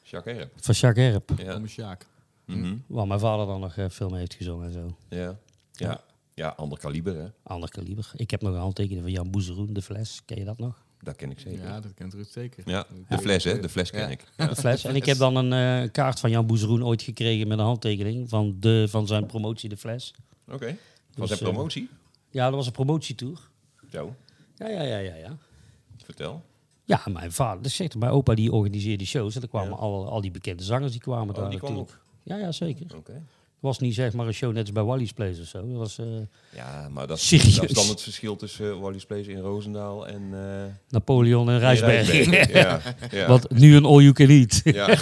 Jacques 0.03 0.37
Herp. 0.37 0.53
van 0.57 0.75
Jacques 0.75 1.11
Herp. 1.11 1.33
Ja. 1.37 1.67
Sjaak. 1.67 2.07
Mhm. 2.45 2.77
Waar 2.87 3.07
mijn 3.07 3.21
vader 3.21 3.47
dan 3.47 3.61
nog 3.61 3.75
veel 3.89 4.09
mee 4.09 4.19
heeft 4.19 4.35
gezongen 4.35 4.67
en 4.67 4.73
zo. 4.73 4.97
ja. 5.09 5.39
Ja. 5.79 6.01
Ja, 6.35 6.49
ander 6.49 6.79
kaliber, 6.79 7.17
hè? 7.17 7.27
Ander 7.43 7.69
kaliber. 7.69 8.11
Ik 8.17 8.31
heb 8.31 8.43
nog 8.43 8.53
een 8.55 8.61
handtekening 8.61 9.03
van 9.03 9.13
Jan 9.13 9.31
Boezeroen, 9.31 9.73
de 9.73 9.83
fles. 9.83 10.23
Ken 10.25 10.39
je 10.39 10.45
dat 10.45 10.59
nog? 10.59 10.83
Dat 11.03 11.17
ken 11.17 11.31
ik 11.31 11.41
zeker. 11.41 11.59
Ja, 11.63 11.69
Ja, 11.69 11.81
dat 11.81 11.95
kent 11.95 12.15
Ruud 12.15 12.27
zeker. 12.31 12.65
de 13.09 13.19
fles, 13.19 13.45
hè? 13.45 13.61
De 13.61 13.69
fles 13.69 13.91
ken 13.91 14.01
Ja. 14.01 14.09
ik. 14.09 14.25
De 14.49 14.57
fles. 14.57 14.85
En 14.85 14.95
ik 14.97 15.05
heb 15.05 15.17
dan 15.17 15.37
een 15.37 15.83
eh, 15.85 15.93
kaart 15.93 16.21
van 16.21 16.31
Jan 16.31 16.47
Boezeroen 16.47 16.85
ooit 16.85 17.03
gekregen 17.03 17.49
met 17.49 17.59
een 17.59 17.65
handtekening 17.65 18.29
van, 18.29 18.57
de, 18.61 18.87
van 18.89 19.07
zijn 19.07 19.27
promotie, 19.27 19.69
de 19.69 19.77
fles. 19.77 20.15
Oké. 20.51 20.67
Was 20.67 21.29
Dus, 21.29 21.31
het 21.31 21.49
eh, 21.49 21.55
promotie? 21.55 21.89
Ja, 22.31 22.45
dat 22.47 22.55
was 22.55 22.67
een 22.67 22.73
promotietour. 22.73 23.49
Zo, 23.91 24.15
Ja, 24.57 24.69
ja, 24.69 24.83
ja, 24.83 24.99
ja, 24.99 25.15
ja. 25.15 25.37
vertel. 26.05 26.43
Ja, 26.85 27.03
mijn 27.11 27.33
vader, 27.33 27.63
dat 27.63 27.73
zegt 27.73 27.97
mijn 27.97 28.13
opa 28.13 28.35
die 28.35 28.53
organiseerde 28.53 28.97
die 28.99 29.07
shows. 29.07 29.37
En 29.37 29.43
er 29.43 29.49
kwamen 29.49 29.71
Ja. 29.71 29.77
al, 29.77 30.09
al 30.11 30.21
die 30.21 30.31
bekende 30.31 30.63
zangers 30.63 30.93
die 30.93 31.01
kwamen 31.01 31.35
Oh, 31.35 31.41
daar 31.41 31.51
die 31.51 31.59
kwam 31.59 31.71
natuurlijk. 31.75 32.03
Ja, 32.23 32.37
ja, 32.37 32.53
zeker. 32.53 32.97
Oké. 32.97 33.23
Was 33.65 33.79
niet 33.79 33.95
zeg 33.95 34.13
maar 34.13 34.27
een 34.27 34.35
show 34.35 34.53
net 34.53 34.61
als 34.61 34.73
bij 34.73 34.83
Wally's 34.83 35.13
Place 35.13 35.41
of 35.41 35.47
zo. 35.47 35.69
Dat 35.69 35.77
was 35.77 35.99
eh, 35.99 36.07
Ja, 36.55 36.89
maar 36.89 37.07
dat, 37.07 37.19
Serieus? 37.19 37.55
dat 37.55 37.65
is 37.65 37.75
dan 37.75 37.89
het 37.89 38.03
verschil 38.03 38.37
tussen 38.37 38.67
uh, 38.67 38.81
Wally's 38.81 39.07
Place 39.07 39.31
in 39.31 39.39
Roosendaal 39.39 40.07
en... 40.07 40.23
eh 40.33 40.65
Napoleon 40.89 41.49
en 41.51 41.59
Rijsberg. 41.59 42.11
Rijsbergen. 42.11 42.55
ja, 42.61 42.81
ja. 43.11 43.27
Wat 43.27 43.51
nu 43.51 43.77
een 43.77 43.85
all 43.85 44.01
you 44.03 44.13
can 44.13 44.29
eat. 44.29 44.61
Ja. 44.65 44.87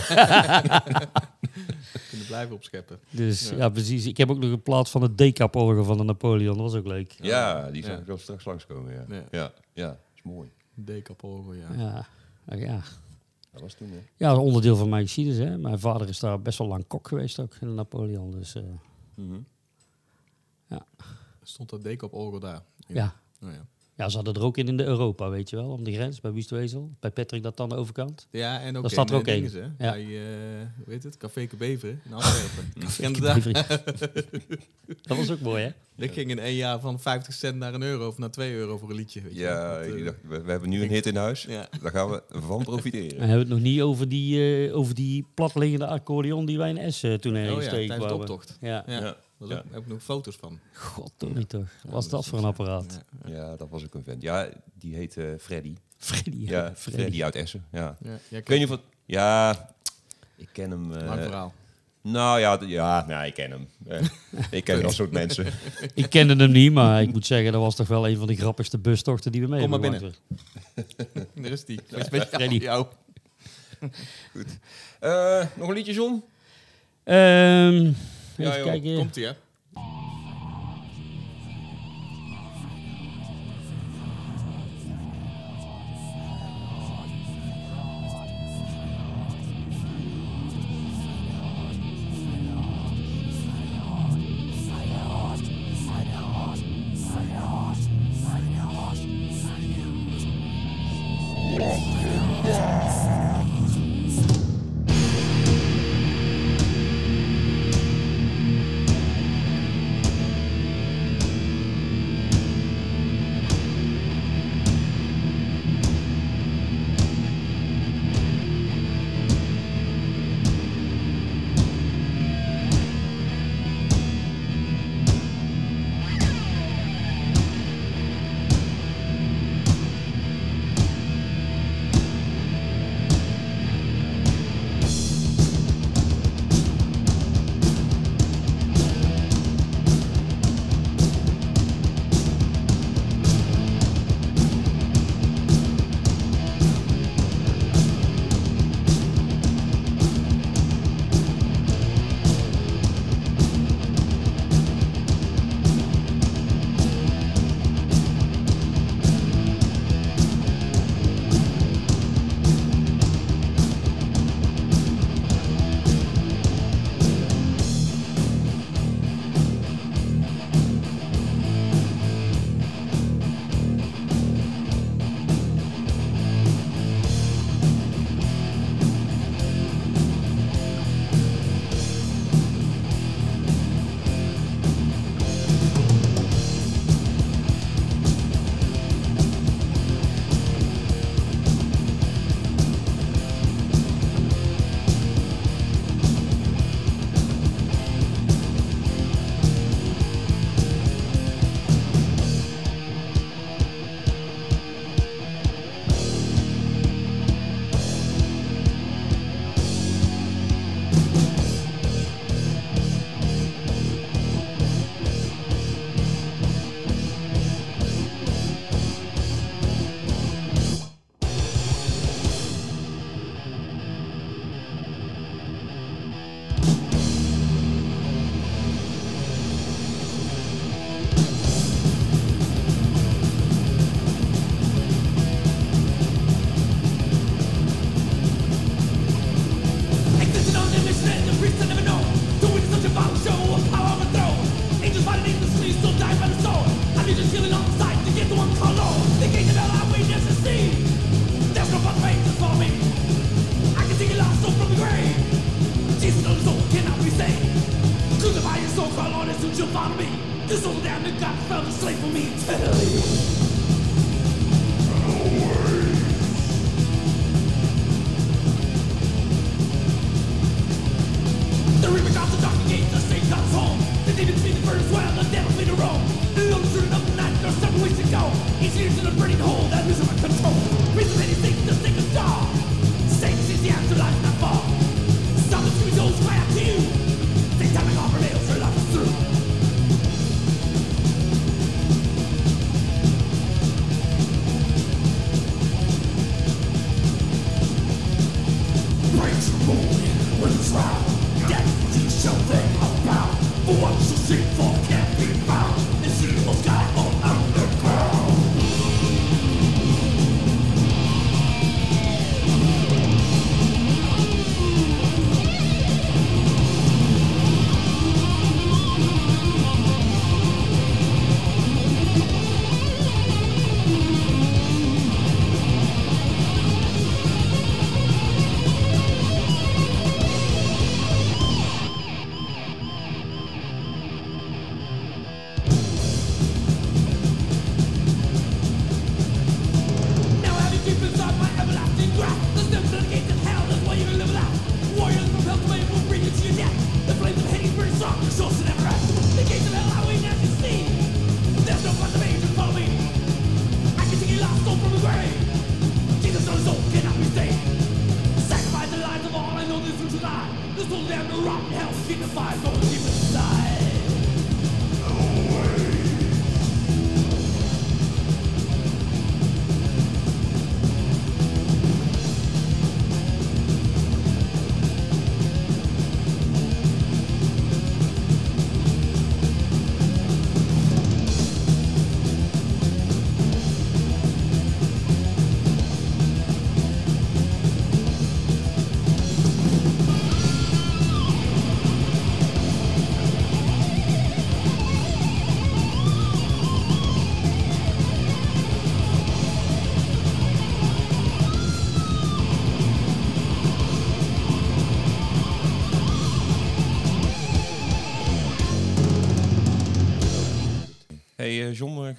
Kunnen 2.09 2.27
blijven 2.33 2.55
opscheppen. 2.55 2.99
Dus 3.11 3.49
ja. 3.51 3.57
Ja. 3.57 3.69
precies. 3.69 4.07
Ik 4.07 4.17
heb 4.17 4.31
ook 4.31 4.39
nog 4.39 4.51
een 4.51 4.63
plaat 4.63 4.91
van 4.91 5.03
het 5.03 5.19
decap-orgel 5.19 5.85
van 5.85 5.97
de 5.97 6.05
Napoleon. 6.05 6.57
Dat 6.57 6.71
was 6.71 6.75
ook 6.81 6.87
leuk. 6.87 7.15
ja, 7.21 7.71
die 7.71 7.85
ik 7.87 8.07
wel 8.07 8.19
straks 8.19 8.45
langskomen, 8.45 8.93
ja. 8.93 9.05
Ja. 9.09 9.23
Ja, 9.31 9.53
ja, 9.73 9.99
is 10.15 10.23
mooi. 10.23 10.49
Dekapolgo, 10.75 11.55
ja. 11.55 11.69
Ja, 12.47 12.57
ja. 12.57 12.83
Ja. 13.53 13.59
Dat 13.59 13.61
was 13.61 13.75
toen, 13.75 13.91
hè. 13.91 13.99
ja 14.17 14.37
onderdeel 14.37 14.77
van 14.77 14.89
mijn 14.89 15.03
geschiedenis. 15.03 15.39
Hè. 15.39 15.59
Mijn 15.59 15.79
vader 15.79 16.09
is 16.09 16.19
daar 16.19 16.41
best 16.43 16.59
wel 16.59 16.69
lang 16.69 16.87
kok 16.87 17.09
geweest 17.09 17.41
ook 17.41 17.55
in 17.61 17.67
de 17.69 17.75
Napoleon. 17.75 18.31
Dus 18.31 18.55
eh, 18.55 18.63
Mhm. 19.15 19.39
Stond 21.45 21.71
dat 21.71 21.83
Dekapolgo 21.83 22.39
daar? 22.39 22.63
ja. 22.87 23.17
Oh, 23.43 23.51
ja. 23.53 23.67
Ja, 24.03 24.09
ze 24.09 24.17
hadden 24.17 24.35
er 24.35 24.43
ook 24.43 24.57
in 24.57 24.69
in 24.69 24.77
de 24.77 24.85
Europa, 24.85 25.31
weet 25.31 25.51
je 25.51 25.57
wel. 25.57 25.69
Om 25.71 25.85
de 25.85 25.93
grens, 25.93 26.21
bij 26.21 26.33
Wustwezel. 26.33 26.91
Bij 27.01 27.11
Patrick 27.11 27.43
dat 27.43 27.61
aan 27.61 27.69
de 27.69 27.75
overkant. 27.75 28.29
Ja, 28.31 28.61
en 28.61 28.77
ook 28.77 28.83
Daar 28.83 28.91
staat 28.91 29.09
er 29.11 29.15
in, 29.15 29.21
ook 29.21 29.27
eh, 29.27 29.35
één. 29.35 29.75
Ja. 29.79 29.93
Bij, 29.93 30.01
eh, 30.01 30.17
hoe 30.85 30.93
heet 30.93 31.03
het? 31.03 31.17
Café 31.17 31.49
Beveren 31.59 32.01
in 32.05 32.13
Antwerpen. 32.13 32.71
Dat? 33.23 33.43
dat 35.09 35.17
was 35.17 35.31
ook 35.31 35.41
mooi, 35.41 35.63
hè? 35.63 35.71
Dat 35.97 36.11
ging 36.11 36.31
in 36.31 36.39
één 36.39 36.55
jaar 36.55 36.81
van 36.81 37.01
50 37.01 37.35
cent 37.35 37.57
naar 37.57 37.75
een 37.75 37.83
euro 37.83 38.07
of 38.07 38.19
naar 38.19 38.31
2 38.31 38.55
euro 38.55 38.79
voor 38.79 38.91
een 38.91 38.97
liedje. 38.97 39.21
Weet 39.23 39.35
je 39.35 39.41
Ja. 39.41 39.79
Dat, 39.79 39.95
eh, 39.97 40.05
dacht, 40.05 40.17
we, 40.29 40.43
we 40.43 40.51
hebben 40.51 40.69
nu 40.69 40.83
een 40.83 40.89
hit 40.89 41.07
in 41.07 41.17
huis. 41.17 41.43
Ja. 41.43 41.69
Daar 41.83 41.91
gaan 41.91 42.11
we 42.11 42.23
van 42.29 42.59
We 42.59 42.65
profiteren. 42.65 43.19
hebben 43.19 43.39
het 43.39 43.49
nog 43.49 43.61
niet 43.61 43.81
over 43.81 44.09
die, 44.09 44.67
eh, 44.69 44.77
over 44.77 44.95
die 44.95 45.27
platliggende 45.35 45.87
accordeon 45.87 46.47
die 46.47 46.59
wij 46.59 46.69
in 46.71 46.79
Essen 46.79 47.21
toen 47.21 47.33
oh 47.33 47.39
ergens 47.41 47.65
ja, 47.65 47.71
tijdens 47.71 48.07
de 48.07 48.15
optocht. 48.15 48.59
Ja. 48.61 48.85
Ja, 48.87 49.01
Ja. 49.01 49.17
Daar 49.49 49.57
Ja. 49.59 49.63
heb 49.71 49.81
ik 49.83 49.87
nog 49.89 50.03
foto's 50.03 50.37
van. 50.37 50.59
God, 50.75 51.13
toch 51.17 51.45
toch. 51.47 51.67
Was 51.85 52.05
Ja, 52.05 52.11
dat 52.11 52.27
voor 52.27 52.39
een 52.39 52.45
apparaat? 52.45 53.01
Ja, 53.25 53.31
Ja, 53.35 53.57
dat 53.57 53.69
was 53.71 53.85
ook 53.85 53.95
een 53.95 54.05
vent. 54.05 54.23
Ja, 54.23 54.49
die 54.79 54.95
heette 54.95 55.37
Freddy. 55.41 55.75
Freddy. 55.97 56.37
Ja, 56.49 56.73
Freddy, 56.77 57.23
uit 57.25 57.35
Essen. 57.35 57.65
Ja. 57.73 57.97
ja. 58.03 58.19
ja, 58.29 58.39
Ik 58.39 58.49
weet 58.49 58.59
niet 58.59 58.71
of. 58.71 58.79
Ja, 59.05 59.69
ik 60.37 60.49
ken 60.53 60.71
hem... 60.71 60.93
eh, 60.93 61.07
Lang 61.07 61.23
verhaal. 61.23 61.55
nou 62.01 62.41
ja, 62.41 62.59
ja, 62.67 63.05
nou, 63.07 63.27
ik 63.27 63.35
ken 63.35 63.51
hem. 63.51 63.69
Eh, 63.87 64.01
ik 64.59 64.65
ken 64.65 64.83
dat 64.83 64.93
soort 64.93 65.11
mensen. 65.13 65.47
Ik 65.95 66.11
kende 66.11 66.37
hem 66.37 66.51
niet, 66.53 66.73
maar 66.73 67.03
ik 67.03 67.13
moet 67.13 67.27
zeggen, 67.27 67.53
dat 67.53 67.61
was 67.61 67.77
toch 67.77 67.89
wel 67.89 68.09
een 68.09 68.17
van 68.17 68.27
de 68.27 68.37
grappigste 68.37 68.79
bustochten 68.79 69.33
die 69.33 69.41
we 69.41 69.47
mee 69.49 69.61
Kom 69.61 69.71
maar 69.71 69.81
gemaakt. 69.93 70.21
Daar 71.35 71.51
is 71.51 71.65
die. 71.65 71.81
Dat 71.89 72.13
is 72.13 72.25
Freddy. 72.29 72.55
jou. 72.59 72.87
Eh, 75.01 75.47
nog 75.57 75.69
een 75.69 75.75
liedje, 75.75 75.93
John? 75.93 76.23
Ehm, 77.05 77.93
Ja, 78.37 78.57
joh. 78.57 78.65
kijken. 78.67 78.97
Komt 78.97 79.17
ie, 79.17 79.25
hè? 79.27 79.33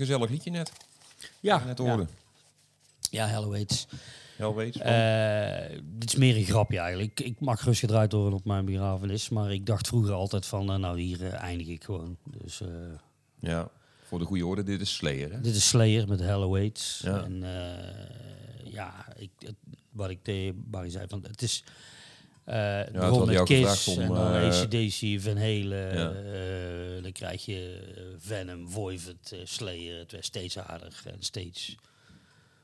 Gezellig 0.06 0.30
liedje 0.30 0.51
net. 0.51 0.72
Ja, 1.39 1.64
net 1.66 1.78
hoorden. 1.78 2.10
Ja, 3.10 3.28
Hello 3.28 3.54
Aids. 3.54 3.88
Hel 4.38 4.56
weet. 4.56 4.76
Eh, 4.78 5.80
dit 5.84 6.10
is 6.10 6.16
meer 6.16 6.36
een 6.36 6.43
grapje 6.45 6.80
eigenlijk. 6.80 7.20
Ik 7.20 7.39
mag 7.39 7.60
gerust 7.60 7.80
gedraaid 7.80 8.12
worden 8.12 8.34
op 8.34 8.45
mijn 8.45 8.66
begrafenis. 8.66 9.30
Maar 9.30 9.51
ik 9.54 9.66
dacht 9.66 9.88
vroeger 9.88 10.14
altijd 10.14 10.45
van, 10.45 10.72
eh, 10.72 10.76
nou 10.78 10.99
hier 10.99 11.26
eh, 11.26 11.34
eindig 11.41 11.68
ik 11.68 11.84
gewoon. 11.84 12.18
Dus 12.24 12.62
ja, 13.39 13.70
voor 14.08 14.20
de 14.20 14.26
goede 14.26 14.45
orde, 14.45 14.64
dit 14.64 14.82
is 14.82 14.95
Slayer, 14.95 15.32
hè? 15.32 15.41
dit 15.41 15.56
is 15.56 15.68
Slayer 15.68 16.08
met 16.08 16.20
Hello 16.20 16.56
Aids. 16.56 17.01
Ja. 17.04 17.24
En 17.24 17.43
ja, 18.64 19.06
ik, 19.18 19.30
het- 19.39 19.56
wat 19.91 20.10
ik 20.10 20.24
tegen 20.24 20.70
Barry 20.70 20.89
zei, 20.89 21.08
van, 21.08 21.24
het 21.28 21.41
is... 21.41 21.64
eh 22.45 22.77
het 22.77 22.91
begon 22.91 23.25
met 23.27 23.43
Kiss 23.43 23.87
om, 23.87 23.99
en 23.99 24.07
dan 24.07 24.33
eh, 24.33 24.45
ACDC, 24.45 25.21
Van. 25.21 25.37
Ja. 25.39 26.11
eh, 26.11 27.03
dan 27.03 27.11
krijg 27.11 27.45
je 27.45 27.79
Venom, 28.19 28.69
Voivod, 28.69 29.35
Slayer. 29.43 29.99
Het 29.99 30.11
werd 30.11 30.25
steeds 30.25 30.55
harder 30.55 31.01
en 31.05 31.17
steeds 31.19 31.75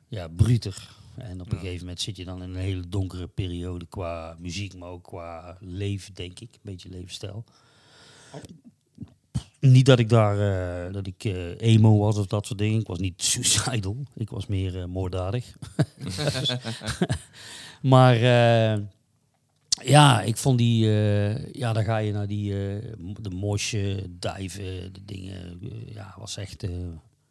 ja, 0.07 0.27
bruter. 0.27 0.89
En 1.17 1.41
op 1.41 1.51
een 1.51 1.57
gegeven 1.57 1.79
moment 1.79 2.01
zit 2.01 2.17
je 2.17 2.25
dan 2.25 2.43
in 2.43 2.49
een 2.49 2.55
hele 2.55 2.89
donkere 2.89 3.27
periode 3.27 3.85
qua 3.85 4.35
muziek, 4.39 4.75
maar 4.75 4.89
ook 4.89 5.03
qua 5.03 5.57
leven, 5.59 6.13
denk 6.13 6.39
ik. 6.39 6.49
Een 6.53 6.59
beetje 6.61 6.89
levensstijl. 6.89 7.43
Niet 9.59 9.85
dat 9.85 9.99
ik 9.99 10.09
daar 10.09 10.91
dat 10.91 11.07
ik 11.07 11.23
emo 11.57 11.97
was 11.97 12.17
of 12.17 12.25
dat 12.25 12.45
soort 12.45 12.59
dingen. 12.59 12.79
Ik 12.79 12.87
was 12.87 12.99
niet 12.99 13.23
suicidal. 13.23 13.97
Ik 14.15 14.29
was 14.29 14.47
meer 14.47 14.89
moorddadig. 14.89 15.55
maar 17.81 18.17
ja, 19.83 20.21
ik 20.21 20.37
vond 20.37 20.57
die... 20.57 20.85
eh, 20.85 21.53
ja, 21.53 21.73
dan 21.73 21.83
ga 21.83 21.97
je 21.97 22.11
naar 22.11 22.27
die... 22.27 22.53
eh, 22.53 22.93
de 23.21 23.29
mosje, 23.29 24.09
dijven, 24.19 24.93
de 24.93 25.05
dingen. 25.05 25.59
eh, 25.61 25.93
ja, 25.93 26.15
was 26.17 26.37
echt... 26.37 26.65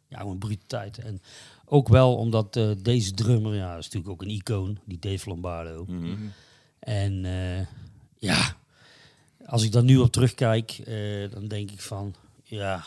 ja, 0.07 0.23
brute 0.23 0.65
tijd. 0.67 0.97
En 0.97 1.21
ook 1.65 1.87
wel 1.87 2.15
omdat 2.15 2.59
deze 2.77 3.11
drummer... 3.11 3.55
Ja, 3.55 3.77
is 3.77 3.83
natuurlijk 3.83 4.11
ook 4.11 4.21
een 4.21 4.29
icoon. 4.29 4.79
Die 4.85 4.99
Dave 4.99 5.29
Lombardo. 5.29 5.85
Mhm. 5.87 6.15
En 6.79 7.25
ja, 8.19 8.55
als 9.45 9.63
ik 9.63 9.71
daar 9.71 9.83
nu 9.83 9.97
op 9.97 10.11
terugkijk, 10.11 10.81
dan 11.31 11.47
denk 11.47 11.71
ik 11.71 11.81
van, 11.81 12.15
ja, 12.43 12.83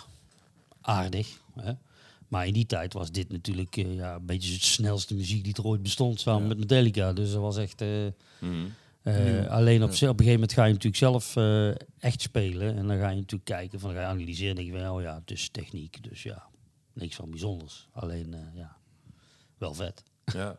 aardig. 0.81 1.41
Hè? 1.61 1.73
Maar 2.29 2.47
in 2.47 2.53
die 2.53 2.67
tijd 2.67 2.93
was 2.93 3.11
dit 3.13 3.33
natuurlijk 3.33 3.77
ja, 3.77 4.15
een 4.15 4.27
beetje 4.27 4.53
de 4.53 4.65
snelste 4.65 5.15
muziek 5.15 5.45
die 5.45 5.55
er 5.55 5.67
ooit 5.67 5.83
bestond, 5.83 6.21
samen 6.21 6.49
met 6.49 6.59
Metallica. 6.59 7.13
Dus 7.13 7.33
dat 7.33 7.41
was 7.41 7.57
echt... 7.57 7.85
Mhm. 8.41 8.67
Eh, 9.03 9.47
alleen 9.51 9.83
op, 9.83 9.89
op 9.89 9.93
een 9.93 9.99
gegeven 10.07 10.33
moment 10.33 10.53
ga 10.53 10.65
je 10.65 10.73
natuurlijk 10.73 10.97
zelf 10.97 11.37
eh, 11.37 11.69
echt 11.99 12.21
spelen. 12.21 12.77
En 12.77 12.87
dan 12.87 12.99
ga 12.99 13.09
je 13.09 13.17
natuurlijk 13.17 13.45
kijken, 13.45 13.81
van, 13.81 13.89
dan 13.95 13.99
ga 14.03 14.05
je 14.09 14.13
analyseren. 14.15 14.51
En 14.51 14.57
denk 14.65 14.77
je 14.77 14.79
van, 14.85 14.91
oh 14.97 15.03
ja, 15.03 15.15
het 15.15 15.31
is 15.31 15.49
techniek. 15.49 16.03
Dus 16.03 16.23
ja, 16.23 16.47
niks 16.93 17.17
van 17.17 17.31
bijzonders. 17.31 17.89
Alleen, 17.93 18.35
eh, 18.35 18.41
ja, 18.55 18.77
wel 19.59 19.75
vet. 19.75 20.03
Ja. 20.25 20.59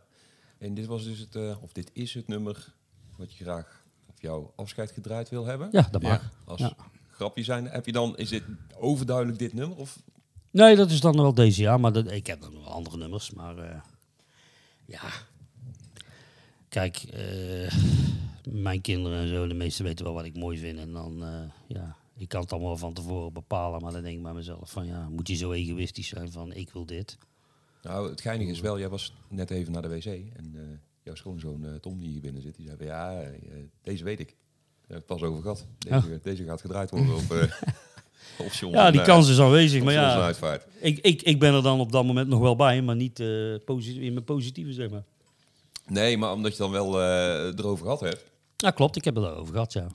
En 0.57 0.73
dit 0.73 0.85
was 0.85 1.03
dus 1.03 1.19
het, 1.19 1.35
of 1.61 1.71
dit 1.71 1.89
is 1.93 2.13
het 2.13 2.27
nummer 2.27 2.73
wat 3.17 3.33
je 3.33 3.43
graag 3.43 3.83
op 4.05 4.21
jouw 4.21 4.53
afscheid 4.55 4.91
gedraaid 4.91 5.29
wil 5.29 5.45
hebben. 5.45 5.69
Ja, 5.71 5.87
dat 5.91 6.01
Ja. 6.01 6.07
mag. 6.09 6.31
Als 6.45 6.59
Ja. 6.59 6.75
grapje 7.11 7.43
zijn, 7.43 7.65
heb 7.65 7.85
je 7.85 7.91
dan, 7.91 8.17
is 8.17 8.29
dit 8.29 8.43
overduidelijk 8.79 9.39
dit 9.39 9.53
nummer? 9.53 9.77
Of 9.77 9.99
Nee, 10.51 10.75
dat 10.75 10.91
is 10.91 10.99
dan 10.99 11.15
wel 11.15 11.33
deze 11.33 11.61
jaar. 11.61 11.79
Maar 11.79 11.93
dat, 11.93 12.11
ik 12.11 12.27
heb 12.27 12.39
nog 12.39 12.51
wel 12.51 12.71
andere 12.71 12.97
nummers. 12.97 13.31
Maar 13.31 13.83
ja. 14.85 15.09
Kijk, 16.69 16.97
eh, 16.97 17.73
mijn 18.51 18.81
kinderen 18.81 19.19
en 19.19 19.27
zo, 19.27 19.47
de 19.47 19.53
meesten 19.53 19.85
weten 19.85 20.05
wel 20.05 20.13
wat 20.13 20.25
ik 20.25 20.37
mooi 20.37 20.57
vind. 20.57 20.79
En 20.79 20.91
dan, 20.91 21.23
eh, 21.23 21.29
ja, 21.67 21.95
ik 22.17 22.27
kan 22.27 22.41
het 22.41 22.51
allemaal 22.51 22.77
van 22.77 22.93
tevoren 22.93 23.33
bepalen. 23.33 23.81
Maar 23.81 23.91
dan 23.91 24.01
denk 24.01 24.17
ik 24.17 24.23
bij 24.23 24.33
mezelf 24.33 24.71
van, 24.71 24.85
ja, 24.85 25.09
moet 25.09 25.27
je 25.27 25.35
zo 25.35 25.51
egoïstisch 25.51 26.07
zijn 26.07 26.31
van, 26.31 26.53
ik 26.53 26.69
wil 26.69 26.85
dit. 26.85 27.17
Nou, 27.81 28.09
het 28.09 28.21
geinige 28.21 28.51
is 28.51 28.59
wel, 28.59 28.79
jij 28.79 28.89
was 28.89 29.13
net 29.29 29.49
even 29.51 29.71
naar 29.71 29.81
de 29.81 29.87
wc 29.87 30.05
en 30.05 30.51
eh, 30.55 30.61
jouw 31.03 31.15
schoonzoon 31.15 31.65
eh, 31.65 31.73
Tom 31.73 31.99
die 31.99 32.09
hier 32.09 32.21
binnen 32.21 32.41
zit, 32.41 32.55
die 32.55 32.65
zei 32.65 32.77
van 32.77 32.85
ja, 32.85 33.23
deze 33.83 34.03
weet 34.03 34.19
ik. 34.19 34.27
Daar 34.27 34.97
heb 34.97 35.03
ik 35.03 35.09
het 35.09 35.19
pas 35.19 35.29
over 35.29 35.41
gehad. 35.41 35.65
Deze, 35.77 36.19
deze 36.23 36.43
gaat 36.43 36.61
gedraaid 36.61 36.89
worden 36.89 37.15
op, 37.15 37.21
op 38.45 38.51
John 38.51 38.73
Ja, 38.73 38.91
die 38.91 39.01
kans 39.01 39.29
is 39.29 39.39
aanwezig. 39.39 39.83
Maar 39.83 39.93
ja, 39.93 40.33
ik, 40.79 40.99
ik, 40.99 41.21
ik 41.21 41.39
ben 41.39 41.53
er 41.53 41.63
dan 41.63 41.79
op 41.79 41.91
dat 41.91 42.05
moment 42.05 42.27
nog 42.27 42.39
wel 42.39 42.55
bij. 42.55 42.81
Maar 42.81 42.95
niet 42.95 43.23
posi- 43.65 44.01
in 44.01 44.13
mijn 44.13 44.25
positieve, 44.25 44.73
zeg 44.73 44.89
maar. 44.89 45.03
Nee, 45.87 46.17
maar 46.17 46.33
omdat 46.33 46.51
je 46.51 46.57
dan 46.57 46.71
wel 46.71 47.01
erover 47.01 47.83
gehad 47.83 47.99
hebt. 47.99 48.31
Ja, 48.63 48.71
klopt. 48.71 48.95
Ik 48.95 49.03
heb 49.03 49.15
het 49.15 49.23
erover 49.23 49.53
gehad, 49.53 49.73
ja. 49.73 49.87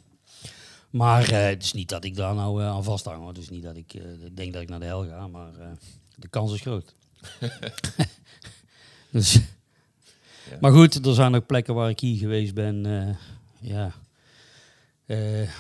Maar 0.91 1.31
eh, 1.31 1.47
het 1.47 1.63
is 1.63 1.73
niet 1.73 1.89
dat 1.89 2.05
ik 2.05 2.17
daar 2.17 2.35
nou 2.35 2.63
eh, 2.63 2.69
aan 2.69 2.85
vasthang. 2.85 3.19
Hoor. 3.19 3.29
Het 3.29 3.39
is 3.39 3.49
niet 3.49 3.63
dat 3.63 3.77
ik 3.77 3.95
eh, 3.95 4.03
denk 4.35 4.53
dat 4.53 4.63
ik 4.63 4.69
naar 4.69 4.81
de 4.81 4.87
hel 4.87 5.07
ga, 5.07 5.27
maar 5.27 5.53
de 6.15 6.29
kans 6.29 6.53
is 6.53 6.61
groot. 6.61 6.95
dus. 9.11 9.33
Ja. 10.51 10.57
Maar 10.61 10.73
goed, 10.73 11.07
er 11.07 11.15
zijn 11.15 11.35
ook 11.35 11.47
plekken 11.47 11.75
waar 11.75 11.91
ik 11.91 12.01
hier 12.01 12.19
geweest 12.19 12.55
ben. 12.55 12.87
ja. 13.61 13.93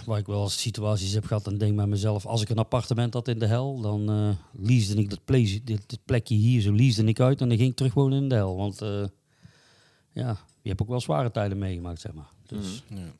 Waar 0.07 0.19
ik 0.19 0.27
wel 0.27 0.43
eens 0.43 0.61
situaties 0.61 1.13
heb 1.13 1.25
gehad, 1.25 1.45
dan 1.45 1.59
denk 1.59 1.71
ik 1.71 1.77
bij 1.77 1.87
mezelf, 1.87 2.27
als 2.27 2.43
ik 2.43 2.49
een 2.49 2.59
appartement 2.59 3.15
had 3.15 3.29
in 3.29 3.39
de 3.39 3.47
hel, 3.47 3.81
dan 3.81 4.11
eh 4.11 4.63
leasde 4.63 4.95
ik 4.95 5.11
dat, 5.11 5.21
dit, 5.65 5.99
plekje 6.05 6.35
hier 6.35 6.61
zo 6.61 6.73
leasde 6.73 7.05
ik 7.05 7.21
uit 7.21 7.41
en 7.41 7.49
dan 7.49 7.59
ging 7.59 7.71
ik 7.71 7.77
terug 7.77 7.95
wonen 7.95 8.23
in 8.23 8.29
de 8.29 8.35
hel. 8.35 8.57
Want 8.57 8.79
ja, 10.13 10.39
je 10.63 10.69
hebt 10.69 10.83
ook 10.83 10.89
wel 10.89 11.01
zware 11.01 11.31
tijden 11.31 11.59
meegemaakt, 11.59 12.01
zeg 12.01 12.13
maar. 12.13 12.37
Dus. 12.49 12.83
Ja. 12.89 13.13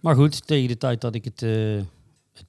Maar 0.00 0.14
goed, 0.14 0.46
tegen 0.46 0.68
de 0.68 0.76
tijd 0.76 1.00
dat 1.00 1.14
ik 1.14 1.24
het, 1.24 1.42
eh, 1.42 1.82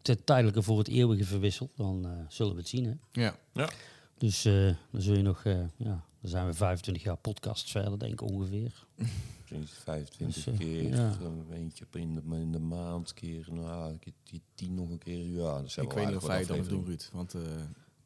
het 0.01 0.25
tijdelijke 0.25 0.61
voor 0.61 0.77
het 0.77 0.87
eeuwige 0.87 1.23
verwissel, 1.23 1.69
dan 1.75 2.05
eh, 2.05 2.11
zullen 2.27 2.53
we 2.53 2.59
het 2.59 2.69
zien. 2.69 2.85
Hè? 2.85 3.21
Ja. 3.21 3.69
Dus 4.17 4.45
eh, 4.45 4.73
dan 4.91 5.01
zul 5.01 5.15
je 5.15 5.21
nog, 5.21 5.43
eh, 5.43 5.59
ja, 5.75 6.05
dan 6.21 6.29
zijn 6.29 6.45
we 6.45 6.53
25 6.53 7.03
jaar 7.03 7.17
podcast 7.17 7.71
verder, 7.71 7.99
denk 7.99 8.11
ik 8.11 8.21
ongeveer. 8.21 8.85
Precies, 9.45 9.71
25 9.83 10.43
Dus, 10.43 10.57
keer, 10.57 10.83
ja. 10.83 11.17
eentje 11.51 11.85
in 11.91 12.15
de, 12.15 12.35
in 12.35 12.51
de 12.51 12.59
maand, 12.59 13.13
keer, 13.13 13.47
nou, 13.51 13.97
die 14.23 14.41
tien 14.55 14.73
nog 14.73 14.89
een 14.89 14.97
keer, 14.97 15.25
ja. 15.25 15.61
Dat 15.61 15.71
zijn 15.71 15.85
Ik 15.85 15.91
wel 15.91 16.03
weet 16.03 16.13
niet 16.13 16.23
of 16.23 16.27
wij 16.27 16.45
dan 16.45 16.63
doen. 16.63 16.85
Ruud. 16.85 17.09
Want 17.11 17.33
eh, 17.33 17.41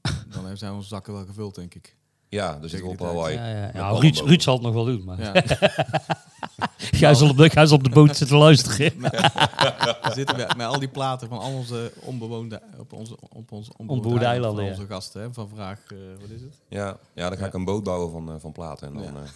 dan 0.34 0.58
zijn 0.58 0.74
onze 0.74 0.88
zakken 0.88 1.14
wel 1.14 1.26
gevuld, 1.26 1.56
denk 1.56 1.76
ik. 1.76 1.98
Ja, 2.30 2.60
dus 2.60 2.74
ik 2.74 2.98
tijd. 2.98 3.14
wij. 3.14 3.34
Ja, 3.34 3.72
ballen 3.72 4.02
Ruud, 4.26 4.42
zal 4.42 4.54
het 4.54 4.64
nog 4.64 4.74
wel 4.74 4.86
doen, 4.86 5.04
maar 5.04 5.22
Ja. 5.22 5.34
jij, 7.00 7.14
zal 7.16 7.30
op 7.30 7.38
de, 7.38 7.68
op 7.72 7.84
de 7.84 7.90
boot 7.90 8.18
zitten 8.18 8.38
luisteren. 8.38 9.00
We 9.00 10.12
zitten 10.14 10.38
met, 10.38 10.56
met 10.58 10.68
al 10.68 10.80
die 10.80 10.88
platen 10.88 11.28
van 11.30 11.40
al 11.40 11.54
onze 11.54 11.92
onbewoonde, 12.02 12.62
op 12.78 12.94
onze, 12.94 13.16
op 13.30 13.52
onze 13.52 13.72
onbewoonde 13.78 14.26
eilanden, 14.26 14.56
van 14.66 14.74
ja. 14.74 14.80
onze 14.80 14.94
gasten. 14.94 15.22
Hè, 15.22 15.34
van 15.34 15.50
vraag, 15.50 15.80
eh, 15.88 15.98
wat 16.22 16.30
is 16.30 16.42
het? 16.42 16.60
Ja, 16.68 16.98
ja, 17.14 17.30
dan 17.30 17.38
ga 17.38 17.46
ik 17.46 17.54
een 17.54 17.66
boot 17.66 17.84
bouwen 17.84 18.12
van, 18.12 18.30
eh, 18.30 18.36
van 18.40 18.52
platen 18.52 18.88
en 18.88 18.94
dan 18.94 19.04
Ja. 19.04 19.10
eh, 19.10 19.30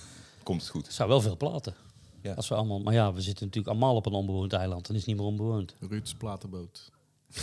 komt 0.44 0.62
het 0.62 0.70
goed. 0.70 0.86
Het 0.86 0.96
zou 0.96 1.10
wel 1.10 1.22
veel 1.22 1.38
platen. 1.38 1.74
Ja. 2.22 2.34
Als 2.34 2.48
we 2.50 2.56
allemaal, 2.56 2.80
maar 2.80 2.94
ja, 2.94 3.14
we 3.14 3.22
zitten 3.22 3.46
natuurlijk 3.46 3.74
allemaal 3.76 3.96
op 3.96 4.06
een 4.06 4.14
onbewoond 4.14 4.54
eiland. 4.54 4.88
Dan 4.88 4.96
is 4.96 5.02
het 5.02 5.10
niet 5.10 5.18
meer 5.20 5.30
onbewoond. 5.30 5.76
Ruud's 5.90 6.14
platenboot. 6.14 6.92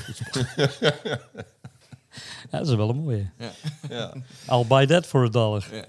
Ja, 2.51 2.59
dat 2.59 2.69
is 2.69 2.75
wel 2.75 2.89
een 2.89 2.97
mooie. 2.97 3.31
Ja. 3.39 3.51
Ja. 3.89 4.15
I'll 4.51 4.67
buy 4.67 4.87
that 4.87 5.07
for 5.07 5.25
a 5.25 5.29
dollar. 5.29 5.67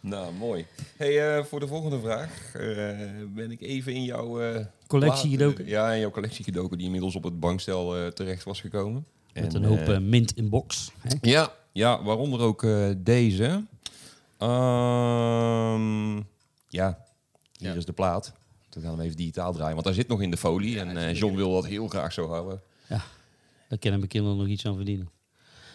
Nou, 0.00 0.32
mooi. 0.32 0.66
Hey, 0.96 1.36
eh, 1.38 1.44
voor 1.44 1.60
de 1.60 1.66
volgende 1.66 2.00
vraag 2.00 2.54
eh, 2.54 2.62
ben 3.34 3.50
ik 3.50 3.60
even 3.60 3.92
in 3.94 4.04
jouw 4.04 4.40
eh, 4.40 4.64
Collectie 4.86 5.30
gedoken? 5.30 5.66
Ja, 5.66 5.92
in 5.92 6.00
jouw 6.00 6.10
collectie 6.10 6.44
gedoken 6.44 6.76
die 6.76 6.86
inmiddels 6.86 7.14
op 7.16 7.24
het 7.24 7.40
bankstel 7.40 7.96
eh, 7.96 8.06
terecht 8.06 8.44
was 8.44 8.60
gekomen. 8.60 9.06
Met 9.32 9.54
En, 9.54 9.62
een 9.64 9.68
hoop 9.78 9.98
mint 10.02 10.36
in 10.36 10.48
box. 10.48 10.90
Hè? 11.00 11.16
Ja, 11.20 11.52
ja, 11.72 12.02
waaronder 12.02 12.40
ook 12.40 12.62
eh, 12.64 12.88
deze. 12.96 13.64
Ehm, 14.38 16.16
ja, 16.68 16.98
hier 17.58 17.70
Ja. 17.70 17.74
is 17.74 17.84
de 17.84 17.92
plaat. 17.92 18.32
We 18.70 18.80
gaan 18.80 18.90
hem 18.90 19.00
even 19.00 19.16
digitaal 19.16 19.52
draaien, 19.52 19.74
want 19.74 19.84
hij 19.86 19.94
zit 19.94 20.08
nog 20.08 20.22
in 20.22 20.30
de 20.30 20.36
folie. 20.36 20.80
en 20.80 20.96
eh, 20.96 21.14
John 21.14 21.36
wil 21.36 21.52
dat 21.52 21.66
heel 21.66 21.88
graag 21.88 22.12
zo 22.12 22.28
houden. 22.28 22.60
Daar 23.74 23.82
kunnen 23.82 24.00
mijn 24.00 24.12
kinderen 24.12 24.38
nog 24.38 24.48
iets 24.48 24.66
aan 24.66 24.76
verdienen. 24.76 25.10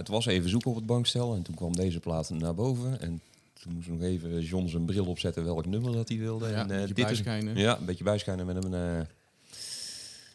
Het 0.05 0.13
was 0.13 0.25
even 0.25 0.49
zoeken 0.49 0.69
op 0.69 0.75
het 0.75 0.85
bankstel 0.85 1.35
en 1.35 1.41
toen 1.41 1.55
kwam 1.55 1.75
deze 1.75 1.99
plaat 1.99 2.29
naar 2.29 2.55
boven. 2.55 3.01
En 3.01 3.21
toen 3.61 3.73
moest 3.73 3.87
nog 3.87 4.01
even 4.01 4.41
John 4.41 4.67
zijn 4.67 4.85
bril 4.85 5.05
opzetten 5.05 5.43
welk 5.45 5.65
nummer 5.65 5.91
dat 5.93 6.09
hij 6.09 6.17
wilde. 6.17 6.47
Ja, 6.49 6.53
en, 6.53 6.59
een 6.59 6.71
eh, 6.71 6.77
beetje 6.79 6.93
dit 6.93 7.09
is- 7.09 7.21
bijschijnen. 7.23 7.57
ja, 7.57 7.77
een 7.77 7.85
beetje 7.85 8.03
bijschijnen 8.03 8.45
met 8.45 8.63
een... 8.63 8.73
eh, 8.73 8.99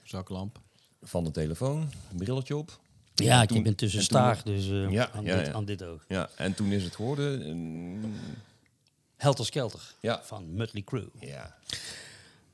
Zaklamp. 0.05 0.59
van 1.03 1.25
de 1.25 1.31
telefoon, 1.31 1.81
een 2.11 2.17
brilletje 2.17 2.57
op. 2.57 2.79
Ja, 3.15 3.43
ik 3.43 3.49
toen- 3.49 3.57
heb 3.57 3.67
intussen 3.67 4.01
en 4.01 4.07
toen- 4.09 4.19
staar, 4.19 4.41
dus 4.45 4.69
eh, 4.71 4.91
Ja, 4.91 5.11
aan, 5.11 5.25
ja, 5.25 5.37
dit, 5.37 5.47
ja. 5.47 5.53
aan 5.53 5.65
dit 5.65 5.85
oog. 5.85 6.05
Ja, 6.09 6.29
en 6.37 6.55
toen 6.55 6.73
is 6.73 6.85
het 6.85 6.95
geworden... 6.95 7.49
een- 7.49 8.15
Helter 9.17 9.45
Skelter 9.45 9.95
Ja. 10.01 10.21
van 10.25 10.45
Mötley 10.55 10.85
Crüe. 10.85 11.09
ja, 11.21 11.57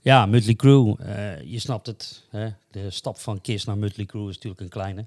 Ja, 0.01 0.27
Mötley 0.27 0.55
Crüe, 0.57 0.97
eh, 0.99 1.41
je 1.43 1.59
snapt 1.59 1.87
het. 1.87 2.23
Hè? 2.31 2.49
De 2.71 2.91
stap 2.91 3.19
van 3.19 3.41
Kiss 3.41 3.65
naar 3.65 3.77
Mötley 3.77 4.07
Crüe 4.07 4.29
is 4.29 4.35
natuurlijk 4.35 4.61
een 4.61 4.69
kleine. 4.69 5.05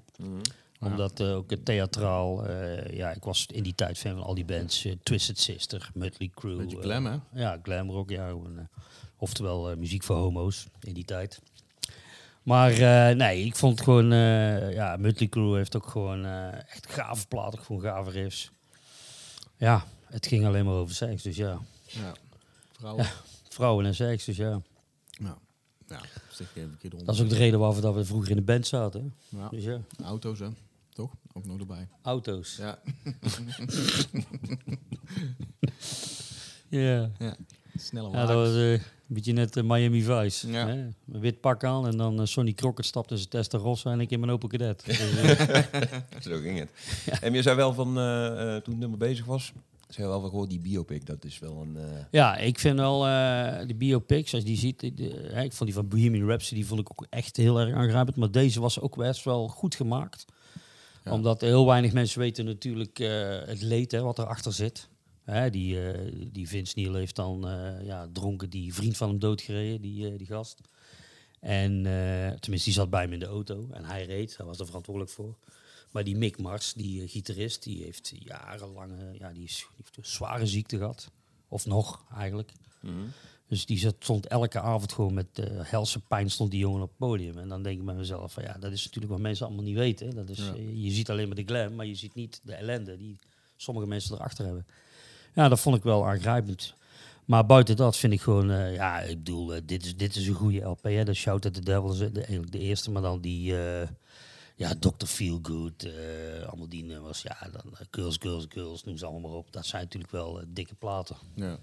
Omdat 0.80 1.20
eh, 1.20 1.36
ook 1.36 1.50
het 1.50 1.64
theatraal, 1.64 2.46
eh, 2.46 2.96
ja, 2.96 3.10
ik 3.10 3.24
was 3.24 3.46
in 3.46 3.62
die 3.62 3.74
tijd 3.74 3.98
fan 3.98 4.12
van 4.14 4.22
al 4.22 4.34
die 4.34 4.44
bands. 4.44 4.84
eh, 4.84 4.92
Twisted 5.02 5.38
Sister, 5.38 5.90
Mötley 5.94 6.30
Crüe. 6.34 6.56
Beetje 6.56 6.80
glam, 6.80 7.06
hè? 7.06 7.16
Ja, 7.32 7.58
glam 7.62 7.90
rock, 7.90 8.10
ja. 8.10 8.34
oftewel 9.16 9.76
muziek 9.76 10.02
voor 10.02 10.16
homo's 10.16 10.66
in 10.80 10.94
die 10.94 11.04
tijd. 11.04 11.40
Maar 12.42 12.72
nee, 13.16 13.44
ik 13.44 13.56
vond 13.56 13.80
gewoon, 13.80 14.12
eh 14.12 14.72
ja, 14.72 14.96
Mötley 14.96 15.28
Crüe 15.28 15.56
heeft 15.56 15.76
ook 15.76 15.86
gewoon 15.86 16.24
echt 16.66 16.86
gave 16.92 17.26
platen, 17.26 17.58
gewoon 17.58 17.82
gave 17.82 18.10
riffs. 18.10 18.50
Ja, 19.56 19.84
het 20.06 20.26
ging 20.26 20.46
alleen 20.46 20.64
maar 20.64 20.74
over 20.74 20.94
seks, 20.94 21.22
dus 21.22 21.36
ja. 21.36 21.60
Ja. 21.86 22.12
Vrouwen. 22.72 23.06
Vrouwen 23.48 23.86
en 23.86 23.94
seks, 23.94 24.24
dus 24.24 24.36
ja. 24.36 24.60
Ja. 25.10 25.38
Ja. 25.86 26.00
Dat 27.04 27.14
is 27.14 27.20
ook 27.20 27.28
de 27.28 27.34
reden 27.36 27.58
waarvoor 27.58 27.82
dat 27.82 27.94
we 27.94 28.04
vroeger 28.04 28.30
in 28.30 28.36
de 28.36 28.42
band 28.42 28.66
zaten. 28.66 29.14
hè. 29.30 29.38
Ja. 29.38 29.48
Dus 29.48 29.64
ja, 29.64 29.80
Auto's, 30.04 30.38
hè? 30.38 30.48
Toch? 31.00 31.12
Ook 31.32 31.46
nog 31.46 31.58
erbij. 31.58 31.88
auto's. 32.02 32.56
Ja. 32.56 32.78
Ja, 36.68 37.10
ja. 37.18 37.36
Snelle 37.76 38.10
ja 38.10 38.26
dat 38.26 38.34
was 38.36 38.54
eh, 38.54 38.72
een 38.72 38.80
beetje 39.06 39.32
net 39.32 39.56
eh, 39.56 39.62
Miami 39.64 40.02
Vice. 40.02 40.50
Ja. 40.50 40.66
Hè? 40.66 40.72
Een 40.72 40.94
wit 41.20 41.40
pak 41.40 41.64
aan 41.64 41.86
en 41.86 41.96
dan 41.96 42.20
eh, 42.20 42.26
Sonny 42.26 42.52
Crockett 42.52 42.86
stapt 42.88 43.10
in 43.10 43.16
zijn 43.16 43.28
Testarossa 43.28 43.92
en 43.92 44.00
ik 44.00 44.10
in 44.10 44.20
mijn 44.20 44.32
Opel 44.32 44.48
Cadet. 44.48 44.84
Dus, 44.86 44.98
zo 46.32 46.38
ging 46.38 46.58
het. 46.58 46.70
En 47.20 47.32
je 47.32 47.42
zei 47.42 47.56
wel 47.56 47.74
van, 47.74 47.86
toen 48.62 48.72
het 48.74 48.78
nummer 48.78 48.98
bezig 48.98 49.24
was... 49.24 49.52
zei 49.88 50.06
wel 50.08 50.20
van, 50.20 50.30
goh, 50.30 50.48
die 50.48 50.60
biopic, 50.60 51.06
dat 51.06 51.24
is 51.24 51.38
wel 51.38 51.60
een... 51.62 51.78
ja, 52.10 52.36
ik 52.36 52.58
vind 52.58 52.78
wel 52.78 53.00
de 53.66 53.74
biopics, 53.76 54.34
als 54.34 54.42
je 54.42 54.48
die 54.48 54.58
ziet, 54.58 54.80
de- 54.80 54.94
de- 54.94 55.28
hè, 55.32 55.42
ik 55.42 55.52
vond 55.52 55.70
die 55.70 55.78
van 55.78 55.88
Bohemian 55.88 56.26
Rhapsody 56.28 56.64
vond 56.64 56.80
ik 56.80 56.90
ook 56.90 57.06
echt 57.10 57.36
heel 57.36 57.60
erg 57.60 57.74
aangrijpend. 57.74 58.16
Maar 58.16 58.30
deze 58.30 58.60
was 58.60 58.80
ook 58.80 58.96
best 58.96 59.24
wel 59.24 59.48
goed 59.48 59.74
gemaakt. 59.74 60.24
Ja. 61.04 61.12
Omdat 61.12 61.40
heel 61.40 61.66
weinig 61.66 61.92
mensen 61.92 62.20
weten 62.20 62.44
natuurlijk 62.44 62.98
eh, 62.98 63.38
het 63.46 63.62
leed 63.62 63.92
hè, 63.92 64.00
wat 64.00 64.18
erachter 64.18 64.52
zit. 64.52 64.88
Hè, 65.24 65.50
die, 65.50 65.90
eh, 65.90 66.12
die 66.32 66.48
Vince 66.48 66.72
Neil 66.76 66.94
heeft 66.94 67.16
dan 67.16 67.48
eh, 67.48 67.86
ja, 67.86 68.08
dronken 68.12 68.50
die 68.50 68.74
vriend 68.74 68.96
van 68.96 69.08
hem 69.08 69.18
doodgereden, 69.18 69.80
die, 69.80 70.16
die 70.16 70.26
gast. 70.26 70.60
En 71.40 71.82
tenminste, 72.40 72.64
die 72.64 72.72
zat 72.72 72.90
bij 72.90 73.02
hem 73.02 73.12
in 73.12 73.18
de 73.18 73.26
auto 73.26 73.68
en 73.72 73.84
hij 73.84 74.04
reed, 74.04 74.36
hij 74.36 74.46
was 74.46 74.58
er 74.58 74.66
verantwoordelijk 74.66 75.12
voor. 75.12 75.36
Maar 75.90 76.04
die 76.04 76.16
Mick 76.16 76.38
Mars, 76.38 76.72
die 76.72 77.08
gitarist, 77.08 77.62
die 77.62 77.82
heeft 77.82 78.12
jarenlang 78.18 78.98
eh, 78.98 79.18
ja, 79.18 79.32
die 79.32 79.44
is, 79.44 79.56
die 79.56 79.76
heeft 79.76 79.96
een 79.96 80.04
zware 80.04 80.46
ziekte 80.46 80.76
gehad. 80.76 81.10
Of 81.48 81.66
nog, 81.66 82.04
eigenlijk. 82.16 82.52
Dus 83.50 83.66
die 83.66 83.78
zat, 83.78 83.94
stond 83.98 84.26
elke 84.26 84.60
avond 84.60 84.92
gewoon 84.92 85.14
met 85.14 85.26
eh 85.38 85.46
helse 85.60 86.00
pijn 86.00 86.30
stond 86.30 86.50
die 86.50 86.60
jongen 86.60 86.82
op 86.82 86.88
het 86.88 86.98
podium. 86.98 87.38
En 87.38 87.48
dan 87.48 87.62
denk 87.62 87.78
ik 87.78 87.84
bij 87.84 87.94
mezelf 87.94 88.32
van 88.32 88.42
ja, 88.42 88.56
dat 88.60 88.72
is 88.72 88.84
natuurlijk 88.84 89.12
wat 89.12 89.20
mensen 89.22 89.46
allemaal 89.46 89.64
niet 89.64 89.76
weten. 89.76 90.06
hè. 90.08 90.14
Dat 90.14 90.28
is, 90.28 90.38
Ja. 90.38 90.54
eh, 90.54 90.84
je 90.84 90.90
ziet 90.90 91.10
alleen 91.10 91.26
maar 91.26 91.36
de 91.36 91.44
glam, 91.44 91.74
maar 91.74 91.86
je 91.86 91.94
ziet 91.94 92.14
niet 92.14 92.40
de 92.42 92.54
ellende 92.54 92.96
die 92.96 93.18
sommige 93.56 93.86
mensen 93.86 94.14
erachter 94.14 94.44
hebben. 94.44 94.66
Ja, 95.34 95.48
dat 95.48 95.60
vond 95.60 95.76
ik 95.76 95.82
wel 95.82 96.06
aangrijpend. 96.06 96.74
Maar 97.24 97.46
buiten 97.46 97.76
dat 97.76 97.96
vind 97.96 98.12
ik 98.12 98.20
gewoon, 98.20 98.50
eh, 98.50 98.74
ja, 98.74 99.00
ik 99.00 99.16
bedoel, 99.16 99.52
dit, 99.64 99.84
is, 99.84 99.96
dit 99.96 100.16
is 100.16 100.26
een 100.26 100.34
goede 100.34 100.60
LP. 100.60 100.82
Hè? 100.82 101.04
De 101.04 101.14
Shout 101.14 101.46
at 101.46 101.54
the 101.54 101.60
Devil 101.60 101.92
is 101.92 101.98
de, 101.98 102.10
eigenlijk 102.12 102.52
de 102.52 102.58
eerste, 102.58 102.90
maar 102.90 103.02
dan 103.02 103.20
die, 103.20 103.56
eh, 103.58 103.88
ja, 104.56 104.74
Dr. 104.78 105.06
Feelgood, 105.06 105.88
allemaal 106.46 106.68
die 106.68 106.84
nummers. 106.84 107.22
Ja, 107.22 107.36
dan 107.52 107.62
Girls, 107.90 108.16
Girls, 108.20 108.46
Girls, 108.48 108.84
noem 108.84 108.96
ze 108.96 109.06
allemaal 109.06 109.30
maar 109.30 109.38
op. 109.38 109.52
Dat 109.52 109.66
zijn 109.66 109.82
natuurlijk 109.82 110.12
wel 110.12 110.40
dikke 110.48 110.74
platen. 110.74 111.16
Ja. 111.34 111.58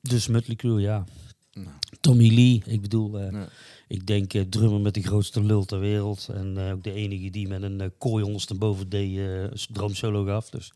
Dus 0.00 0.28
Mötley 0.28 0.56
Crüe, 0.56 0.80
ja. 0.80 1.04
Nou. 1.52 1.76
Tommy 2.00 2.34
Lee, 2.34 2.62
ik 2.66 2.80
bedoel, 2.80 3.18
eh, 3.18 3.42
ik 3.88 4.06
denk 4.06 4.34
eh, 4.34 4.42
drummer 4.42 4.80
met 4.80 4.94
de 4.94 5.02
grootste 5.02 5.42
lul 5.42 5.64
ter 5.64 5.80
wereld. 5.80 6.28
En 6.34 6.56
eh, 6.56 6.72
ook 6.72 6.82
de 6.82 6.92
enige 6.92 7.30
die 7.30 7.48
met 7.48 7.62
een 7.62 7.92
kooi 7.98 8.24
ondersteboven 8.24 8.88
deed, 8.88 9.16
een 9.16 9.58
droomsolo 9.72 10.24
gaf. 10.24 10.50
Dus 10.50 10.72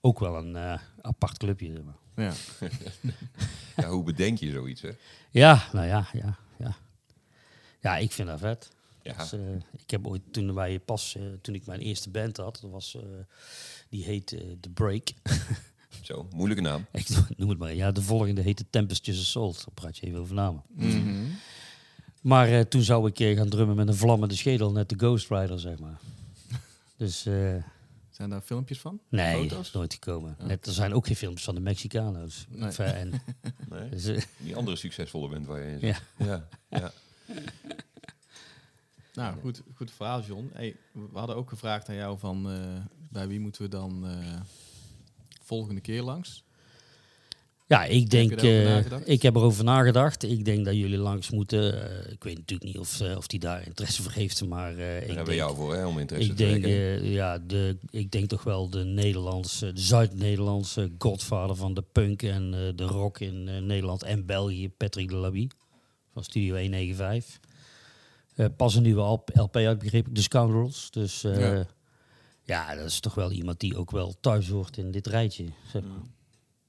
ook 0.00 0.18
wel 0.18 0.36
een 0.36 0.80
apart 1.00 1.38
clubje. 1.38 1.72
Zeg 1.72 1.82
maar. 1.82 2.26
Ja. 2.26 2.32
ja, 3.82 3.88
hoe 3.88 4.02
bedenk 4.02 4.38
je 4.38 4.50
zoiets, 4.50 4.80
hè? 4.80 4.90
Ja, 5.30 5.68
nou 5.72 5.86
ja, 5.86 6.08
ja, 6.12 6.38
ja. 6.58 6.76
Ja, 7.80 7.96
ik 7.96 8.12
vind 8.12 8.28
dat 8.28 8.38
vet. 8.38 8.70
Ja. 9.02 9.16
Dus, 9.16 9.32
ik 9.72 9.90
heb 9.90 10.06
ooit 10.06 10.22
toen 10.30 10.54
wij 10.54 10.80
pas, 10.80 11.16
toen 11.40 11.54
ik 11.54 11.66
mijn 11.66 11.80
eerste 11.80 12.10
band 12.10 12.36
had, 12.36 12.58
dat 12.60 12.70
was, 12.70 12.96
die 13.88 14.04
heette 14.04 14.36
eh, 14.36 14.46
The 14.60 14.70
Break. 14.70 15.08
Zo, 16.06 16.28
moeilijke 16.34 16.62
naam. 16.62 16.86
Ik 16.92 17.08
noem 17.36 17.48
het 17.48 17.58
maar. 17.58 17.74
Ja, 17.74 17.92
de 17.92 18.02
volgende 18.02 18.40
heette 18.40 18.64
Tempest 18.70 19.06
Just 19.06 19.20
Assault. 19.20 19.56
Daar 19.56 19.74
praat 19.74 19.96
je 19.98 20.06
even 20.06 20.18
over 20.20 20.34
namen. 20.34 20.62
Mhm. 20.68 21.24
Maar 22.20 22.48
eh, 22.48 22.60
toen 22.60 22.82
zou 22.82 23.08
ik 23.08 23.20
eh, 23.20 23.36
gaan 23.36 23.48
drummen 23.48 23.76
met 23.76 23.88
een 23.88 23.94
vlammende 23.94 24.34
schedel, 24.36 24.72
net 24.72 24.88
de 24.88 24.94
Ghost 24.98 25.30
Rider, 25.30 25.60
zeg 25.60 25.78
maar. 25.78 25.98
Dus 26.96 27.26
eh, 27.26 27.54
Zijn 28.10 28.30
daar 28.30 28.40
filmpjes 28.40 28.80
van? 28.80 29.00
nee, 29.08 29.34
Foto's? 29.48 29.66
is 29.66 29.72
nooit 29.72 29.92
gekomen. 29.92 30.36
Net, 30.42 30.66
er 30.66 30.72
zijn 30.72 30.94
ook 30.94 31.06
geen 31.06 31.16
films 31.16 31.42
van 31.44 31.54
de 31.54 31.60
Mexicano's. 31.60 32.46
Nee. 32.48 32.68
Of, 32.68 32.78
en, 32.78 33.10
Nee? 33.70 33.88
dus, 33.88 34.26
Die 34.38 34.56
andere 34.56 34.76
succesvolle 34.76 35.28
band 35.28 35.46
waar 35.46 35.60
je 35.62 35.72
in 35.72 35.80
zit. 35.80 36.02
ja. 36.16 36.26
Ja, 36.26 36.48
ja. 36.80 36.92
Nou, 39.14 39.36
goed, 39.40 39.62
goed 39.74 39.90
verhaal, 39.90 40.22
John. 40.22 40.50
Hey, 40.52 40.76
we 40.92 41.18
hadden 41.18 41.36
ook 41.36 41.48
gevraagd 41.48 41.88
aan 41.88 41.94
jou 41.94 42.18
van 42.18 42.50
eh, 42.50 42.58
bij 43.10 43.28
wie 43.28 43.40
moeten 43.40 43.62
we 43.62 43.68
dan 43.68 44.06
eh, 44.06 44.40
volgende 45.46 45.80
keer 45.80 46.02
langs? 46.02 46.44
ja, 47.68 47.84
ik 47.84 48.10
denk, 48.10 48.40
daarover 48.40 48.92
eh, 48.92 49.00
ik 49.04 49.22
heb 49.22 49.34
erover 49.34 49.64
nagedacht. 49.64 50.22
Ik 50.22 50.44
denk 50.44 50.64
dat 50.64 50.74
jullie 50.74 50.98
langs 50.98 51.30
moeten. 51.30 51.90
Eh, 51.90 52.12
ik 52.12 52.24
weet 52.24 52.36
natuurlijk 52.36 52.68
niet 52.72 52.78
of, 52.78 53.00
eh, 53.00 53.16
of 53.16 53.26
die 53.26 53.38
daar 53.38 53.66
interesse 53.66 54.02
voor 54.02 54.12
heeft, 54.12 54.46
maar 54.46 54.70
eh, 54.70 54.76
Daar 54.76 54.96
ik 54.96 55.06
hebben 55.06 55.16
we 55.16 55.24
denk, 55.24 55.36
jou 55.40 55.56
voor, 55.56 55.74
hè, 55.74 55.86
om 55.86 55.98
interesse 55.98 56.30
ik 56.30 56.36
te 56.36 56.44
denk, 56.44 56.64
ja, 57.04 57.38
de, 57.38 57.76
ik 57.90 58.10
denk 58.10 58.28
toch 58.28 58.42
wel 58.42 58.70
de 58.70 58.84
Nederlandse, 58.84 59.72
de 59.72 59.80
Zuid-Nederlandse 59.80 60.90
godvader 60.98 61.56
van 61.56 61.74
de 61.74 61.82
punk 61.92 62.22
en 62.22 62.54
eh, 62.54 62.60
de 62.74 62.84
rock 62.84 63.18
in 63.18 63.48
eh, 63.48 63.60
Nederland 63.60 64.02
en 64.02 64.26
België, 64.26 64.68
Patrick 64.68 65.08
de 65.08 65.14
Labie 65.16 65.50
van 66.12 66.24
Studio 66.24 66.56
195. 66.56 67.40
Eh, 68.34 68.46
pas 68.56 68.74
een 68.74 68.82
nieuwe 68.82 69.02
LP 69.02 69.30
LP 69.34 69.56
uitbegrepen, 69.56 70.12
The 70.12 70.22
Scoundrels. 70.22 70.90
Dus 70.90 71.24
eh, 71.24 71.40
Ja. 71.40 71.66
Ja. 72.46 72.74
dat 72.74 72.86
is 72.86 73.00
toch 73.00 73.14
wel 73.14 73.32
iemand 73.32 73.60
die 73.60 73.76
ook 73.76 73.90
wel 73.90 74.20
thuis 74.20 74.48
hoort 74.48 74.76
in 74.76 74.90
dit 74.90 75.06
rijtje. 75.06 75.48
Zeg 75.72 75.82
maar. 75.82 76.02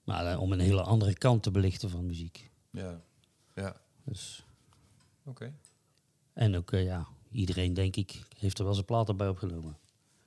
Maar 0.03 0.25
eh, 0.31 0.41
om 0.41 0.51
een 0.51 0.59
hele 0.59 0.81
andere 0.81 1.13
kant 1.13 1.43
te 1.43 1.51
belichten 1.51 1.89
van 1.89 2.05
muziek. 2.05 2.49
Ja, 2.71 3.01
ja. 3.55 3.75
Dus, 4.03 4.45
Oké. 5.23 5.53
en 6.33 6.55
ook, 6.55 6.71
eh, 6.71 6.83
ja, 6.83 7.07
iedereen 7.31 7.73
denk 7.73 7.95
ik 7.95 8.21
heeft 8.37 8.57
er 8.59 8.65
wel 8.65 8.73
zijn 8.73 8.85
platen 8.85 9.17
bij 9.17 9.27
opgenomen. 9.27 9.77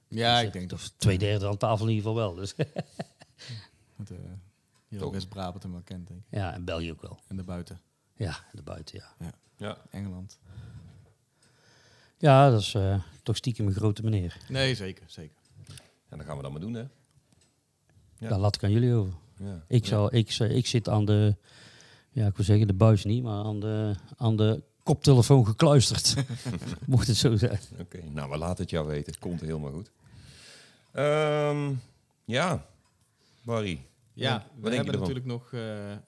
Ja, 0.09 0.37
Dus, 0.37 0.47
ik 0.47 0.53
denk 0.53 0.69
toch 0.69 0.83
dat 0.83 0.95
twee 0.97 1.19
derde 1.19 1.49
aan 1.49 1.57
tafel 1.57 1.87
in 1.89 1.95
ieder 1.95 2.11
geval 2.11 2.27
wel. 2.27 2.35
Dus. 2.35 2.55
het, 3.97 4.11
eh 4.11 4.17
heel 4.89 4.99
Toch. 4.99 5.13
West-Brabant 5.13 5.63
hem 5.63 5.73
wel 5.73 5.83
kent, 5.83 6.09
denk 6.09 6.21
ik. 6.21 6.27
ja, 6.31 6.53
en 6.53 6.65
België 6.65 6.91
ook 6.91 7.03
wel. 7.03 7.19
En 7.29 7.37
daarbuiten. 7.37 7.81
Ja, 8.15 8.45
de 8.53 8.63
buiten, 8.63 8.99
ja. 9.19 9.33
Ja. 9.57 9.79
Engeland. 9.91 10.39
Ja, 12.19 12.51
dat 12.51 12.61
is 12.61 12.75
eh, 12.75 13.03
toch 13.23 13.37
stiekem 13.37 13.67
een 13.67 13.75
grote 13.75 14.03
meneer. 14.03 14.37
Nee, 14.49 14.75
zeker, 14.75 15.05
zeker. 15.09 15.37
En 16.11 16.17
dan 16.19 16.27
gaan 16.27 16.37
we 16.37 16.43
dat 16.43 16.51
maar 16.53 16.61
doen, 16.61 16.75
hè? 16.75 16.85
Ja. 18.19 18.29
Daar 18.29 18.39
laat 18.39 18.55
ik 18.55 18.65
aan 18.65 18.71
jullie 18.71 18.95
over. 18.95 19.13
Ja. 19.37 19.65
Ik, 19.69 19.83
Ja. 19.83 19.89
zou, 19.89 20.17
ik, 20.17 20.31
ik 20.39 20.67
zit 20.67 20.89
aan 20.89 21.05
de, 21.05 21.37
ja, 22.11 22.27
ik 22.27 22.37
wil 22.37 22.45
zeggen 22.45 22.67
de 22.67 22.73
buis 22.75 23.05
niet, 23.05 23.23
maar 23.23 23.45
aan 23.45 23.61
de, 23.61 23.95
aan 24.17 24.37
de 24.37 24.63
koptelefoon 24.83 25.47
gekluisterd. 25.47 26.15
Mocht 26.87 27.07
het 27.07 27.17
zo 27.17 27.37
zijn. 27.37 27.59
Oké, 27.79 28.03
nou, 28.11 28.31
we 28.31 28.37
laten 28.39 28.63
het 28.63 28.71
jou 28.71 28.87
weten. 28.87 29.13
Het 29.13 29.21
komt 29.21 29.41
helemaal 29.41 29.73
goed. 29.73 29.91
Ehm, 30.93 31.73
ja, 32.25 32.67
Barry. 33.43 33.81
Ja, 34.13 34.47
wat 34.57 34.71
we 34.71 34.77
hebben 34.77 34.99
natuurlijk 34.99 35.27
nog 35.27 35.53
eh, 35.53 35.93
eh, 35.93 35.99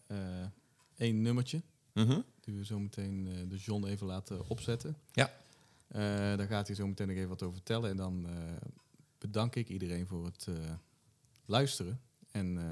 één 0.97 1.23
nummertje. 1.23 1.62
Mhm. 1.93 2.20
Die 2.41 2.55
we 2.55 2.65
zo 2.65 2.79
meteen 2.79 3.29
eh, 3.29 3.49
de 3.49 3.57
John 3.57 3.85
even 3.87 4.07
laten 4.07 4.49
opzetten. 4.49 4.97
Ja. 5.12 5.31
Eh, 5.89 6.01
daar 6.37 6.47
gaat 6.47 6.66
hij 6.66 6.77
zo 6.77 6.87
meteen 6.87 7.07
nog 7.07 7.16
even 7.16 7.29
wat 7.29 7.43
over 7.43 7.55
vertellen. 7.55 7.91
En 7.91 7.97
dan 7.97 8.27
eh, 8.27 8.33
bedank 9.23 9.57
ik 9.57 9.69
iedereen 9.69 10.07
voor 10.07 10.24
het 10.24 10.47
eh, 10.49 10.55
luisteren. 11.47 12.01
En 12.31 12.59
eh, 12.59 12.65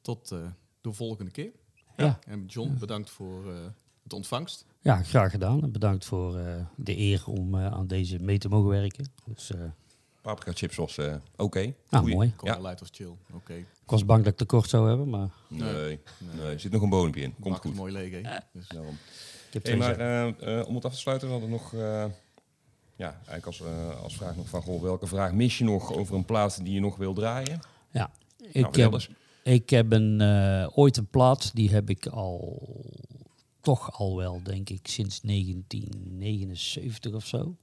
tot 0.00 0.30
eh, 0.32 0.38
de 0.80 0.92
volgende 0.92 1.30
keer. 1.30 1.52
Ja. 1.96 2.18
En 2.26 2.46
John, 2.46 2.76
bedankt 2.78 3.10
voor 3.10 3.52
eh, 3.52 3.58
het 4.02 4.12
ontvangst. 4.12 4.66
Ja, 4.80 5.02
graag 5.02 5.30
gedaan. 5.30 5.62
En 5.62 5.72
bedankt 5.72 6.04
voor 6.04 6.38
eh, 6.38 6.54
de 6.76 6.98
eer 6.98 7.22
om 7.26 7.54
eh, 7.54 7.66
aan 7.72 7.86
deze 7.86 8.18
mee 8.18 8.38
te 8.38 8.48
mogen 8.48 8.68
werken. 8.70 9.12
Dus, 9.24 9.50
eh, 9.50 9.60
Paprika 10.20 10.52
chips 10.52 10.76
was 10.76 10.98
eh, 10.98 11.14
oké. 11.36 11.74
Ah, 11.88 12.04
mooi. 12.06 12.34
Ja. 12.42 12.58
Light 12.60 12.80
was 12.80 12.88
chill. 12.92 13.12
Oké. 13.32 13.54
ik 13.54 13.66
was 13.86 14.04
bang 14.04 14.22
dat 14.24 14.32
ik 14.32 14.38
tekort 14.38 14.68
zou 14.68 14.88
hebben, 14.88 15.08
maar 15.10 15.28
Nee, 15.48 16.00
nee. 16.34 16.46
er 16.50 16.60
zit 16.60 16.72
nog 16.72 16.82
een 16.82 16.88
bodempje 16.88 17.20
in. 17.22 17.34
Komt 17.34 17.44
Maakt 17.46 17.60
goed. 17.60 17.70
het 17.70 17.80
mooi 17.80 17.92
leeg, 17.92 18.22
hè? 18.22 18.38
Dus, 18.52 18.68
Daarom. 18.68 18.94
Ik 19.46 19.52
heb 19.52 19.64
Hey, 19.66 19.76
maar 19.76 20.64
om 20.64 20.74
het 20.74 20.84
af 20.84 20.92
te 20.92 20.98
sluiten, 20.98 21.26
we 21.28 21.32
hadden 21.32 21.50
nog... 21.50 21.72
ja, 23.02 23.20
eigenlijk 23.26 23.46
als, 23.46 23.60
eh, 23.60 24.02
als 24.02 24.16
vraag 24.16 24.36
nog 24.36 24.48
van... 24.48 24.62
Goh, 24.62 24.82
welke 24.82 25.06
vraag 25.06 25.32
mis 25.32 25.58
je 25.58 25.64
nog 25.64 25.92
over 25.92 26.14
een 26.14 26.24
plaat 26.24 26.64
die 26.64 26.72
je 26.72 26.80
nog 26.80 26.96
wil 26.96 27.14
draaien? 27.14 27.60
ja, 27.90 28.10
ik 28.38 28.52
Nou, 28.52 28.64
vertel 28.64 28.92
heb, 28.92 29.08
ik 29.42 29.70
heb 29.70 29.92
een, 29.92 30.20
eh, 30.20 30.68
ooit 30.78 30.96
een 30.96 31.06
plaat, 31.06 31.54
die 31.54 31.70
heb 31.70 31.90
ik 31.90 32.06
al, 32.06 32.62
toch 33.60 33.98
al 33.98 34.16
wel, 34.16 34.42
denk 34.42 34.70
ik, 34.70 34.86
sinds 34.88 35.20
1979 35.20 37.12
of 37.12 37.26
zo. 37.26 37.56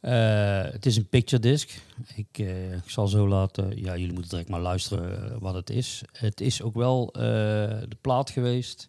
Eh, 0.00 0.62
het 0.62 0.86
is 0.86 0.96
een 0.96 1.08
picture 1.08 1.42
disc. 1.42 1.82
Ik, 2.14 2.38
ik 2.38 2.90
zal 2.90 3.08
zo 3.08 3.28
laten, 3.28 3.76
ja, 3.76 3.96
jullie 3.96 4.12
moeten 4.12 4.30
direct 4.30 4.48
maar 4.48 4.60
luisteren 4.60 5.40
wat 5.40 5.54
het 5.54 5.70
is. 5.70 6.02
Het 6.12 6.40
is 6.40 6.62
ook 6.62 6.74
wel 6.74 7.06
de 7.12 7.96
plaat 8.00 8.30
geweest. 8.30 8.88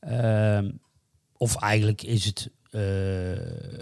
Ehm, 0.00 0.70
of 1.36 1.56
eigenlijk 1.56 2.02
is 2.02 2.24
het 2.24 2.50
eh, 2.70 2.82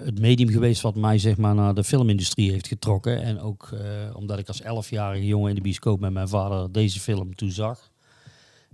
het 0.04 0.20
medium 0.20 0.48
geweest 0.48 0.82
wat 0.82 0.94
mij 0.94 1.18
zeg 1.18 1.36
maar, 1.36 1.54
naar 1.54 1.74
de 1.74 1.84
filmindustrie 1.84 2.50
heeft 2.50 2.66
getrokken. 2.66 3.22
En 3.22 3.40
ook 3.40 3.70
eh, 3.72 4.16
omdat 4.16 4.38
ik 4.38 4.48
als 4.48 4.60
elfjarige 4.60 5.26
jongen 5.26 5.48
in 5.48 5.54
de 5.54 5.60
bioscoop 5.60 6.00
met 6.00 6.12
mijn 6.12 6.28
vader 6.28 6.72
deze 6.72 7.00
film 7.00 7.34
toen 7.34 7.50
zag. 7.50 7.90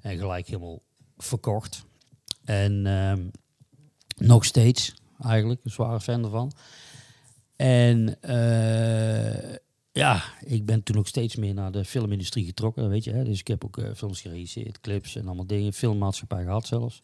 En 0.00 0.18
gelijk 0.18 0.46
helemaal 0.46 0.82
verkocht. 1.16 1.84
En 2.44 2.86
ehm, 2.86 3.22
nog 4.28 4.44
steeds 4.44 4.94
eigenlijk, 5.20 5.60
een 5.64 5.70
zware 5.70 6.00
fan 6.00 6.24
ervan. 6.24 6.52
En 7.56 8.20
eh, 8.20 9.56
ja, 9.92 10.22
ik 10.44 10.66
ben 10.66 10.82
toen 10.82 10.98
ook 10.98 11.08
steeds 11.08 11.36
meer 11.36 11.54
naar 11.54 11.72
de 11.72 11.84
filmindustrie 11.84 12.44
getrokken, 12.44 12.88
weet 12.88 13.04
je. 13.04 13.12
Hè? 13.12 13.24
Dus 13.24 13.40
ik 13.40 13.48
heb 13.48 13.64
ook 13.64 13.80
films 13.96 14.20
geregisseerd, 14.20 14.80
clips 14.80 15.16
en 15.16 15.26
allemaal 15.26 15.46
dingen. 15.46 15.72
Filmmaatschappij 15.72 16.42
gehad 16.42 16.66
zelfs. 16.66 17.02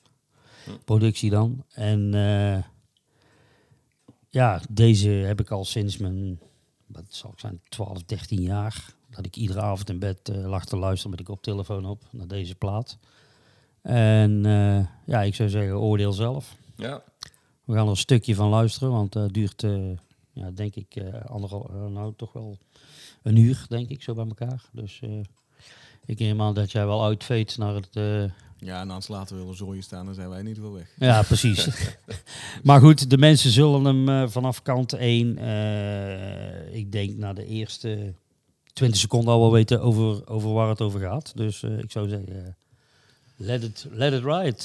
Productie 0.84 1.30
dan. 1.30 1.64
En 1.72 2.14
ja, 4.30 4.60
deze 4.70 5.08
heb 5.08 5.40
ik 5.40 5.50
al 5.50 5.64
sinds 5.64 5.96
mijn, 5.96 6.40
wat 6.86 7.04
zal 7.08 7.30
ik 7.30 7.38
zijn, 7.38 7.60
12, 7.68 8.02
13 8.02 8.42
jaar. 8.42 8.94
Dat 9.10 9.26
ik 9.26 9.36
iedere 9.36 9.60
avond 9.60 9.90
in 9.90 9.98
bed 9.98 10.28
eh, 10.28 10.48
lag 10.48 10.64
te 10.64 10.76
luisteren 10.76 11.10
met 11.10 11.20
ik 11.20 11.28
op 11.28 11.42
telefoon 11.42 11.84
op 11.84 12.02
naar 12.10 12.28
deze 12.28 12.54
plaat. 12.54 12.98
En 13.82 14.46
eh, 14.46 14.86
ja, 15.06 15.22
ik 15.22 15.34
zou 15.34 15.48
zeggen, 15.48 15.78
oordeel 15.78 16.12
zelf. 16.12 16.56
Ja. 16.76 17.02
We 17.64 17.74
gaan 17.74 17.84
er 17.84 17.90
een 17.90 17.96
stukje 17.96 18.34
van 18.34 18.48
luisteren, 18.48 18.90
want 18.90 19.14
het 19.14 19.34
duurt, 19.34 19.62
eh, 19.62 19.90
ja, 20.32 20.50
denk 20.50 20.74
ik, 20.74 21.02
anderhal, 21.26 21.70
eh, 21.70 21.86
nou 21.86 22.12
toch 22.16 22.32
wel 22.32 22.58
een 23.22 23.36
uur, 23.36 23.64
denk 23.68 23.88
ik, 23.88 24.02
zo 24.02 24.14
bij 24.14 24.26
elkaar. 24.26 24.64
Dus 24.72 25.00
ik 26.06 26.18
neem 26.18 26.42
aan 26.42 26.54
dat 26.54 26.72
jij 26.72 26.86
wel 26.86 27.04
uitveet 27.04 27.58
naar 27.58 27.74
het... 27.74 28.30
Ja, 28.60 28.80
en 28.80 28.90
als 28.90 29.08
later 29.08 29.36
willen 29.36 29.56
zooien 29.56 29.82
staan, 29.82 30.04
dan 30.04 30.14
zijn 30.14 30.28
wij 30.28 30.38
in 30.40 30.46
ieder 30.46 30.62
geval 30.62 30.78
weg. 30.78 30.88
ja, 30.98 31.22
precies. 31.22 31.68
maar 32.62 32.80
goed, 32.80 33.10
de 33.10 33.18
mensen 33.18 33.50
zullen 33.50 33.84
hem 33.84 34.08
eh, 34.08 34.28
vanaf 34.28 34.62
kant 34.62 34.92
1, 34.92 35.38
eh, 35.38 36.74
ik 36.74 36.92
denk 36.92 37.16
na 37.16 37.32
de 37.32 37.46
eerste 37.46 38.14
20 38.72 39.00
seconden 39.00 39.34
al 39.34 39.40
wel 39.40 39.52
weten 39.52 39.80
over, 39.80 40.28
over 40.28 40.52
waar 40.52 40.68
het 40.68 40.80
over 40.80 41.00
gaat. 41.00 41.32
Dus 41.36 41.62
eh, 41.62 41.78
ik 41.78 41.90
zou 41.90 42.08
zeggen, 42.08 42.56
let, 43.36 43.62
it, 43.62 43.86
let 43.90 44.12
it 44.12 44.24
ride. 44.24 44.62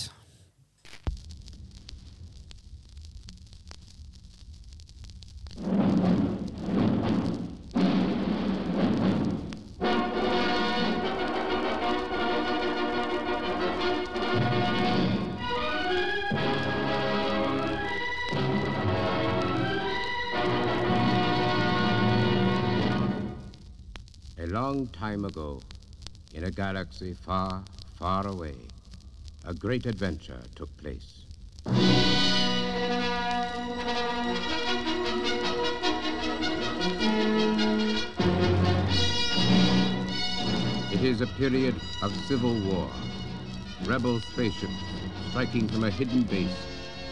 Long 24.65 24.87
time 24.87 25.25
ago, 25.25 25.59
in 26.33 26.45
a 26.45 26.49
galaxy 26.49 27.13
far, 27.13 27.63
far 27.99 28.25
away, 28.25 28.55
a 29.45 29.53
great 29.53 29.85
adventure 29.85 30.41
took 30.55 30.75
place. 30.77 31.21
It 40.95 41.03
is 41.03 41.21
a 41.21 41.27
period 41.37 41.75
of 42.01 42.11
civil 42.27 42.59
war. 42.61 42.89
Rebel 43.85 44.19
spaceships, 44.19 44.73
striking 45.29 45.67
from 45.67 45.83
a 45.83 45.91
hidden 45.91 46.23
base, 46.23 46.57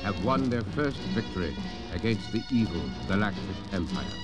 have 0.01 0.25
won 0.25 0.49
their 0.49 0.63
first 0.75 0.97
victory 1.13 1.55
against 1.93 2.31
the 2.31 2.41
evil 2.49 2.81
Galactic 3.07 3.57
Empire. 3.71 4.17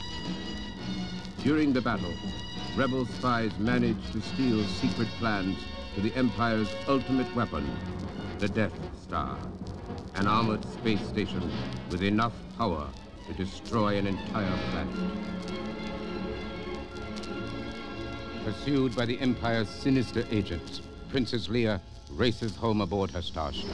During 1.44 1.74
the 1.74 1.82
battle, 1.82 2.16
rebel 2.80 3.06
spies 3.06 3.52
managed 3.60 4.10
to 4.14 4.22
steal 4.22 4.64
secret 4.64 5.10
plans 5.20 5.58
to 5.96 6.00
the 6.00 6.16
Empire's 6.16 6.74
ultimate 6.88 7.28
weapon, 7.36 7.70
the 8.40 8.48
Death 8.48 8.72
Star, 9.04 9.38
an 10.16 10.28
armored 10.28 10.64
space 10.64 11.06
station 11.06 11.52
with 11.92 12.02
enough 12.02 12.32
power 12.58 12.88
to 13.28 13.34
destroy 13.34 13.98
an 13.98 14.08
entire 14.08 14.58
planet. 14.72 14.96
Pursued 18.46 18.96
by 18.96 19.06
the 19.06 19.20
Empire's 19.20 19.68
sinister 19.68 20.24
agents, 20.32 20.82
Princess 21.10 21.50
Leia 21.50 21.82
races 22.12 22.56
home 22.56 22.80
aboard 22.80 23.12
her 23.12 23.22
starship. 23.22 23.68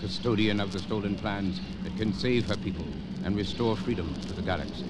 Custodian 0.00 0.60
of 0.60 0.72
the 0.72 0.78
stolen 0.78 1.16
plans 1.16 1.60
that 1.82 1.96
can 1.96 2.12
save 2.12 2.46
her 2.46 2.56
people 2.58 2.86
and 3.24 3.34
restore 3.34 3.76
freedom 3.76 4.14
to 4.28 4.32
the 4.32 4.42
galaxy. 4.42 4.86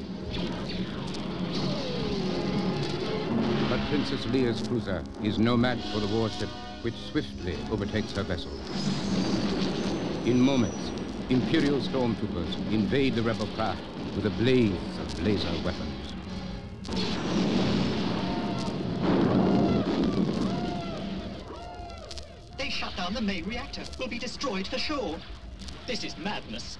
But 3.69 3.81
Princess 3.89 4.25
Leia's 4.27 4.66
cruiser 4.66 5.03
is 5.23 5.39
no 5.39 5.57
match 5.57 5.81
for 5.93 6.01
the 6.01 6.16
warship 6.16 6.49
which 6.83 6.95
swiftly 7.11 7.57
overtakes 7.70 8.12
her 8.12 8.23
vessel. 8.23 8.53
In 10.27 10.41
moments, 10.41 10.91
Imperial 11.31 11.79
stormtroopers 11.79 12.73
invade 12.73 13.15
the 13.15 13.23
rebel 13.23 13.47
craft 13.49 13.83
with 14.16 14.25
a 14.25 14.31
blaze 14.31 14.73
of 14.73 15.23
laser 15.23 15.53
weapons. 15.62 16.15
They 22.57 22.70
shut 22.70 22.97
down 22.97 23.12
the 23.12 23.20
main 23.20 23.45
reactor. 23.45 23.83
We'll 23.99 24.09
be 24.09 24.19
destroyed 24.19 24.66
for 24.66 24.79
sure. 24.79 25.19
This 25.87 26.03
is 26.03 26.16
madness. 26.16 26.79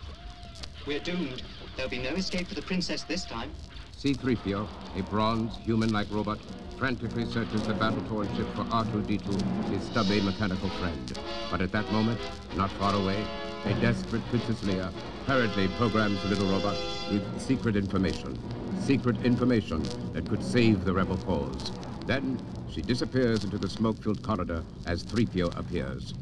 We're 0.86 1.01
doomed. 1.01 1.43
There'll 1.77 1.90
be 1.90 1.99
no 1.99 2.15
escape 2.15 2.49
for 2.49 2.55
the 2.55 2.62
princess 2.62 3.03
this 3.03 3.27
time. 3.27 3.51
C-3PO, 3.98 4.68
a 4.96 5.02
bronze, 5.10 5.56
human-like 5.64 6.06
robot, 6.12 6.38
frantically 6.76 7.26
searches 7.26 7.66
the 7.66 7.74
battle-torn 7.74 8.28
ship 8.36 8.46
for 8.54 8.62
R2-D2, 8.66 9.70
his 9.70 9.82
stubby 9.82 10.20
mechanical 10.20 10.68
friend. 10.68 11.18
But 11.50 11.62
at 11.62 11.72
that 11.72 11.90
moment, 11.90 12.20
not 12.56 12.70
far 12.70 12.94
away, 12.94 13.20
a 13.64 13.74
desperate 13.80 14.24
Princess 14.28 14.60
Leia 14.60 14.92
hurriedly 15.26 15.66
programs 15.76 16.22
the 16.22 16.28
little 16.28 16.46
robot 16.46 16.76
with 17.10 17.40
secret 17.40 17.74
information. 17.74 18.38
Secret 18.80 19.16
information 19.24 19.82
that 20.12 20.28
could 20.28 20.44
save 20.44 20.84
the 20.84 20.94
rebel 20.94 21.16
cause. 21.16 21.72
Then 22.06 22.40
she 22.70 22.82
disappears 22.82 23.42
into 23.42 23.58
the 23.58 23.68
smoke-filled 23.68 24.22
corridor 24.22 24.62
as 24.86 25.02
3PO 25.02 25.58
appears. 25.58 26.14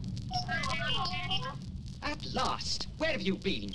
At 2.02 2.24
last! 2.32 2.86
Where 2.96 3.12
have 3.12 3.20
you 3.20 3.36
been? 3.36 3.70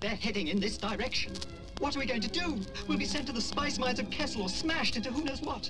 They're 0.00 0.16
heading 0.16 0.48
in 0.48 0.58
this 0.58 0.76
direction. 0.76 1.34
What 1.82 1.96
are 1.96 1.98
we 1.98 2.06
going 2.06 2.20
to 2.20 2.28
do? 2.28 2.60
We'll 2.86 2.96
be 2.96 3.04
sent 3.04 3.26
to 3.26 3.32
the 3.32 3.40
spice 3.40 3.76
mines 3.76 3.98
of 3.98 4.08
Kessel 4.08 4.42
or 4.42 4.48
smashed 4.48 4.96
into 4.96 5.10
who 5.10 5.24
knows 5.24 5.42
what. 5.42 5.68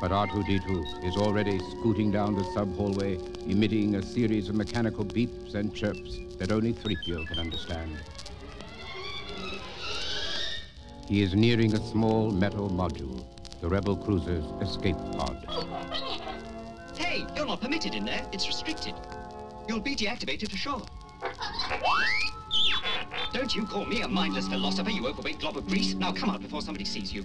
But 0.00 0.10
R2-D2 0.10 1.04
is 1.04 1.14
already 1.18 1.58
scooting 1.58 2.10
down 2.10 2.34
the 2.34 2.44
sub-hallway, 2.54 3.18
emitting 3.46 3.96
a 3.96 4.02
series 4.02 4.48
of 4.48 4.54
mechanical 4.54 5.04
beeps 5.04 5.54
and 5.54 5.74
chirps 5.74 6.18
that 6.38 6.50
only 6.50 6.72
3PO 6.72 7.28
can 7.28 7.38
understand. 7.38 7.94
He 11.06 11.20
is 11.20 11.34
nearing 11.34 11.74
a 11.74 11.86
small 11.90 12.30
metal 12.30 12.70
module, 12.70 13.22
the 13.60 13.68
rebel 13.68 13.98
cruiser's 13.98 14.46
escape 14.66 14.96
pod. 15.12 15.44
Hey, 16.96 17.26
you're 17.36 17.44
not 17.44 17.60
permitted 17.60 17.94
in 17.94 18.06
there. 18.06 18.26
It's 18.32 18.46
restricted. 18.46 18.94
You'll 19.68 19.80
be 19.80 19.94
deactivated 19.94 20.50
for 20.50 20.56
sure. 20.56 20.82
Don't 23.32 23.54
you 23.54 23.64
call 23.64 23.84
me 23.84 24.02
a 24.02 24.08
mindless 24.08 24.48
philosopher, 24.48 24.90
you 24.90 25.06
overweight 25.06 25.38
glob 25.40 25.56
of 25.56 25.66
grease. 25.66 25.94
Now 25.94 26.12
come 26.12 26.30
out 26.30 26.40
before 26.40 26.62
somebody 26.62 26.84
sees 26.84 27.12
you. 27.12 27.24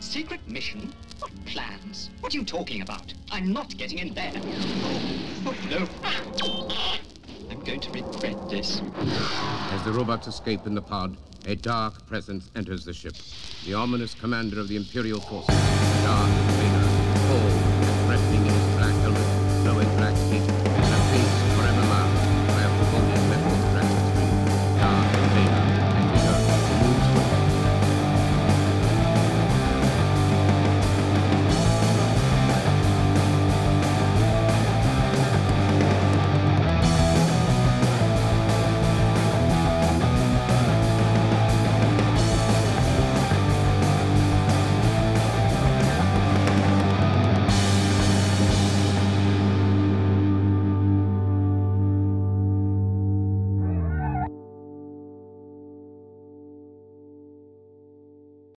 Secret 0.00 0.46
mission? 0.48 0.92
What 1.18 1.30
plans? 1.46 2.10
What 2.20 2.34
are 2.34 2.38
you 2.38 2.44
talking 2.44 2.82
about? 2.82 3.12
I'm 3.30 3.52
not 3.52 3.76
getting 3.76 3.98
in 3.98 4.14
there. 4.14 4.32
Oh, 4.34 5.46
oh 5.46 5.56
no. 5.70 5.88
I'm 7.50 7.60
going 7.60 7.80
to 7.80 7.90
regret 7.90 8.48
this. 8.48 8.80
As 9.70 9.82
the 9.84 9.92
robots 9.92 10.26
escape 10.26 10.66
in 10.66 10.74
the 10.74 10.82
pod, 10.82 11.16
a 11.46 11.56
dark 11.56 12.06
presence 12.06 12.50
enters 12.54 12.84
the 12.84 12.92
ship. 12.92 13.14
The 13.64 13.74
ominous 13.74 14.14
commander 14.14 14.60
of 14.60 14.68
the 14.68 14.76
Imperial 14.76 15.20
forces, 15.20 15.54
Darth 16.04 16.30
Vader, 16.56 17.62
cold 17.62 17.71